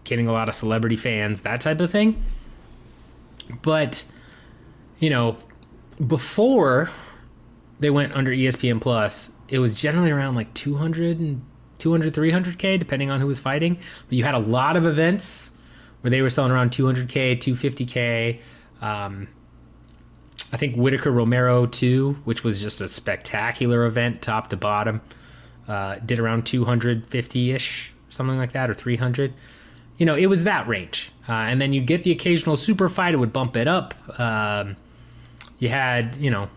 getting 0.04 0.28
a 0.28 0.32
lot 0.32 0.50
of 0.50 0.56
celebrity 0.56 0.96
fans, 0.96 1.42
that 1.42 1.62
type 1.62 1.80
of 1.80 1.92
thing. 1.92 2.24
But, 3.62 4.04
you 5.00 5.10
know, 5.10 5.38
before 6.06 6.90
they 7.80 7.90
went 7.90 8.14
under 8.14 8.32
ESPN 8.32 8.82
Plus, 8.82 9.32
it 9.48 9.60
was 9.60 9.74
generally 9.74 10.12
around 10.12 10.36
like 10.36 10.54
200 10.54 11.20
and 11.20 11.46
200 11.78 12.14
300k 12.14 12.80
depending 12.80 13.12
on 13.12 13.20
who 13.20 13.28
was 13.28 13.40
fighting. 13.40 13.78
But 14.08 14.18
you 14.18 14.24
had 14.24 14.34
a 14.34 14.40
lot 14.40 14.76
of 14.76 14.88
events 14.88 15.52
where 16.06 16.12
they 16.12 16.22
were 16.22 16.30
selling 16.30 16.52
around 16.52 16.70
200k, 16.70 17.36
250k. 17.40 18.40
Um, 18.80 19.28
I 20.54 20.58
think 20.58 20.76
Whittaker 20.76 21.10
Romero 21.10 21.66
too, 21.66 22.18
which 22.26 22.44
was 22.44 22.62
just 22.62 22.80
a 22.80 22.88
spectacular 22.88 23.86
event, 23.88 24.22
top 24.22 24.52
to 24.52 24.56
bottom, 24.56 25.02
uh, 25.68 25.96
did 26.06 26.20
around 26.20 26.46
250 26.46 27.52
ish, 27.52 27.92
something 28.12 28.38
like 28.38 28.52
that, 28.52 28.70
or 28.70 28.76
300. 28.76 29.34
You 29.98 30.06
know, 30.06 30.14
it 30.14 30.28
was 30.28 30.44
that 30.44 30.68
range. 30.68 31.12
Uh, 31.28 31.32
and 31.32 31.60
then 31.60 31.74
you'd 31.74 31.88
get 31.88 32.04
the 32.04 32.12
occasional 32.12 32.56
super 32.56 32.88
fight; 32.88 33.16
it 33.16 33.18
would 33.18 33.34
bump 33.34 33.58
it 33.58 33.68
up. 33.68 33.96
Um, 34.20 34.76
you 35.58 35.70
had, 35.70 36.18
you 36.18 36.30
know, 36.30 36.50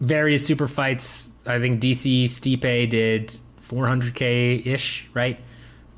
various 0.00 0.44
super 0.44 0.66
fights. 0.66 1.28
I 1.46 1.60
think 1.60 1.80
DC 1.80 2.24
Stipe 2.24 2.90
did 2.90 3.36
400k 3.62 4.66
ish, 4.66 5.08
right? 5.14 5.38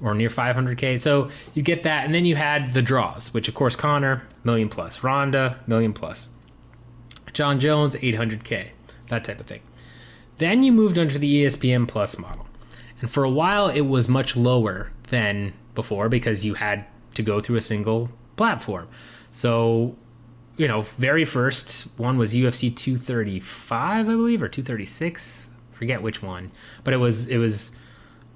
Or 0.03 0.15
near 0.15 0.29
500k. 0.29 0.99
So 0.99 1.31
you 1.55 1.63
get 1.63 1.85
that, 1.85 2.05
and 2.05 2.13
then 2.13 2.25
you 2.25 2.35
had 2.35 2.75
the 2.75 2.83
draws, 2.83 3.33
which 3.33 3.47
of 3.47 3.55
course 3.55 3.77
Conor, 3.77 4.27
million 4.43 4.69
plus, 4.69 5.05
Ronda 5.05 5.61
million 5.67 5.93
plus, 5.93 6.29
Jon 7.33 7.61
Jones 7.61 7.95
800k, 7.95 8.71
that 9.09 9.23
type 9.23 9.39
of 9.39 9.47
thing. 9.47 9.61
Then 10.39 10.65
you 10.65 10.73
moved 10.73 10.99
under 10.99 11.19
the 11.19 11.45
ESPN 11.45 11.87
Plus 11.87 12.19
model, 12.19 12.47
and 13.01 13.09
for 13.09 13.23
a 13.23 13.31
while 13.31 13.69
it 13.69 13.83
was 13.83 14.09
much 14.09 14.37
lower 14.37 14.91
than 15.09 15.53
before 15.77 16.09
because 16.09 16.45
you 16.45 16.55
had 16.55 16.85
to 17.15 17.23
go 17.23 17.39
through 17.41 17.57
a 17.57 17.63
single 17.63 18.11
platform. 18.37 18.89
So 19.31 19.95
you 20.57 20.69
know, 20.69 20.83
very 20.83 21.25
first 21.25 21.89
one 21.97 22.19
was 22.19 22.35
UFC 22.35 22.75
235, 22.75 24.09
I 24.09 24.13
believe, 24.13 24.43
or 24.43 24.49
236. 24.49 25.49
Forget 25.73 26.03
which 26.03 26.23
one, 26.23 26.53
but 26.85 26.93
it 26.95 26.99
was 26.99 27.27
it 27.29 27.39
was 27.39 27.73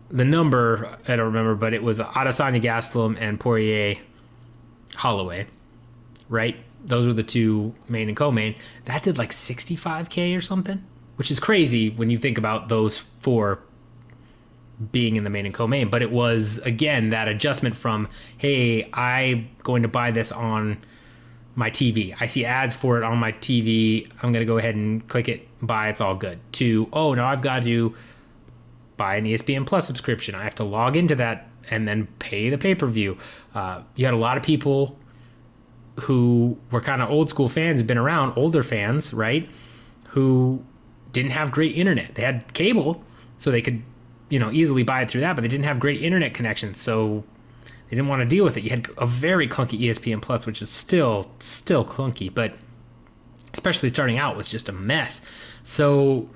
the 0.09 0.24
number 0.24 0.98
I 1.07 1.16
don't 1.16 1.26
remember, 1.26 1.54
but 1.54 1.74
it 1.74 1.82
was 1.82 1.98
Adesanya 1.98 2.62
Gastelum 2.62 3.16
and 3.20 3.38
Poirier 3.38 3.96
Holloway, 4.94 5.46
right? 6.28 6.57
Those 6.84 7.07
were 7.07 7.12
the 7.12 7.22
two 7.22 7.74
main 7.88 8.09
and 8.09 8.16
co-main. 8.16 8.54
That 8.84 9.02
did 9.02 9.18
like 9.18 9.30
65k 9.30 10.36
or 10.36 10.40
something, 10.40 10.84
which 11.16 11.30
is 11.30 11.40
crazy 11.40 11.90
when 11.90 12.11
you 12.11 12.18
think 12.18 12.38
about 12.38 12.68
those 12.68 12.98
four 13.20 13.61
being 14.92 15.16
in 15.16 15.24
the 15.24 15.30
main 15.30 15.46
and 15.46 15.54
co-main. 15.54 15.88
But 15.88 16.02
it 16.02 16.12
was 16.12 16.59
again 16.59 17.11
that 17.11 17.28
adjustment 17.28 17.76
from 17.76 18.09
hey, 18.38 18.88
I'm 18.92 19.48
going 19.62 19.82
to 19.82 19.88
buy 19.88 20.11
this 20.12 20.30
on 20.30 20.78
my 21.57 21.70
TV. 21.70 22.14
I 22.20 22.26
see 22.26 22.44
ads 22.44 22.74
for 22.74 22.98
it 22.98 23.02
on 23.02 23.18
my 23.18 23.32
TV. 23.32 24.09
I'm 24.22 24.32
going 24.32 24.42
to 24.42 24.46
go 24.46 24.59
ahead 24.59 24.76
and 24.76 25.07
click 25.09 25.28
it, 25.28 25.48
buy, 25.66 25.88
it's 25.88 26.00
all 26.02 26.14
good. 26.14 26.38
To, 26.52 26.88
oh, 26.92 27.14
now 27.14 27.26
I've 27.26 27.40
got 27.40 27.62
to 27.62 27.94
buy 28.97 29.16
an 29.16 29.24
ESPN 29.24 29.66
Plus 29.66 29.86
subscription. 29.86 30.34
I 30.34 30.44
have 30.44 30.55
to 30.57 30.64
log 30.64 30.97
into 30.97 31.14
that 31.16 31.49
and 31.70 31.86
then 31.86 32.07
pay 32.18 32.51
the 32.51 32.59
pay 32.59 32.74
per 32.74 32.86
view. 32.86 33.18
Uh, 33.55 33.82
you 33.94 34.05
had 34.05 34.14
a 34.14 34.18
lot 34.18 34.36
of 34.36 34.42
people 34.42 34.99
who 36.01 36.59
were 36.70 36.80
kind 36.80 37.03
of 37.03 37.11
old 37.11 37.28
school 37.28 37.49
fans, 37.49 37.82
been 37.82 37.99
around, 37.99 38.36
older 38.36 38.62
fans, 38.62 39.14
right? 39.14 39.49
Who 40.11 40.62
didn't 41.12 41.32
have 41.32 41.51
great 41.51 41.76
internet. 41.76 42.14
They 42.14 42.22
had 42.22 42.53
cable, 42.53 43.03
so 43.38 43.51
they 43.51 43.62
could, 43.62 43.82
you 44.28 44.38
know, 44.38 44.51
easily 44.51 44.82
buy 44.82 45.03
it 45.03 45.11
through 45.11 45.22
that, 45.22 45.34
but 45.34 45.42
they 45.42 45.49
didn't 45.49 45.64
have 45.64 45.80
great 45.80 46.03
internet 46.03 46.34
connections. 46.34 46.80
So 46.80 47.24
they 47.88 47.97
didn't 47.97 48.09
want 48.09 48.20
to 48.20 48.26
deal 48.26 48.44
with 48.44 48.57
it. 48.57 48.64
You 48.64 48.70
had 48.70 48.88
a 48.99 49.07
very 49.07 49.49
clunky 49.49 49.80
ESPN 49.80 50.20
Plus, 50.20 50.44
which 50.44 50.61
is 50.61 50.68
still 50.68 51.30
still 51.38 51.84
clunky, 51.84 52.32
but 52.32 52.55
especially 53.55 53.88
starting 53.88 54.18
out 54.18 54.36
was 54.36 54.49
just 54.49 54.68
a 54.68 54.72
mess. 54.72 55.22
So, 55.62 56.28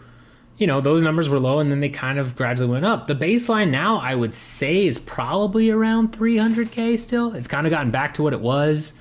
you 0.61 0.67
know, 0.67 0.83
those 0.83 1.03
numbers 1.03 1.27
were 1.31 1.41
low 1.41 1.59
and 1.59 1.71
then 1.71 1.81
they 1.81 1.89
kind 1.89 2.19
of 2.19 2.37
gradually 2.37 2.69
went 2.69 2.85
up. 2.85 3.07
The 3.07 3.15
baseline 3.15 3.71
now, 3.71 3.97
I 3.97 4.15
would 4.15 4.35
say, 4.35 4.87
is 4.87 4.99
probably 4.99 5.71
around 5.71 6.13
300K 6.13 6.99
still. 6.99 7.35
It's 7.35 7.49
kind 7.49 7.67
of 7.67 7.71
gotten 7.71 7.91
back 7.91 8.13
to 8.15 8.23
what 8.23 8.35
it 8.35 8.41
was 8.43 8.93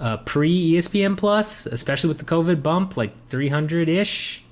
uh, 0.00 0.16
pre 0.16 0.72
ESPN 0.72 1.14
Plus, 1.18 1.66
especially 1.66 2.08
with 2.08 2.16
the 2.16 2.24
COVID 2.24 2.62
bump, 2.62 2.96
like 2.96 3.12
300 3.28 3.86
ish, 3.90 4.42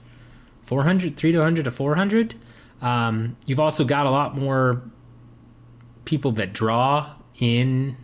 400, 0.64 1.16
300 1.16 1.64
to 1.64 1.70
400. 1.70 2.34
Um, 2.82 3.38
you've 3.46 3.60
also 3.60 3.86
got 3.86 4.04
a 4.04 4.10
lot 4.10 4.36
more 4.36 4.82
people 6.04 6.32
that 6.32 6.52
draw 6.52 7.14
in 7.40 7.96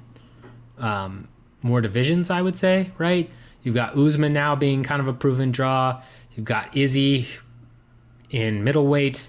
um, 0.78 1.28
more 1.60 1.82
divisions, 1.82 2.30
I 2.30 2.40
would 2.40 2.56
say, 2.56 2.92
right? 2.96 3.28
You've 3.62 3.74
got 3.74 3.94
Usman 3.94 4.32
now 4.32 4.56
being 4.56 4.82
kind 4.82 5.02
of 5.02 5.06
a 5.06 5.12
proven 5.12 5.52
draw. 5.52 6.02
You've 6.34 6.46
got 6.46 6.74
Izzy 6.74 7.28
in 8.32 8.64
middleweight. 8.64 9.28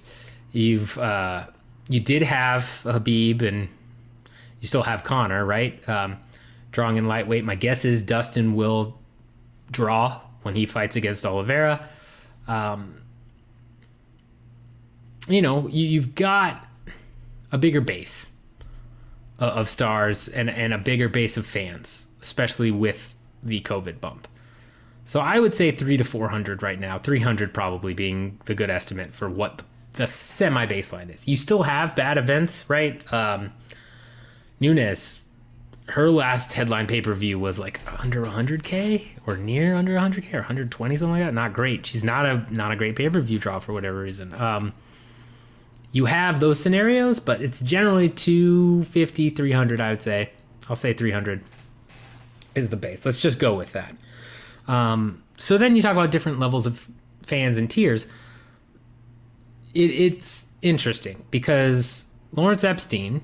You've 0.51 0.97
uh, 0.97 1.45
you 1.87 1.99
did 1.99 2.23
have 2.23 2.81
Khabib, 2.83 3.41
and 3.41 3.69
you 4.59 4.67
still 4.67 4.83
have 4.83 5.03
Conor, 5.03 5.45
right? 5.45 5.87
Um, 5.87 6.17
drawing 6.71 6.97
in 6.97 7.07
lightweight. 7.07 7.45
My 7.45 7.55
guess 7.55 7.85
is 7.85 8.01
Dustin 8.01 8.55
will 8.55 8.97
draw 9.69 10.21
when 10.41 10.55
he 10.55 10.65
fights 10.65 10.95
against 10.95 11.25
Oliveira. 11.25 11.87
Um, 12.47 13.01
you 15.27 15.41
know, 15.41 15.67
you, 15.67 15.85
you've 15.85 16.15
got 16.15 16.65
a 17.51 17.57
bigger 17.57 17.81
base 17.81 18.29
uh, 19.39 19.45
of 19.45 19.69
stars 19.69 20.27
and, 20.27 20.49
and 20.49 20.73
a 20.73 20.77
bigger 20.77 21.07
base 21.07 21.37
of 21.37 21.45
fans, 21.45 22.07
especially 22.21 22.71
with 22.71 23.13
the 23.41 23.61
COVID 23.61 24.01
bump. 24.01 24.27
So 25.05 25.19
I 25.19 25.39
would 25.39 25.53
say 25.53 25.71
three 25.71 25.97
to 25.97 26.03
400 26.03 26.63
right 26.63 26.79
now, 26.79 26.97
300 26.97 27.53
probably 27.53 27.93
being 27.93 28.39
the 28.45 28.55
good 28.55 28.69
estimate 28.69 29.13
for 29.13 29.29
what 29.29 29.61
the, 29.93 30.07
semi 30.07 30.65
baseline 30.65 31.13
is. 31.13 31.27
You 31.27 31.37
still 31.37 31.63
have 31.63 31.95
bad 31.95 32.17
events, 32.17 32.69
right? 32.69 33.03
Um, 33.13 33.53
Nunes, 34.59 35.19
her 35.89 36.09
last 36.09 36.53
headline 36.53 36.87
pay 36.87 37.01
per 37.01 37.13
view 37.13 37.37
was 37.37 37.59
like 37.59 37.79
under 38.01 38.23
100k 38.23 39.07
or 39.27 39.37
near 39.37 39.75
under 39.75 39.95
100k 39.95 40.33
or 40.33 40.37
120 40.37 40.95
something 40.95 41.11
like 41.11 41.27
that. 41.27 41.33
Not 41.33 41.53
great. 41.53 41.85
She's 41.85 42.03
not 42.03 42.25
a 42.25 42.45
not 42.49 42.71
a 42.71 42.75
great 42.75 42.95
pay 42.95 43.09
per 43.09 43.19
view 43.19 43.37
draw 43.37 43.59
for 43.59 43.73
whatever 43.73 43.99
reason. 43.99 44.33
Um, 44.33 44.73
you 45.91 46.05
have 46.05 46.39
those 46.39 46.59
scenarios, 46.59 47.19
but 47.19 47.41
it's 47.41 47.59
generally 47.59 48.09
250, 48.09 49.29
300. 49.29 49.81
I 49.81 49.89
would 49.91 50.01
say. 50.01 50.31
I'll 50.69 50.77
say 50.77 50.93
300 50.93 51.43
is 52.55 52.69
the 52.69 52.77
base. 52.77 53.05
Let's 53.05 53.19
just 53.19 53.37
go 53.37 53.53
with 53.53 53.73
that. 53.73 53.93
Um, 54.67 55.23
so 55.37 55.57
then 55.57 55.75
you 55.75 55.81
talk 55.81 55.93
about 55.93 56.11
different 56.11 56.39
levels 56.39 56.65
of 56.65 56.87
fans 57.23 57.57
and 57.57 57.69
tiers. 57.69 58.07
It, 59.73 59.91
it's 59.91 60.51
interesting 60.61 61.25
because 61.31 62.05
Lawrence 62.31 62.63
Epstein 62.63 63.21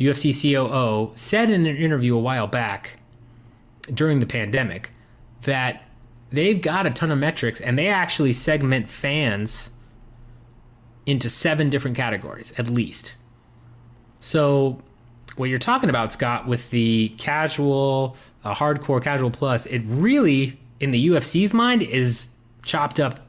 UFC 0.00 0.32
COO, 0.32 1.12
said 1.14 1.50
in 1.50 1.66
an 1.66 1.76
interview 1.76 2.16
a 2.16 2.20
while 2.20 2.46
back 2.46 2.98
during 3.92 4.20
the 4.20 4.26
pandemic 4.26 4.90
that 5.42 5.82
they've 6.30 6.60
got 6.60 6.86
a 6.86 6.90
ton 6.90 7.10
of 7.10 7.18
metrics 7.18 7.60
and 7.60 7.78
they 7.78 7.86
actually 7.86 8.32
segment 8.32 8.88
fans 8.88 9.70
into 11.04 11.28
seven 11.28 11.68
different 11.68 11.96
categories 11.96 12.54
at 12.56 12.70
least. 12.70 13.14
So, 14.20 14.80
what 15.36 15.48
you're 15.48 15.58
talking 15.58 15.90
about, 15.90 16.12
Scott, 16.12 16.46
with 16.46 16.70
the 16.70 17.10
casual, 17.18 18.16
uh, 18.44 18.54
hardcore, 18.54 19.02
casual 19.02 19.30
plus, 19.30 19.66
it 19.66 19.82
really, 19.84 20.58
in 20.78 20.90
the 20.90 21.08
UFC's 21.08 21.52
mind, 21.52 21.82
is 21.82 22.30
chopped 22.64 23.00
up 23.00 23.20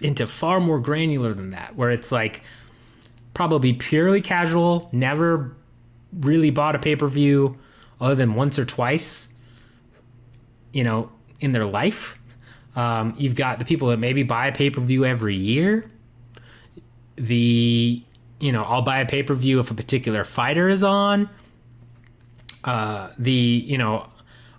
into 0.00 0.26
far 0.26 0.60
more 0.60 0.78
granular 0.78 1.32
than 1.32 1.50
that, 1.50 1.76
where 1.76 1.90
it's 1.90 2.12
like 2.12 2.42
probably 3.32 3.72
purely 3.72 4.20
casual, 4.20 4.88
never 4.92 5.56
really 6.20 6.50
bought 6.50 6.76
a 6.76 6.78
pay 6.78 6.96
per 6.96 7.08
view 7.08 7.58
other 8.00 8.14
than 8.14 8.34
once 8.34 8.58
or 8.58 8.64
twice, 8.64 9.28
you 10.72 10.84
know, 10.84 11.10
in 11.40 11.52
their 11.52 11.64
life. 11.64 12.18
Um, 12.76 13.14
you've 13.16 13.36
got 13.36 13.58
the 13.58 13.64
people 13.64 13.88
that 13.88 13.98
maybe 13.98 14.22
buy 14.22 14.48
a 14.48 14.52
pay 14.52 14.70
per 14.70 14.80
view 14.80 15.04
every 15.04 15.36
year. 15.36 15.90
The, 17.16 18.02
you 18.40 18.52
know, 18.52 18.64
I'll 18.64 18.82
buy 18.82 18.98
a 18.98 19.06
pay 19.06 19.22
per 19.22 19.34
view 19.34 19.60
if 19.60 19.70
a 19.70 19.74
particular 19.74 20.24
fighter 20.24 20.68
is 20.68 20.82
on. 20.82 21.28
Uh, 22.64 23.10
the, 23.18 23.32
you 23.32 23.78
know, 23.78 24.08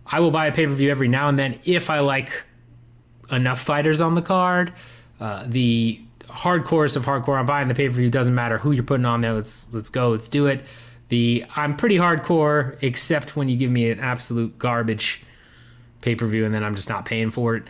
I 0.06 0.20
will 0.20 0.32
buy 0.32 0.48
a 0.48 0.52
pay 0.52 0.68
per 0.68 0.74
view 0.74 0.92
every 0.92 1.08
now 1.08 1.28
and 1.28 1.38
then 1.38 1.60
if 1.66 1.90
I 1.90 2.00
like 2.00 2.46
enough 3.32 3.62
fighters 3.62 4.02
on 4.02 4.16
the 4.16 4.22
card. 4.22 4.74
Uh, 5.20 5.46
the 5.48 6.00
hardcores 6.28 6.96
of 6.96 7.06
hardcore. 7.06 7.40
I'm 7.40 7.46
buying 7.46 7.68
the 7.68 7.76
pay 7.76 7.88
per 7.88 7.96
view. 7.96 8.10
Doesn't 8.10 8.36
matter 8.36 8.58
who 8.58 8.72
you're 8.72 8.84
putting 8.84 9.06
on 9.06 9.22
there. 9.22 9.34
Let's 9.34 9.66
let's 9.72 9.90
go. 9.90 10.10
Let's 10.10 10.28
do 10.28 10.48
it. 10.48 10.66
The 11.10 11.46
I'm 11.56 11.76
pretty 11.76 11.98
hardcore, 11.98 12.78
except 12.82 13.36
when 13.36 13.50
you 13.50 13.58
give 13.58 13.72
me 13.72 13.90
an 13.90 14.00
absolute 14.00 14.58
garbage 14.58 15.24
pay 16.02 16.16
per 16.16 16.28
view, 16.28 16.46
and 16.46 16.54
then 16.54 16.64
I'm 16.64 16.76
just 16.76 16.90
not 16.90 17.06
paying 17.06 17.32
for 17.32 17.56
it. 17.56 17.64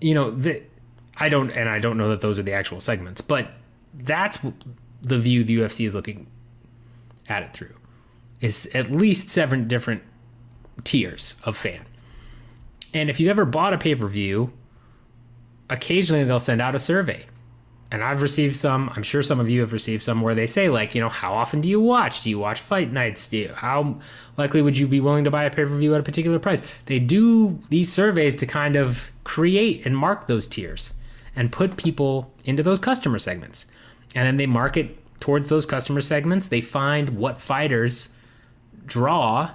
You 0.00 0.14
know 0.14 0.30
that 0.30 0.70
I 1.16 1.28
don't, 1.28 1.50
and 1.50 1.68
I 1.68 1.78
don't 1.78 1.96
know 1.96 2.10
that 2.10 2.20
those 2.20 2.38
are 2.38 2.42
the 2.42 2.52
actual 2.52 2.80
segments, 2.80 3.20
but 3.20 3.52
that's 3.94 4.38
the 5.02 5.18
view 5.18 5.44
the 5.44 5.58
UFC 5.58 5.86
is 5.86 5.94
looking 5.94 6.26
at 7.28 7.42
it 7.42 7.52
through. 7.52 7.74
Is 8.44 8.68
at 8.74 8.90
least 8.90 9.30
seven 9.30 9.66
different 9.66 10.02
tiers 10.84 11.36
of 11.44 11.56
fan. 11.56 11.84
And 12.92 13.08
if 13.08 13.18
you 13.18 13.30
ever 13.30 13.44
bought 13.44 13.72
a 13.72 13.78
pay 13.78 13.94
per 13.94 14.06
view, 14.06 14.52
occasionally 15.70 16.24
they'll 16.24 16.38
send 16.40 16.60
out 16.60 16.74
a 16.74 16.78
survey 16.78 17.24
and 17.94 18.02
I've 18.02 18.22
received 18.22 18.56
some. 18.56 18.90
I'm 18.96 19.04
sure 19.04 19.22
some 19.22 19.38
of 19.38 19.48
you 19.48 19.60
have 19.60 19.72
received 19.72 20.02
some 20.02 20.20
where 20.20 20.34
they 20.34 20.48
say 20.48 20.68
like, 20.68 20.96
you 20.96 21.00
know, 21.00 21.08
how 21.08 21.32
often 21.32 21.60
do 21.60 21.68
you 21.68 21.80
watch? 21.80 22.22
Do 22.22 22.30
you 22.30 22.40
watch 22.40 22.60
fight 22.60 22.90
nights? 22.90 23.28
Do 23.28 23.36
you, 23.36 23.52
how 23.54 24.00
likely 24.36 24.62
would 24.62 24.76
you 24.76 24.88
be 24.88 24.98
willing 24.98 25.22
to 25.22 25.30
buy 25.30 25.44
a 25.44 25.50
pay 25.50 25.64
per 25.64 25.76
view 25.76 25.94
at 25.94 26.00
a 26.00 26.02
particular 26.02 26.40
price? 26.40 26.60
They 26.86 26.98
do 26.98 27.60
these 27.70 27.92
surveys 27.92 28.34
to 28.36 28.46
kind 28.46 28.74
of 28.74 29.12
create 29.22 29.86
and 29.86 29.96
mark 29.96 30.26
those 30.26 30.48
tiers 30.48 30.94
and 31.36 31.52
put 31.52 31.76
people 31.76 32.32
into 32.44 32.64
those 32.64 32.80
customer 32.80 33.18
segments, 33.18 33.66
and 34.14 34.26
then 34.26 34.36
they 34.36 34.46
market 34.46 34.98
towards 35.20 35.46
those 35.46 35.64
customer 35.64 36.00
segments. 36.00 36.48
They 36.48 36.60
find 36.60 37.10
what 37.10 37.40
fighters 37.40 38.08
draw 38.86 39.50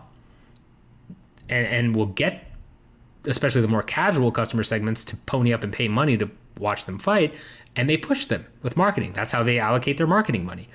and, 1.47 1.67
and 1.67 1.95
will 1.95 2.07
get 2.07 2.45
especially 3.25 3.61
the 3.61 3.67
more 3.67 3.83
casual 3.83 4.31
customer 4.31 4.63
segments 4.63 5.03
to 5.05 5.15
pony 5.17 5.53
up 5.53 5.63
and 5.63 5.73
pay 5.73 5.87
money 5.87 6.17
to 6.17 6.29
watch 6.57 6.85
them 6.85 6.97
fight 6.97 7.33
and 7.75 7.89
they 7.89 7.97
push 7.97 8.25
them 8.25 8.45
with 8.61 8.75
marketing. 8.75 9.13
That's 9.13 9.31
how 9.31 9.43
they 9.43 9.59
allocate 9.59 9.97
their 9.97 10.07
marketing 10.07 10.45
money. 10.45 10.67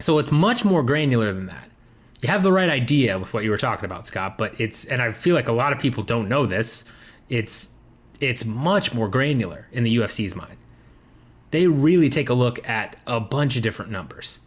So 0.00 0.18
it's 0.18 0.30
much 0.30 0.64
more 0.64 0.82
granular 0.82 1.32
than 1.32 1.46
that. 1.46 1.70
You 2.22 2.28
have 2.28 2.42
the 2.42 2.52
right 2.52 2.68
idea 2.68 3.18
with 3.18 3.34
what 3.34 3.44
you 3.44 3.50
were 3.50 3.58
talking 3.58 3.84
about, 3.84 4.06
Scott, 4.06 4.38
but 4.38 4.58
it's 4.60 4.84
and 4.84 5.02
I 5.02 5.12
feel 5.12 5.34
like 5.34 5.48
a 5.48 5.52
lot 5.52 5.72
of 5.72 5.78
people 5.78 6.02
don't 6.02 6.28
know 6.28 6.46
this. 6.46 6.84
It's 7.28 7.68
it's 8.20 8.44
much 8.44 8.94
more 8.94 9.08
granular 9.08 9.68
in 9.72 9.84
the 9.84 9.96
UFC's 9.96 10.34
mind. 10.34 10.56
They 11.50 11.66
really 11.66 12.08
take 12.08 12.28
a 12.28 12.34
look 12.34 12.66
at 12.68 12.96
a 13.06 13.20
bunch 13.20 13.56
of 13.56 13.62
different 13.62 13.90
numbers. 13.90 14.40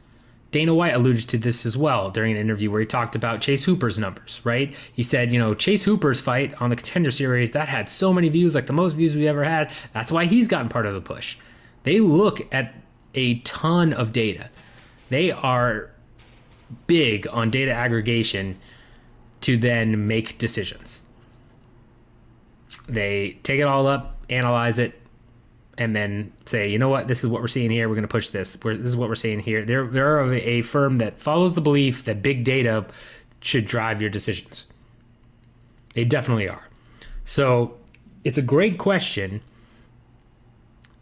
Dana 0.52 0.74
White 0.74 0.96
alluded 0.96 1.30
to 1.30 1.38
this 1.38 1.66
as 1.66 1.78
well 1.78 2.10
during 2.10 2.32
an 2.32 2.38
interview 2.38 2.72
where 2.72 2.80
he 2.80 2.86
talked 2.88 3.16
about 3.16 3.42
Chase 3.42 3.66
Hooper's 3.66 4.00
numbers, 4.00 4.42
right? 4.44 4.76
He 4.92 5.04
said, 5.04 5.32
you 5.32 5.38
know, 5.38 5.54
Chase 5.54 5.84
Hooper's 5.84 6.20
fight 6.20 6.60
on 6.60 6.72
the 6.72 6.76
contender 6.76 7.12
series 7.12 7.52
that 7.52 7.70
had 7.70 7.88
so 7.88 8.12
many 8.14 8.30
views, 8.30 8.56
like 8.56 8.66
the 8.66 8.74
most 8.74 8.94
views 8.94 9.16
we 9.16 9.28
ever 9.28 9.44
had. 9.44 9.72
That's 9.94 10.12
why 10.12 10.26
he's 10.26 10.48
gotten 10.48 10.70
part 10.70 10.88
of 10.88 10.94
the 10.96 11.02
push. 11.02 11.38
They 11.84 12.00
look 12.00 12.52
at 12.52 12.74
a 13.14 13.40
ton 13.40 13.94
of 13.94 14.12
data. 14.12 14.50
They 15.10 15.32
are 15.32 15.92
big 16.88 17.28
on 17.32 17.52
data 17.52 17.72
aggregation 17.72 18.58
to 19.42 19.58
then 19.58 20.08
make 20.08 20.38
decisions. 20.38 21.04
They 22.88 23.38
take 23.44 23.60
it 23.60 23.64
all 23.64 23.88
up, 23.88 24.18
analyze 24.30 24.80
it, 24.80 24.99
and 25.80 25.96
then 25.96 26.34
say, 26.46 26.70
you 26.70 26.78
know 26.78 26.90
what, 26.90 27.08
this 27.08 27.24
is 27.24 27.30
what 27.30 27.42
we're 27.42 27.48
seeing 27.48 27.72
here. 27.72 27.88
We're 27.88 27.96
going 27.96 28.04
to 28.04 28.10
push 28.10 28.30
this. 28.30 28.58
We're, 28.62 28.76
this 28.76 28.88
is 28.88 28.98
what 28.98 29.08
we're 29.08 29.16
seeing 29.16 29.40
here. 29.40 29.64
They're 29.64 29.88
they're 29.88 30.22
a 30.34 30.62
firm 30.62 30.98
that 30.98 31.20
follows 31.20 31.54
the 31.54 31.62
belief 31.62 32.04
that 32.04 32.22
big 32.22 32.44
data 32.44 32.86
should 33.40 33.66
drive 33.66 34.02
your 34.02 34.10
decisions. 34.10 34.66
They 35.94 36.04
definitely 36.04 36.50
are. 36.50 36.68
So 37.24 37.78
it's 38.26 38.38
a 38.38 38.42
great 38.42 38.78
question. 38.78 39.42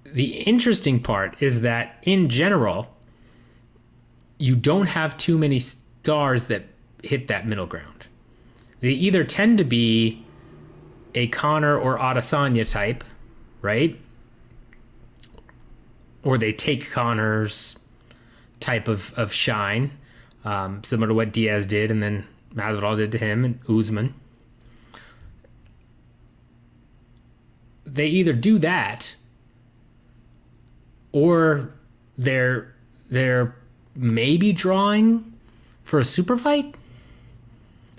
The 0.06 0.42
interesting 0.44 1.02
part 1.02 1.42
is 1.42 1.62
that 1.62 1.98
in 2.04 2.30
general, 2.30 2.96
you 4.38 4.56
don't 4.56 4.88
have 4.88 5.18
too 5.18 5.40
many 5.40 5.60
stars 5.60 6.46
that 6.46 6.66
hit 7.04 7.28
that 7.28 7.48
middle 7.48 7.66
ground. 7.66 8.06
They 8.80 8.90
either 8.90 9.24
tend 9.24 9.58
to 9.58 9.64
be 9.64 10.24
a 11.16 11.28
Conor 11.28 11.76
or 11.76 11.98
Adesanya 11.98 12.70
type, 12.70 13.04
right? 13.64 14.00
Or 16.24 16.38
they 16.38 16.52
take 16.52 16.92
Conor's 16.92 17.78
type 18.60 18.88
of, 18.88 19.14
of 19.16 19.32
shine, 19.32 19.92
um, 20.44 20.84
similar 20.84 21.08
to 21.10 21.14
what 21.14 21.32
Diaz 21.32 21.66
did 21.66 21.92
and 21.92 22.02
then 22.02 22.28
Masvidal 22.54 22.98
did 22.98 23.12
to 23.14 23.18
him 23.18 23.46
and 23.46 23.60
Usman. 23.70 24.14
They 27.86 28.08
either 28.08 28.34
do 28.34 28.60
that 28.60 29.16
or 31.12 31.72
they're 32.18 32.74
they're 33.10 33.56
maybe 33.96 34.52
drawing 34.52 35.34
for 35.84 36.00
a 36.00 36.06
super 36.06 36.38
fight. 36.38 36.76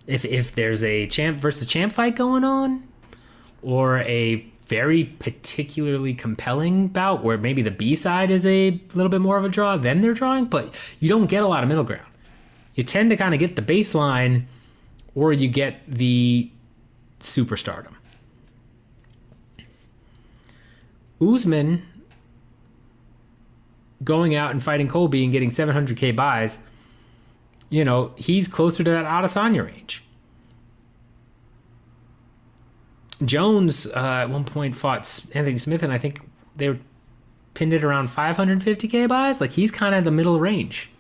If 0.07 0.25
if 0.25 0.55
there's 0.55 0.85
a 0.85 1.07
champ 1.07 1.39
versus 1.39 1.67
champ 1.67 1.93
fight 1.93 2.17
going 2.17 2.45
on, 2.45 2.87
or 3.63 3.99
a 3.99 4.47
very 4.69 5.05
particularly 5.05 6.15
compelling 6.15 6.89
bout 6.89 7.25
where 7.25 7.39
maybe 7.39 7.63
the 7.63 7.71
B 7.71 7.95
side 7.95 8.31
is 8.31 8.47
a 8.47 8.81
little 8.95 9.09
bit 9.09 9.21
more 9.21 9.39
of 9.39 9.45
a 9.45 9.49
draw 9.49 9.77
than 9.77 10.03
they're 10.03 10.15
drawing, 10.15 10.45
but 10.45 10.75
you 11.01 11.09
don't 11.09 11.27
get 11.27 11.43
a 11.43 11.47
lot 11.49 11.63
of 11.63 11.69
middle 11.69 11.85
ground. 11.85 12.07
You 12.75 12.85
tend 12.85 13.11
to 13.11 13.17
kind 13.17 13.35
of 13.35 13.41
get 13.41 13.57
the 13.57 13.63
baseline 13.63 14.45
or 15.15 15.33
you 15.33 15.49
get 15.49 15.81
the 15.89 16.51
superstardom. 17.19 17.95
Usman 21.21 21.83
going 24.05 24.35
out 24.35 24.53
and 24.53 24.63
fighting 24.63 24.87
Colby 24.87 25.25
and 25.25 25.33
getting 25.33 25.51
700k 25.51 26.15
buys, 26.15 26.61
you 27.71 27.85
know, 27.85 28.13
he's 28.17 28.47
closer 28.47 28.85
to 28.85 28.91
that 28.91 29.05
Adesanya 29.05 29.67
range. 29.67 30.05
Jones 33.25 33.87
uh, 33.87 34.21
at 34.23 34.31
one 34.31 34.45
point 34.45 34.75
fought 34.75 35.21
Anthony 35.33 35.59
Smith, 35.59 35.83
and 35.83 35.93
I 35.93 35.99
think 35.99 36.21
they 36.57 36.79
pinned 37.55 37.73
it 37.73 37.83
around 37.83 38.09
550k 38.09 39.09
buys. 39.09 39.41
Like 39.41 39.53
he's 39.53 39.71
kind 39.71 39.95
of 39.95 40.05
the 40.05 40.11
middle 40.11 40.39
range, 40.39 40.91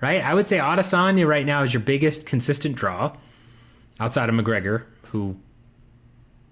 right? 0.00 0.22
I 0.22 0.34
would 0.34 0.46
say 0.46 0.58
Adesanya 0.58 1.26
right 1.26 1.44
now 1.44 1.62
is 1.62 1.74
your 1.74 1.80
biggest 1.80 2.26
consistent 2.26 2.76
draw, 2.76 3.16
outside 3.98 4.28
of 4.28 4.34
McGregor, 4.34 4.84
who 5.06 5.36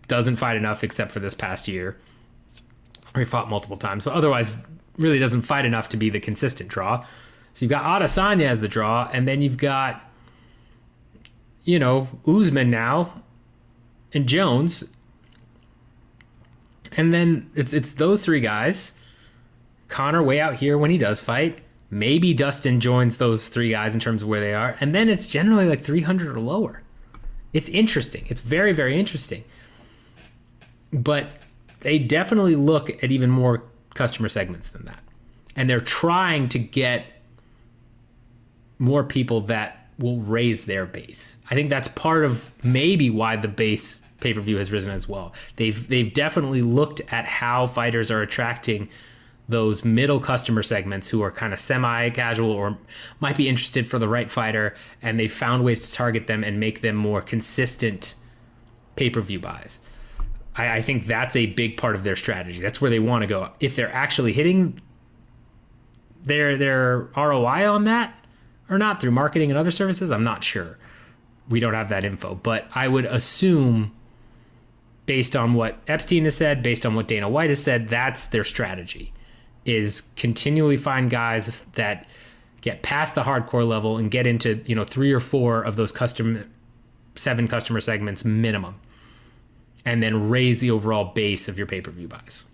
doesn't 0.08 0.36
fight 0.36 0.56
enough 0.56 0.82
except 0.82 1.12
for 1.12 1.20
this 1.20 1.34
past 1.34 1.68
year. 1.68 1.96
Or 3.14 3.20
he 3.20 3.24
fought 3.24 3.48
multiple 3.48 3.76
times, 3.76 4.04
but 4.04 4.14
otherwise 4.14 4.54
really 4.98 5.18
doesn't 5.18 5.42
fight 5.42 5.64
enough 5.64 5.88
to 5.90 5.96
be 5.96 6.10
the 6.10 6.20
consistent 6.20 6.68
draw. 6.68 7.04
So 7.54 7.64
you've 7.64 7.70
got 7.70 7.84
Adesanya 8.00 8.46
as 8.46 8.60
the 8.60 8.68
draw, 8.68 9.08
and 9.12 9.26
then 9.26 9.42
you've 9.42 9.56
got, 9.56 10.02
you 11.64 11.78
know, 11.78 12.08
Usman 12.26 12.70
now 12.70 13.22
and 14.12 14.26
Jones. 14.26 14.84
And 16.92 17.12
then 17.12 17.50
it's 17.54 17.72
it's 17.72 17.92
those 17.92 18.24
three 18.24 18.40
guys. 18.40 18.92
Conor 19.88 20.22
way 20.22 20.40
out 20.40 20.56
here 20.56 20.76
when 20.76 20.90
he 20.90 20.98
does 20.98 21.20
fight. 21.20 21.60
Maybe 21.90 22.34
Dustin 22.34 22.80
joins 22.80 23.16
those 23.16 23.48
three 23.48 23.70
guys 23.70 23.94
in 23.94 24.00
terms 24.00 24.22
of 24.22 24.28
where 24.28 24.40
they 24.40 24.52
are. 24.52 24.76
And 24.80 24.94
then 24.94 25.08
it's 25.08 25.26
generally 25.26 25.66
like 25.66 25.82
300 25.82 26.36
or 26.36 26.40
lower. 26.40 26.82
It's 27.54 27.70
interesting. 27.70 28.26
It's 28.28 28.42
very, 28.42 28.72
very 28.72 28.98
interesting. 28.98 29.44
But 30.92 31.32
they 31.80 31.98
definitely 31.98 32.56
look 32.56 33.02
at 33.02 33.10
even 33.10 33.30
more 33.30 33.62
customer 33.94 34.28
segments 34.28 34.68
than 34.68 34.84
that. 34.84 35.00
And 35.56 35.68
they're 35.68 35.80
trying 35.80 36.50
to 36.50 36.58
get 36.58 37.06
more 38.78 39.02
people 39.02 39.40
that 39.42 39.77
will 39.98 40.18
raise 40.18 40.66
their 40.66 40.86
base. 40.86 41.36
I 41.50 41.54
think 41.54 41.70
that's 41.70 41.88
part 41.88 42.24
of 42.24 42.50
maybe 42.62 43.10
why 43.10 43.36
the 43.36 43.48
base 43.48 44.00
pay-per-view 44.20 44.56
has 44.56 44.70
risen 44.70 44.92
as 44.92 45.08
well. 45.08 45.32
They've 45.56 45.88
they've 45.88 46.12
definitely 46.12 46.62
looked 46.62 47.00
at 47.12 47.24
how 47.24 47.66
fighters 47.66 48.10
are 48.10 48.22
attracting 48.22 48.88
those 49.48 49.84
middle 49.84 50.20
customer 50.20 50.62
segments 50.62 51.08
who 51.08 51.22
are 51.22 51.30
kind 51.30 51.52
of 51.52 51.60
semi 51.60 52.10
casual 52.10 52.50
or 52.50 52.78
might 53.18 53.36
be 53.36 53.48
interested 53.48 53.86
for 53.86 53.98
the 53.98 54.08
right 54.08 54.30
fighter, 54.30 54.76
and 55.00 55.18
they 55.18 55.28
found 55.28 55.64
ways 55.64 55.86
to 55.86 55.92
target 55.92 56.26
them 56.26 56.44
and 56.44 56.60
make 56.60 56.80
them 56.80 56.96
more 56.96 57.22
consistent 57.22 58.14
pay 58.96 59.08
per 59.10 59.20
view 59.20 59.40
buys. 59.40 59.80
I, 60.56 60.76
I, 60.76 60.82
think 60.82 61.06
that's 61.06 61.36
a 61.36 61.46
big 61.46 61.76
part 61.76 61.94
of 61.94 62.04
their 62.04 62.16
strategy. 62.16 62.60
That's 62.60 62.80
where 62.80 62.90
they 62.90 62.98
want 62.98 63.22
to 63.22 63.26
go. 63.26 63.52
If 63.60 63.76
they're 63.76 63.92
actually 63.92 64.32
hitting 64.32 64.80
their 66.24 66.56
their 66.56 67.08
ROI 67.16 67.70
on 67.70 67.84
that 67.84 68.14
or 68.68 68.78
not 68.78 69.00
through 69.00 69.12
marketing 69.12 69.50
and 69.50 69.58
other 69.58 69.70
services, 69.70 70.10
I'm 70.10 70.24
not 70.24 70.44
sure. 70.44 70.78
We 71.48 71.60
don't 71.60 71.74
have 71.74 71.88
that 71.88 72.04
info, 72.04 72.34
but 72.34 72.66
I 72.74 72.88
would 72.88 73.06
assume 73.06 73.92
based 75.06 75.34
on 75.34 75.54
what 75.54 75.78
Epstein 75.88 76.24
has 76.24 76.36
said, 76.36 76.62
based 76.62 76.84
on 76.84 76.94
what 76.94 77.08
Dana 77.08 77.28
White 77.28 77.48
has 77.48 77.62
said, 77.62 77.88
that's 77.88 78.26
their 78.26 78.44
strategy 78.44 79.12
is 79.64 80.02
continually 80.16 80.76
find 80.76 81.10
guys 81.10 81.64
that 81.74 82.06
get 82.60 82.82
past 82.82 83.14
the 83.14 83.22
hardcore 83.22 83.66
level 83.66 83.98
and 83.98 84.10
get 84.10 84.26
into 84.26 84.56
you 84.66 84.74
know 84.74 84.84
three 84.84 85.12
or 85.12 85.20
four 85.20 85.62
of 85.62 85.76
those 85.76 85.92
custom 85.92 86.50
seven 87.14 87.46
customer 87.46 87.80
segments 87.80 88.24
minimum 88.24 88.80
and 89.84 90.02
then 90.02 90.28
raise 90.28 90.58
the 90.58 90.70
overall 90.70 91.04
base 91.04 91.48
of 91.48 91.58
your 91.58 91.66
pay-per-view 91.66 92.08
buys 92.08 92.44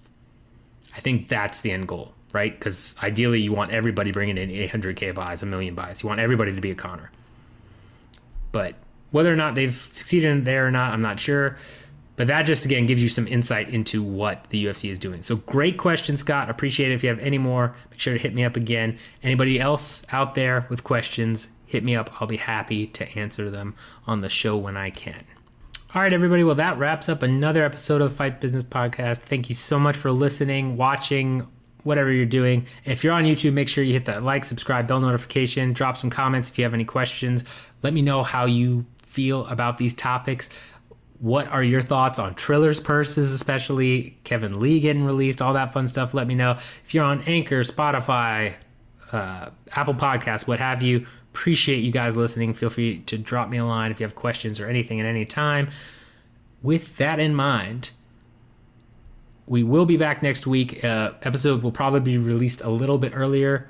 i 0.97 1.01
think 1.01 1.29
that's 1.29 1.61
the 1.61 1.71
end 1.71 1.89
goal 1.89 2.14
right 2.35 2.59
because 2.59 2.95
ideally 3.03 3.41
you 3.41 3.53
want 3.53 3.71
everybody 3.71 4.13
bringing 4.13 4.37
in 4.37 4.51
800k 4.51 5.15
buys 5.15 5.43
a 5.43 5.47
million 5.47 5.75
buys 5.75 6.03
you 6.03 6.09
want 6.09 6.21
everybody 6.21 6.55
to 6.55 6.61
be 6.61 6.71
a 6.71 6.75
conor 6.75 7.11
but 8.53 8.75
whether 9.11 9.33
or 9.33 9.37
not 9.37 9.55
they've 9.55 9.89
succeeded 9.91 10.31
in 10.31 10.45
there 10.45 10.67
or 10.67 10.71
not 10.71 10.93
i'm 10.93 11.01
not 11.03 11.19
sure 11.19 11.57
but 12.17 12.27
that 12.29 12.43
just 12.43 12.65
again 12.65 12.87
gives 12.87 13.03
you 13.03 13.09
some 13.09 13.27
insight 13.27 13.69
into 13.69 14.03
what 14.03 14.49
the 14.51 14.67
UFC 14.67 14.91
is 14.91 14.99
doing. 14.99 15.23
So 15.23 15.37
great 15.37 15.79
question, 15.79 16.17
Scott. 16.17 16.49
Appreciate 16.49 16.93
it. 16.93 16.95
If 16.95 17.03
you 17.03 17.09
have 17.09 17.19
any 17.19 17.39
more, 17.39 17.75
make 17.91 17.99
sure 17.99 18.13
to 18.13 18.21
hit 18.21 18.35
me 18.35 18.45
up 18.45 18.57
again. 18.57 18.99
Anybody 19.23 19.59
else 19.59 20.05
out 20.13 20.35
there 20.35 20.67
with 20.69 20.85
questions, 20.85 21.49
hit 21.67 21.83
me 21.83 21.97
up. 21.97 22.21
I'll 22.21 22.29
be 22.29 22.37
happy 22.37 22.87
to 22.89 23.19
answer 23.19 23.51
them 23.51 23.75
on 24.07 24.21
the 24.21 24.29
show 24.29 24.57
when 24.57 24.77
I 24.77 24.91
can. 24.91 25.25
All 25.95 26.03
right, 26.03 26.13
everybody. 26.13 26.45
Well, 26.45 26.57
that 26.57 26.79
wraps 26.79 27.09
up 27.09 27.23
another 27.23 27.65
episode 27.65 28.01
of 28.01 28.11
the 28.11 28.17
Fight 28.17 28.41
Business 28.41 28.65
Podcast. 28.65 29.19
Thank 29.19 29.49
you 29.49 29.55
so 29.55 29.79
much 29.79 29.97
for 29.97 30.11
listening, 30.13 30.77
watching, 30.77 31.47
whatever 31.85 32.11
you're 32.11 32.27
doing. 32.27 32.67
If 32.85 33.05
you're 33.05 33.13
on 33.13 33.25
YouTube, 33.25 33.53
make 33.53 33.69
sure 33.69 33.85
you 33.85 33.93
hit 33.93 34.07
that 34.07 34.23
like, 34.23 34.45
subscribe, 34.45 34.89
bell 34.89 35.01
notification, 35.01 35.73
drop 35.73 35.97
some 35.97 36.11
comments 36.11 36.49
if 36.49 36.59
you 36.59 36.65
have 36.65 36.75
any 36.75 36.85
questions. 36.85 37.45
Let 37.83 37.95
me 37.95 38.03
know 38.03 38.23
how 38.23 38.47
you 38.47 38.87
feel 38.99 39.47
about 39.47 39.79
these 39.79 39.95
topics. 39.95 40.51
What 41.21 41.47
are 41.49 41.63
your 41.63 41.81
thoughts 41.81 42.19
on 42.19 42.35
Triller's 42.35 42.81
purses, 42.81 43.33
especially 43.33 44.19
Kevin 44.25 44.59
Lee 44.59 44.81
getting 44.81 45.05
released, 45.05 45.41
all 45.41 45.53
that 45.55 45.73
fun 45.73 45.87
stuff? 45.87 46.13
Let 46.13 46.27
me 46.27 46.35
know. 46.35 46.59
If 46.85 46.93
you're 46.93 47.05
on 47.05 47.23
Anchor, 47.23 47.61
Spotify, 47.61 48.55
uh, 49.13 49.51
Apple 49.73 49.95
Podcasts, 49.95 50.47
what 50.47 50.59
have 50.59 50.83
you, 50.83 51.07
appreciate 51.33 51.79
you 51.79 51.93
guys 51.93 52.17
listening. 52.17 52.55
Feel 52.55 52.71
free 52.71 53.01
to 53.01 53.17
drop 53.17 53.49
me 53.49 53.59
a 53.59 53.65
line 53.65 53.91
if 53.91 54.01
you 54.01 54.05
have 54.05 54.15
questions 54.15 54.61
or 54.61 54.69
anything 54.69 55.01
at 55.01 55.07
any 55.07 55.25
time. 55.25 55.69
With 56.63 56.97
that 56.97 57.21
in 57.21 57.35
mind, 57.35 57.91
we 59.47 59.63
will 59.63 59.87
be 59.87 59.97
back 59.97 60.23
next 60.23 60.47
week. 60.47 60.85
Uh, 60.85 61.13
episode 61.23 61.63
will 61.63 61.73
probably 61.73 62.01
be 62.01 62.19
released 62.19 62.63
a 62.63 62.71
little 62.71 62.99
bit 62.99 63.13
earlier 63.15 63.69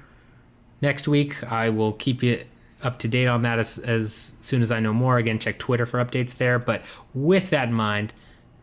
next 0.80 1.08
week. 1.08 1.42
I 1.50 1.68
will 1.70 1.92
keep 1.92 2.22
you 2.22 2.44
up 2.82 2.98
to 3.00 3.08
date 3.08 3.26
on 3.26 3.42
that 3.42 3.58
as, 3.58 3.78
as 3.78 4.30
soon 4.40 4.62
as 4.62 4.70
I 4.70 4.80
know 4.80 4.92
more. 4.92 5.16
Again, 5.16 5.38
check 5.38 5.58
Twitter 5.58 5.86
for 5.86 6.04
updates 6.04 6.36
there. 6.36 6.58
But 6.58 6.82
with 7.12 7.50
that 7.50 7.68
in 7.68 7.74
mind, 7.74 8.12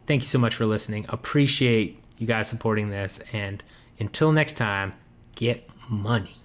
thank 0.06 0.22
you 0.22 0.28
so 0.28 0.40
much 0.40 0.56
for 0.56 0.66
listening. 0.66 1.06
Appreciate 1.10 2.02
you 2.18 2.28
guys 2.28 2.48
supporting 2.48 2.90
this. 2.90 3.20
And 3.34 3.64
until 4.00 4.32
next 4.32 4.54
time, 4.54 4.94
get 5.36 5.68
money. 5.90 6.41